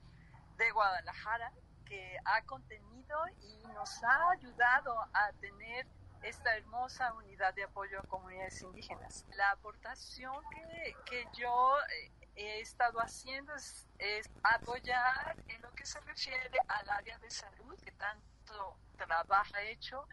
de 0.58 0.70
Guadalajara 0.72 1.52
que 1.84 2.16
ha 2.24 2.42
contenido 2.42 3.16
y 3.40 3.68
nos 3.68 4.02
ha 4.02 4.30
ayudado 4.30 4.98
a 5.12 5.30
tener 5.40 5.86
esta 6.24 6.56
hermosa 6.56 7.14
unidad 7.14 7.54
de 7.54 7.62
apoyo 7.62 8.00
a 8.00 8.02
comunidades 8.08 8.60
indígenas. 8.62 9.24
La 9.36 9.52
aportación 9.52 10.34
que, 10.50 10.94
que 11.08 11.24
yo 11.38 11.76
eh, 12.02 12.23
he 12.36 12.60
estado 12.60 13.00
haciendo 13.00 13.52
es, 13.54 14.30
apoyar 14.42 15.36
en 15.48 15.62
lo 15.62 15.70
que 15.72 15.86
se 15.86 16.00
refiere 16.00 16.58
al 16.68 16.90
área 16.90 17.18
de 17.18 17.30
salud 17.30 17.78
que 17.80 17.92
tanto 17.92 18.76
trabajo 18.96 19.54
ha 19.54 19.62
hecho. 19.62 20.06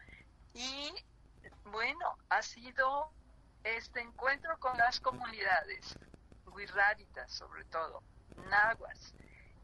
Y 0.54 0.92
bueno, 1.64 2.16
ha 2.28 2.42
sido 2.42 3.12
este 3.64 4.00
encuentro 4.00 4.58
con 4.58 4.76
las 4.76 5.00
comunidades, 5.00 5.98
guirráritas 6.54 7.32
sobre 7.32 7.64
todo, 7.64 8.02
nahuas, 8.50 9.14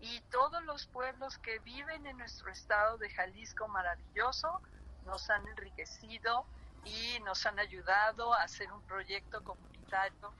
y 0.00 0.20
todos 0.30 0.62
los 0.64 0.86
pueblos 0.86 1.38
que 1.38 1.58
viven 1.60 2.06
en 2.06 2.18
nuestro 2.18 2.50
estado 2.50 2.98
de 2.98 3.10
Jalisco 3.10 3.66
maravilloso, 3.68 4.62
nos 5.04 5.28
han 5.30 5.46
enriquecido 5.48 6.46
y 6.84 7.18
nos 7.20 7.44
han 7.46 7.58
ayudado 7.58 8.32
a 8.32 8.42
hacer 8.42 8.72
un 8.72 8.82
proyecto 8.82 9.42
comunitario 9.42 10.32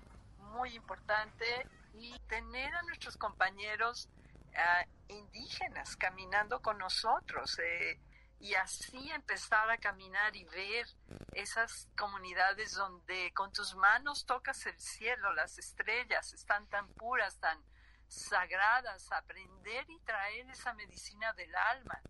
muy 0.52 0.74
importante 0.74 1.66
y 2.00 2.18
tener 2.28 2.74
a 2.74 2.82
nuestros 2.82 3.16
compañeros 3.16 4.08
ah, 4.56 4.84
indígenas 5.08 5.96
caminando 5.96 6.60
con 6.60 6.78
nosotros 6.78 7.58
eh, 7.58 8.00
y 8.40 8.54
así 8.54 9.10
empezar 9.10 9.68
a 9.70 9.78
caminar 9.78 10.34
y 10.36 10.44
ver 10.44 10.86
esas 11.32 11.88
comunidades 11.96 12.74
donde 12.74 13.32
con 13.34 13.52
tus 13.52 13.74
manos 13.74 14.26
tocas 14.26 14.64
el 14.66 14.78
cielo, 14.78 15.32
las 15.34 15.58
estrellas 15.58 16.32
están 16.32 16.66
tan 16.68 16.88
puras, 16.94 17.38
tan 17.38 17.60
sagradas, 18.06 19.10
aprender 19.12 19.84
y 19.88 19.98
traer 20.00 20.48
esa 20.50 20.72
medicina 20.74 21.32
del 21.34 21.54
alma 21.54 22.00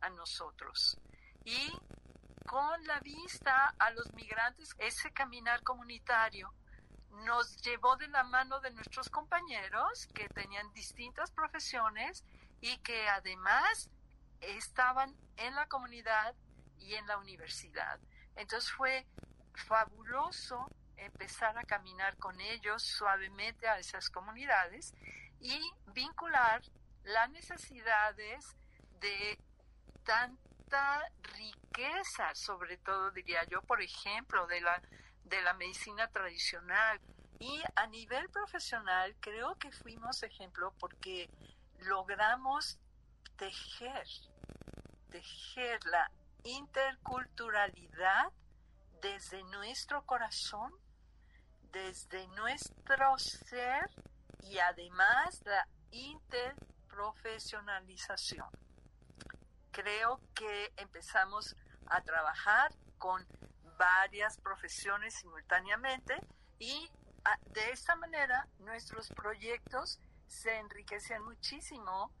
a 0.00 0.10
nosotros. 0.10 0.98
Y 1.44 1.72
con 2.46 2.84
la 2.86 2.98
vista 3.00 3.74
a 3.78 3.90
los 3.90 4.12
migrantes, 4.14 4.74
ese 4.78 5.12
caminar 5.12 5.62
comunitario 5.62 6.52
nos 7.24 7.60
llevó 7.62 7.96
de 7.96 8.08
la 8.08 8.24
mano 8.24 8.60
de 8.60 8.70
nuestros 8.70 9.08
compañeros 9.10 10.06
que 10.14 10.28
tenían 10.28 10.72
distintas 10.72 11.30
profesiones 11.30 12.24
y 12.60 12.78
que 12.78 13.08
además 13.08 13.90
estaban 14.40 15.14
en 15.36 15.54
la 15.54 15.66
comunidad 15.66 16.34
y 16.78 16.94
en 16.94 17.06
la 17.06 17.18
universidad. 17.18 18.00
Entonces 18.36 18.70
fue 18.72 19.06
fabuloso 19.54 20.66
empezar 20.96 21.56
a 21.58 21.64
caminar 21.64 22.16
con 22.16 22.40
ellos 22.40 22.82
suavemente 22.82 23.68
a 23.68 23.78
esas 23.78 24.10
comunidades 24.10 24.94
y 25.40 25.58
vincular 25.94 26.62
las 27.04 27.30
necesidades 27.30 28.56
de 29.00 29.38
tanto 30.04 30.40
riqueza, 31.36 32.34
sobre 32.34 32.76
todo 32.78 33.10
diría 33.10 33.44
yo, 33.44 33.62
por 33.62 33.82
ejemplo, 33.82 34.46
de 34.46 34.60
la, 34.60 34.80
de 35.30 35.40
la 35.42 35.54
medicina 35.54 36.06
tradicional. 36.08 37.00
Y 37.38 37.62
a 37.74 37.86
nivel 37.86 38.28
profesional 38.28 39.16
creo 39.20 39.54
que 39.56 39.72
fuimos 39.72 40.22
ejemplo 40.22 40.74
porque 40.78 41.30
logramos 41.78 42.78
tejer, 43.36 44.06
tejer 45.10 45.82
la 45.86 46.10
interculturalidad 46.44 48.30
desde 49.00 49.42
nuestro 49.44 50.04
corazón, 50.04 50.74
desde 51.72 52.28
nuestro 52.28 53.18
ser 53.18 53.88
y 54.42 54.58
además 54.58 55.40
la 55.46 55.66
interprofesionalización 55.92 58.50
creo 59.70 60.20
que 60.34 60.72
empezamos 60.76 61.56
a 61.86 62.00
trabajar 62.02 62.72
con 62.98 63.24
varias 63.80 64.36
profesiones 64.36 65.14
simultáneamente 65.14 66.14
y 66.58 66.90
ah, 67.24 67.38
de 67.46 67.70
esta 67.70 67.96
manera 67.96 68.46
nuestros 68.58 69.08
proyectos 69.08 69.98
se 70.26 70.54
enriquecen 70.58 71.24
muchísimo 71.24 72.12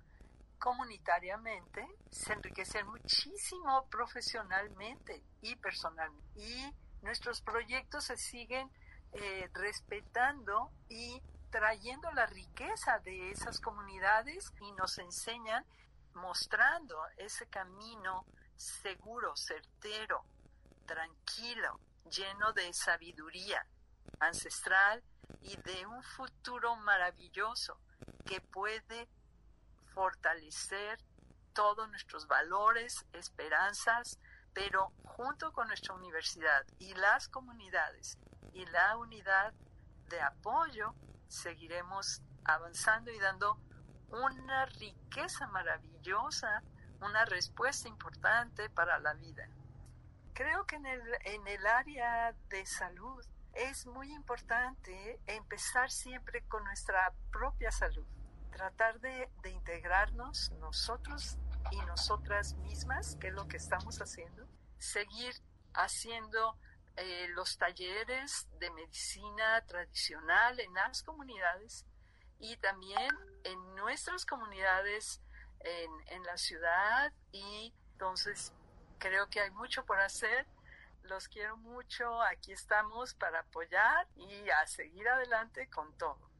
comunitariamente, 0.58 1.86
se 2.10 2.32
enriquecen 2.32 2.86
muchísimo 2.86 3.86
profesionalmente 3.90 5.22
y 5.42 5.54
personalmente. 5.56 6.40
Y 6.40 6.74
nuestros 7.02 7.42
proyectos 7.42 8.04
se 8.04 8.16
siguen 8.16 8.70
eh, 9.12 9.50
respetando 9.52 10.70
y 10.88 11.20
trayendo 11.50 12.10
la 12.12 12.24
riqueza 12.24 13.00
de 13.00 13.32
esas 13.32 13.60
comunidades 13.60 14.50
y 14.62 14.72
nos 14.72 14.96
enseñan 14.98 15.66
mostrando 16.14 16.96
ese 17.18 17.46
camino 17.48 18.24
seguro, 18.56 19.36
certero, 19.36 20.24
tranquilo, 20.90 21.78
lleno 22.10 22.52
de 22.52 22.72
sabiduría 22.72 23.64
ancestral 24.18 25.04
y 25.40 25.56
de 25.58 25.86
un 25.86 26.02
futuro 26.02 26.74
maravilloso 26.74 27.80
que 28.26 28.40
puede 28.40 29.08
fortalecer 29.94 30.98
todos 31.52 31.88
nuestros 31.90 32.26
valores, 32.26 33.06
esperanzas, 33.12 34.18
pero 34.52 34.92
junto 35.04 35.52
con 35.52 35.68
nuestra 35.68 35.94
universidad 35.94 36.66
y 36.80 36.92
las 36.94 37.28
comunidades 37.28 38.18
y 38.52 38.66
la 38.66 38.96
unidad 38.96 39.54
de 40.08 40.20
apoyo, 40.20 40.96
seguiremos 41.28 42.20
avanzando 42.44 43.12
y 43.12 43.18
dando 43.20 43.60
una 44.08 44.66
riqueza 44.66 45.46
maravillosa, 45.46 46.64
una 47.00 47.24
respuesta 47.26 47.86
importante 47.86 48.68
para 48.70 48.98
la 48.98 49.14
vida. 49.14 49.48
Creo 50.40 50.64
que 50.64 50.76
en 50.76 50.86
el, 50.86 51.02
en 51.26 51.46
el 51.46 51.66
área 51.66 52.34
de 52.48 52.64
salud 52.64 53.22
es 53.52 53.84
muy 53.84 54.10
importante 54.10 55.20
empezar 55.26 55.90
siempre 55.90 56.40
con 56.48 56.64
nuestra 56.64 57.12
propia 57.30 57.70
salud, 57.70 58.06
tratar 58.50 59.00
de, 59.00 59.28
de 59.42 59.50
integrarnos 59.50 60.50
nosotros 60.52 61.36
y 61.72 61.76
nosotras 61.84 62.54
mismas, 62.54 63.16
que 63.16 63.28
es 63.28 63.34
lo 63.34 63.48
que 63.48 63.58
estamos 63.58 64.00
haciendo, 64.00 64.48
seguir 64.78 65.34
haciendo 65.74 66.56
eh, 66.96 67.28
los 67.34 67.58
talleres 67.58 68.48
de 68.60 68.70
medicina 68.70 69.62
tradicional 69.66 70.58
en 70.58 70.72
las 70.72 71.02
comunidades 71.02 71.84
y 72.38 72.56
también 72.56 73.10
en 73.44 73.74
nuestras 73.74 74.24
comunidades 74.24 75.20
en, 75.58 75.90
en 76.06 76.22
la 76.22 76.38
ciudad 76.38 77.12
y 77.30 77.74
entonces 77.92 78.54
creo 79.00 79.28
que 79.28 79.40
hay 79.40 79.50
mucho 79.50 79.84
por 79.84 79.98
hacer. 79.98 80.46
Los 81.02 81.26
quiero 81.26 81.56
mucho, 81.56 82.22
aquí 82.22 82.52
estamos 82.52 83.14
para 83.14 83.40
apoyar 83.40 84.06
y 84.16 84.48
a 84.50 84.66
seguir 84.68 85.08
adelante 85.08 85.68
con 85.68 85.92
todo. 85.98 86.30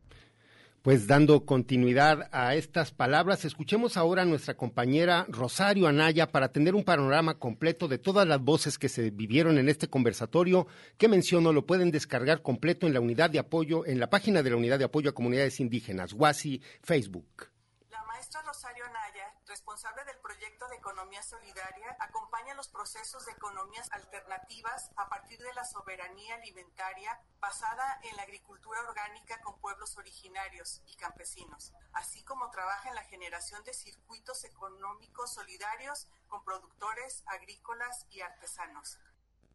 Pues 0.83 1.07
dando 1.07 1.45
continuidad 1.45 2.31
a 2.33 2.55
estas 2.55 2.91
palabras, 2.91 3.45
escuchemos 3.45 3.99
ahora 3.99 4.23
a 4.23 4.25
nuestra 4.25 4.55
compañera 4.55 5.27
Rosario 5.29 5.89
Anaya 5.89 6.33
para 6.33 6.53
tener 6.53 6.75
un 6.75 6.85
panorama 6.85 7.39
completo 7.39 7.87
de 7.87 7.99
todas 7.99 8.27
las 8.27 8.41
voces 8.41 8.79
que 8.79 8.89
se 8.89 9.11
vivieron 9.11 9.59
en 9.59 9.69
este 9.69 9.89
conversatorio 9.89 10.67
que 10.97 11.09
menciono 11.09 11.53
lo 11.53 11.67
pueden 11.67 11.91
descargar 11.91 12.41
completo 12.41 12.87
en 12.87 12.95
la 12.95 13.01
unidad 13.01 13.29
de 13.29 13.41
apoyo, 13.41 13.85
en 13.85 14.01
la 14.01 14.09
página 14.09 14.43
de 14.43 14.51
la 14.51 14.57
unidad 14.57 14.79
de 14.79 14.87
apoyo 14.87 15.11
a 15.11 15.15
comunidades 15.15 15.61
indígenas, 15.61 16.15
WASI, 16.15 16.63
Facebook. 16.83 17.49
La 17.91 18.03
maestra 18.05 18.41
Rosario 18.41 18.85
Anaya, 18.87 19.35
responsable 19.71 20.05
del 20.05 20.21
proyecto 20.21 20.67
de 20.67 20.77
economía 20.77 21.23
solidaria, 21.23 21.97
acompaña 22.01 22.55
los 22.55 22.67
procesos 22.67 23.25
de 23.25 23.31
economías 23.31 23.89
alternativas 23.93 24.91
a 24.97 25.09
partir 25.09 25.39
de 25.39 25.55
la 25.55 25.63
soberanía 25.63 26.35
alimentaria 26.35 27.21
basada 27.39 28.01
en 28.03 28.17
la 28.17 28.25
agricultura 28.25 28.81
orgánica 28.81 29.41
con 29.43 29.61
pueblos 29.61 29.97
originarios 29.97 30.83
y 30.87 30.97
campesinos, 30.97 31.73
así 31.93 32.25
como 32.25 32.51
trabaja 32.51 32.89
en 32.89 32.97
la 32.97 33.05
generación 33.05 33.63
de 33.63 33.73
circuitos 33.73 34.43
económicos 34.43 35.35
solidarios 35.35 36.09
con 36.27 36.43
productores 36.43 37.23
agrícolas 37.27 38.07
y 38.11 38.23
artesanos. 38.23 38.99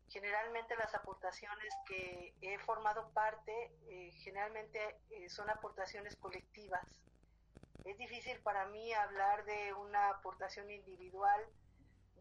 Generalmente 0.08 0.78
las 0.78 0.96
aportaciones 0.96 1.74
que 1.86 2.34
he 2.40 2.58
formado 2.60 3.10
parte, 3.10 3.52
eh, 3.90 4.12
generalmente 4.24 4.80
eh, 5.10 5.30
son 5.30 5.50
aportaciones 5.50 6.16
colectivas. 6.16 6.86
Es 7.86 8.00
difícil 8.00 8.40
para 8.42 8.66
mí 8.66 8.92
hablar 8.94 9.46
de 9.46 9.72
una 9.74 10.10
aportación 10.10 10.72
individual, 10.72 11.40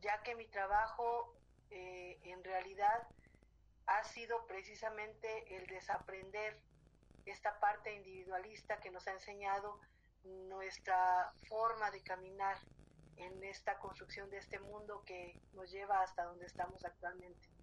ya 0.03 0.23
que 0.23 0.35
mi 0.35 0.47
trabajo 0.47 1.35
eh, 1.71 2.21
en 2.23 2.45
realidad 2.45 3.09
ha 3.87 4.05
sido 4.05 4.47
precisamente 4.47 5.57
el 5.57 5.67
desaprender 5.67 6.61
esta 7.25 7.59
parte 7.61 7.95
individualista 7.95 8.79
que 8.81 8.91
nos 8.91 9.09
ha 9.09 9.13
enseñado 9.13 9.81
nuestra 10.25 11.33
forma 11.49 11.91
de 11.91 12.03
caminar 12.03 12.59
en 13.17 13.43
esta 13.43 13.79
construcción 13.79 14.29
de 14.29 14.39
este 14.39 14.61
mundo 14.61 15.03
que 15.07 15.41
nos 15.55 15.71
lleva 15.71 16.03
hasta 16.03 16.25
donde 16.25 16.45
estamos 16.45 16.85
actualmente. 16.85 17.54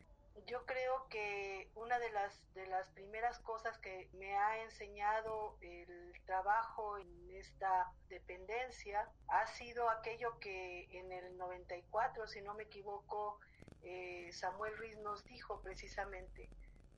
Yo 0.48 0.66
creo 0.66 1.08
que 1.10 1.70
una 1.76 2.00
de 2.00 2.10
las, 2.12 2.54
de 2.54 2.66
las 2.68 2.88
primeras 2.90 3.40
cosas 3.40 3.78
que 3.80 4.10
me 4.14 4.36
ha 4.38 4.64
enseñado 4.64 5.58
el 5.62 6.14
trabajo 6.26 6.98
en 6.98 7.30
esta 7.32 7.92
dependencia 8.10 9.10
ha 9.28 9.48
sido 9.48 9.90
aquello 9.90 10.40
que 10.40 10.88
en 10.92 11.12
el 11.12 11.38
94, 11.38 12.28
si 12.28 12.42
no 12.42 12.54
me 12.54 12.64
equivoco, 12.64 13.40
eh, 13.84 14.30
Samuel 14.32 14.78
Ruiz 14.78 14.98
nos 15.00 15.24
dijo 15.26 15.62
precisamente, 15.62 16.50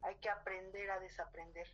hay 0.01 0.15
que 0.15 0.29
aprender 0.29 0.91
a 0.91 0.99
desaprender. 0.99 1.67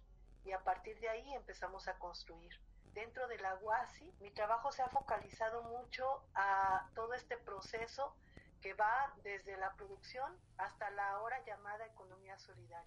Y 0.45 0.51
a 0.51 0.63
partir 0.63 0.99
de 0.99 1.09
ahí 1.09 1.34
empezamos 1.34 1.88
a 1.88 1.97
construir. 1.99 2.51
Dentro 2.93 3.28
de 3.28 3.38
la 3.38 3.55
UASI, 3.55 4.13
mi 4.20 4.32
trabajo 4.32 4.72
se 4.72 4.82
ha 4.82 4.89
focalizado 4.89 5.63
mucho 5.63 6.24
a 6.34 6.89
todo 6.95 7.13
este 7.13 7.38
proceso 7.38 8.15
que 8.62 8.74
va 8.74 9.14
desde 9.24 9.57
la 9.57 9.74
producción 9.74 10.32
hasta 10.57 10.89
la 10.91 11.12
ahora 11.12 11.43
llamada 11.45 11.86
economía 11.86 12.38
solidaria. 12.39 12.86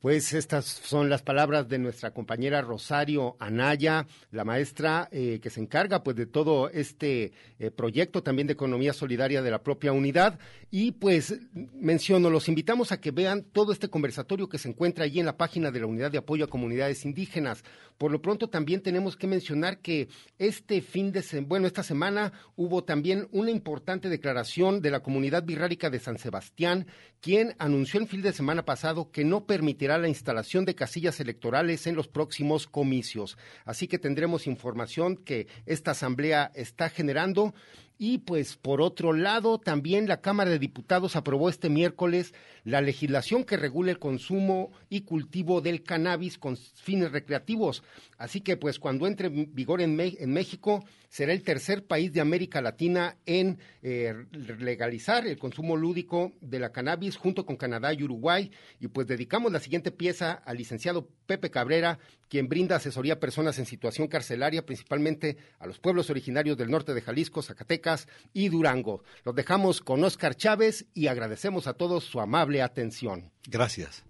Pues 0.00 0.32
estas 0.32 0.64
son 0.64 1.10
las 1.10 1.20
palabras 1.20 1.68
de 1.68 1.78
nuestra 1.78 2.12
compañera 2.12 2.62
Rosario 2.62 3.36
Anaya, 3.38 4.06
la 4.30 4.46
maestra 4.46 5.10
eh, 5.12 5.40
que 5.42 5.50
se 5.50 5.60
encarga 5.60 6.02
pues 6.02 6.16
de 6.16 6.24
todo 6.24 6.70
este 6.70 7.32
eh, 7.58 7.70
proyecto 7.70 8.22
también 8.22 8.46
de 8.46 8.54
economía 8.54 8.94
solidaria 8.94 9.42
de 9.42 9.50
la 9.50 9.62
propia 9.62 9.92
unidad. 9.92 10.38
Y 10.70 10.92
pues 10.92 11.38
menciono, 11.52 12.30
los 12.30 12.48
invitamos 12.48 12.92
a 12.92 13.00
que 13.02 13.10
vean 13.10 13.42
todo 13.42 13.74
este 13.74 13.88
conversatorio 13.88 14.48
que 14.48 14.56
se 14.56 14.70
encuentra 14.70 15.04
allí 15.04 15.20
en 15.20 15.26
la 15.26 15.36
página 15.36 15.70
de 15.70 15.80
la 15.80 15.86
unidad 15.86 16.10
de 16.10 16.16
apoyo 16.16 16.46
a 16.46 16.50
comunidades 16.50 17.04
indígenas. 17.04 17.62
Por 17.98 18.10
lo 18.10 18.22
pronto 18.22 18.48
también 18.48 18.80
tenemos 18.80 19.18
que 19.18 19.26
mencionar 19.26 19.80
que 19.80 20.08
este 20.38 20.80
fin 20.80 21.12
de 21.12 21.20
semana, 21.20 21.46
bueno, 21.46 21.66
esta 21.66 21.82
semana 21.82 22.32
hubo 22.56 22.84
también 22.84 23.28
una 23.32 23.50
importante 23.50 24.08
declaración 24.08 24.80
de 24.80 24.90
la 24.90 25.00
comunidad 25.00 25.44
birrárica 25.44 25.90
de 25.90 25.98
San 25.98 26.16
Sebastián, 26.16 26.86
quien 27.20 27.54
anunció 27.58 28.00
el 28.00 28.08
fin 28.08 28.22
de 28.22 28.32
semana 28.32 28.64
pasado 28.64 29.10
que 29.10 29.26
no 29.26 29.44
permitirá 29.44 29.89
la 29.98 30.08
instalación 30.08 30.64
de 30.64 30.74
casillas 30.74 31.20
electorales 31.20 31.86
en 31.86 31.96
los 31.96 32.08
próximos 32.08 32.66
comicios. 32.66 33.38
Así 33.64 33.88
que 33.88 33.98
tendremos 33.98 34.46
información 34.46 35.16
que 35.16 35.46
esta 35.66 35.92
asamblea 35.92 36.50
está 36.54 36.88
generando. 36.88 37.54
Y 38.02 38.18
pues 38.18 38.56
por 38.56 38.80
otro 38.80 39.12
lado, 39.12 39.58
también 39.58 40.08
la 40.08 40.22
Cámara 40.22 40.50
de 40.50 40.58
Diputados 40.58 41.16
aprobó 41.16 41.50
este 41.50 41.68
miércoles 41.68 42.32
la 42.64 42.80
legislación 42.80 43.44
que 43.44 43.58
regula 43.58 43.90
el 43.90 43.98
consumo 43.98 44.70
y 44.88 45.02
cultivo 45.02 45.60
del 45.60 45.82
cannabis 45.82 46.38
con 46.38 46.56
fines 46.56 47.12
recreativos. 47.12 47.82
Así 48.20 48.42
que 48.42 48.58
pues 48.58 48.78
cuando 48.78 49.06
entre 49.06 49.28
en 49.28 49.54
vigor 49.54 49.80
en, 49.80 49.96
México, 49.96 50.84
será 51.08 51.32
el 51.32 51.42
tercer 51.42 51.86
país 51.86 52.12
de 52.12 52.20
América 52.20 52.60
Latina 52.60 53.16
en 53.24 53.58
eh, 53.80 54.14
legalizar 54.30 55.26
el 55.26 55.38
consumo 55.38 55.74
lúdico 55.74 56.34
de 56.42 56.58
la 56.58 56.70
cannabis 56.70 57.16
junto 57.16 57.46
con 57.46 57.56
Canadá 57.56 57.94
y 57.94 58.02
Uruguay. 58.02 58.50
Y 58.78 58.88
pues 58.88 59.06
dedicamos 59.06 59.50
la 59.52 59.58
siguiente 59.58 59.90
pieza 59.90 60.32
al 60.32 60.58
licenciado 60.58 61.08
Pepe 61.24 61.50
Cabrera, 61.50 61.98
quien 62.28 62.46
brinda 62.46 62.76
asesoría 62.76 63.14
a 63.14 63.20
personas 63.20 63.58
en 63.58 63.64
situación 63.64 64.06
carcelaria, 64.06 64.66
principalmente 64.66 65.38
a 65.58 65.66
los 65.66 65.78
pueblos 65.78 66.10
originarios 66.10 66.58
del 66.58 66.70
norte 66.70 66.92
de 66.92 67.00
Jalisco, 67.00 67.40
Zacatecas 67.40 68.06
y 68.34 68.50
Durango. 68.50 69.02
Los 69.24 69.34
dejamos 69.34 69.80
con 69.80 70.04
Oscar 70.04 70.34
Chávez 70.34 70.84
y 70.92 71.06
agradecemos 71.06 71.66
a 71.66 71.72
todos 71.72 72.04
su 72.04 72.20
amable 72.20 72.60
atención. 72.60 73.32
Gracias. 73.48 74.04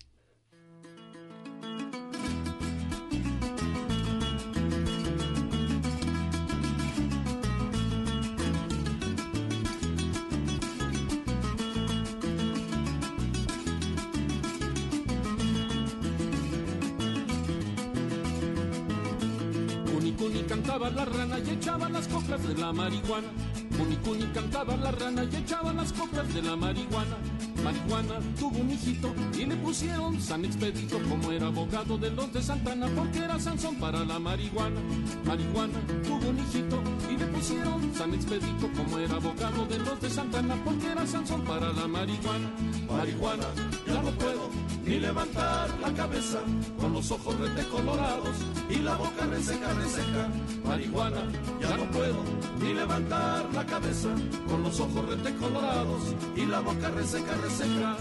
La 20.88 21.04
rana 21.04 21.38
y 21.38 21.50
echaba 21.50 21.88
las 21.90 22.08
coplas 22.08 22.42
de 22.46 22.54
la 22.54 22.72
marihuana. 22.72 23.28
Cuni 23.76 23.96
Cuni 23.96 24.24
cantaba 24.32 24.76
la 24.76 24.90
rana 24.92 25.24
y 25.24 25.36
echaba 25.36 25.72
las 25.72 25.92
coplas 25.92 26.32
de 26.32 26.42
la 26.42 26.56
marihuana. 26.56 27.16
Marihuana 27.62 28.14
tuvo 28.38 28.58
un 28.58 28.70
hijito 28.70 29.12
y 29.38 29.44
le 29.44 29.56
pusieron 29.56 30.18
San 30.20 30.44
Expedito 30.44 30.98
como 31.08 31.32
era 31.32 31.48
abogado 31.48 31.98
de 31.98 32.10
los 32.10 32.32
de 32.32 32.42
Santana 32.42 32.88
porque 32.96 33.18
era 33.18 33.38
Sansón 33.38 33.76
para 33.76 34.04
la 34.04 34.18
marihuana. 34.18 34.80
Marihuana 35.26 35.78
tuvo 36.02 36.30
un 36.30 36.38
hijito 36.38 36.82
y 37.10 37.16
le 37.18 37.26
pusieron 37.26 37.94
San 37.94 38.14
Expedito 38.14 38.70
como 38.76 38.98
era 38.98 39.16
abogado 39.16 39.66
de 39.66 39.78
los 39.78 40.00
de 40.00 40.08
Santana 40.08 40.56
porque 40.64 40.86
era 40.86 41.06
Sansón 41.06 41.42
para 41.44 41.72
la 41.72 41.86
marihuana. 41.86 42.50
Marihuana, 42.88 43.46
ya 43.86 44.02
no 44.02 44.10
puedo 44.12 44.69
ni 44.90 44.98
levantar 44.98 45.70
la 45.80 45.92
cabeza 45.92 46.40
con 46.80 46.92
los 46.92 47.12
ojos 47.12 47.38
rete 47.38 47.64
colorados 47.68 48.36
y 48.68 48.76
la 48.80 48.96
boca 48.96 49.24
reseca, 49.24 49.72
reseca. 49.74 50.28
Marihuana, 50.64 51.22
ya 51.60 51.76
no 51.76 51.84
puedo 51.92 52.24
ni 52.60 52.74
levantar 52.74 53.46
la 53.54 53.64
cabeza 53.64 54.08
con 54.48 54.64
los 54.64 54.80
ojos 54.80 55.08
rete 55.08 55.32
colorados 55.36 56.02
y 56.34 56.44
la 56.44 56.58
boca 56.58 56.90
reseca, 56.90 57.36
reseca. 57.36 57.98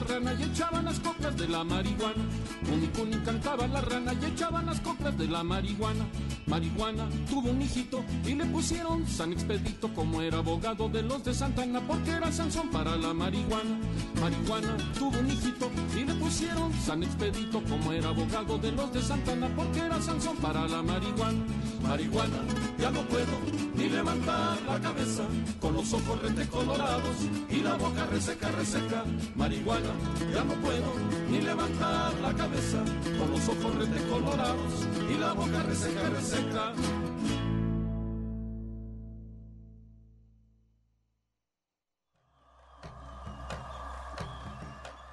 Rana 0.00 0.34
y 0.34 0.42
echaban 0.42 0.84
las 0.84 0.98
coplas 1.00 1.36
de 1.36 1.48
la 1.48 1.64
marihuana. 1.64 2.24
Cunicuni 2.68 3.16
cantaba 3.24 3.66
la 3.66 3.80
rana 3.80 4.12
y 4.20 4.24
echaban 4.24 4.66
las 4.66 4.80
coplas 4.80 5.16
de 5.16 5.28
la 5.28 5.42
marihuana. 5.42 6.04
Marihuana 6.46 7.08
tuvo 7.28 7.50
un 7.50 7.62
hijito 7.62 8.02
y 8.26 8.34
le 8.34 8.44
pusieron 8.46 9.06
San 9.06 9.32
Expedito 9.32 9.92
como 9.94 10.20
era 10.22 10.38
abogado 10.38 10.88
de 10.88 11.02
los 11.02 11.24
de 11.24 11.34
Santana 11.34 11.80
porque 11.86 12.10
era 12.10 12.32
Sansón 12.32 12.70
para 12.70 12.96
la 12.96 13.14
marihuana. 13.14 13.78
Marihuana 14.20 14.76
tuvo 14.98 15.18
un 15.18 15.30
hijito 15.30 15.70
y 15.96 16.04
le 16.04 16.14
pusieron 16.14 16.72
San 16.74 17.02
Expedito 17.02 17.62
como 17.64 17.92
era 17.92 18.08
abogado 18.08 18.58
de 18.58 18.72
los 18.72 18.92
de 18.92 19.02
Santana 19.02 19.48
porque 19.54 19.80
era 19.80 20.00
Sansón 20.00 20.36
para 20.38 20.66
la 20.66 20.82
marihuana. 20.82 21.44
Marihuana, 21.82 22.38
ya 22.78 22.90
no 22.90 23.02
puedo 23.02 23.40
ni 23.74 23.88
levantar 23.88 24.60
la 24.62 24.80
cabeza 24.80 25.24
con 25.60 25.74
los 25.74 25.92
ojos 25.92 26.22
rete 26.22 26.46
colorados 26.48 27.16
y 27.48 27.56
la 27.56 27.74
boca 27.74 28.06
reseca, 28.06 28.48
reseca. 28.50 29.04
Marihuana, 29.34 29.90
ya 30.32 30.44
no 30.44 30.54
puedo 30.54 30.92
ni 31.30 31.40
levantar 31.40 32.14
la 32.20 32.32
cabeza 32.34 32.78
con 33.18 33.30
los 33.30 33.48
ojos 33.48 33.74
rete 33.76 34.08
colorados 34.08 34.86
y 35.10 35.18
la 35.18 35.32
boca 35.32 35.62
reseca, 35.62 36.08
reseca. 36.10 36.72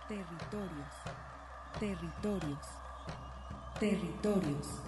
Territorios, 0.08 0.94
territorios, 1.80 2.66
territorios. 3.80 4.87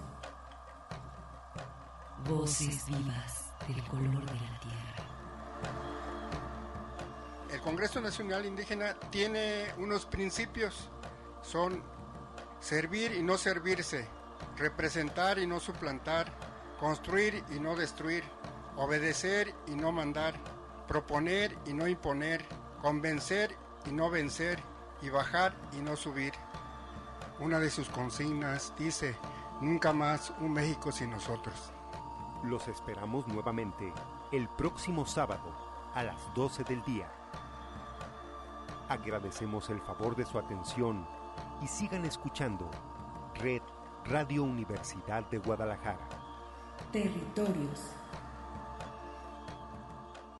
Voces 2.28 2.86
vivas 2.86 3.52
del 3.66 3.82
color 3.84 4.24
de 4.24 4.34
la 4.34 4.60
tierra. 4.60 5.10
El 7.50 7.60
Congreso 7.60 8.00
Nacional 8.00 8.46
Indígena 8.46 8.94
tiene 9.10 9.66
unos 9.78 10.06
principios, 10.06 10.88
son 11.42 11.82
servir 12.60 13.12
y 13.12 13.22
no 13.22 13.36
servirse, 13.38 14.06
representar 14.56 15.38
y 15.38 15.46
no 15.46 15.60
suplantar, 15.60 16.32
construir 16.78 17.42
y 17.50 17.58
no 17.58 17.74
destruir, 17.74 18.24
obedecer 18.76 19.54
y 19.66 19.72
no 19.72 19.90
mandar, 19.90 20.34
proponer 20.86 21.56
y 21.66 21.72
no 21.72 21.88
imponer, 21.88 22.44
convencer 22.82 23.56
y 23.86 23.92
no 23.92 24.10
vencer, 24.10 24.62
y 25.02 25.08
bajar 25.08 25.54
y 25.72 25.80
no 25.80 25.96
subir. 25.96 26.32
Una 27.38 27.58
de 27.58 27.70
sus 27.70 27.88
consignas 27.88 28.72
dice, 28.78 29.16
nunca 29.60 29.92
más 29.92 30.32
un 30.40 30.52
México 30.52 30.92
sin 30.92 31.10
nosotros. 31.10 31.72
Los 32.42 32.68
esperamos 32.68 33.28
nuevamente 33.28 33.92
el 34.32 34.48
próximo 34.48 35.04
sábado 35.04 35.52
a 35.94 36.02
las 36.02 36.16
12 36.34 36.64
del 36.64 36.82
día. 36.84 37.06
Agradecemos 38.88 39.68
el 39.68 39.78
favor 39.82 40.16
de 40.16 40.24
su 40.24 40.38
atención 40.38 41.06
y 41.62 41.66
sigan 41.66 42.06
escuchando 42.06 42.70
Red 43.34 43.60
Radio 44.06 44.42
Universidad 44.44 45.28
de 45.28 45.36
Guadalajara. 45.36 46.08
Territorios, 46.90 47.94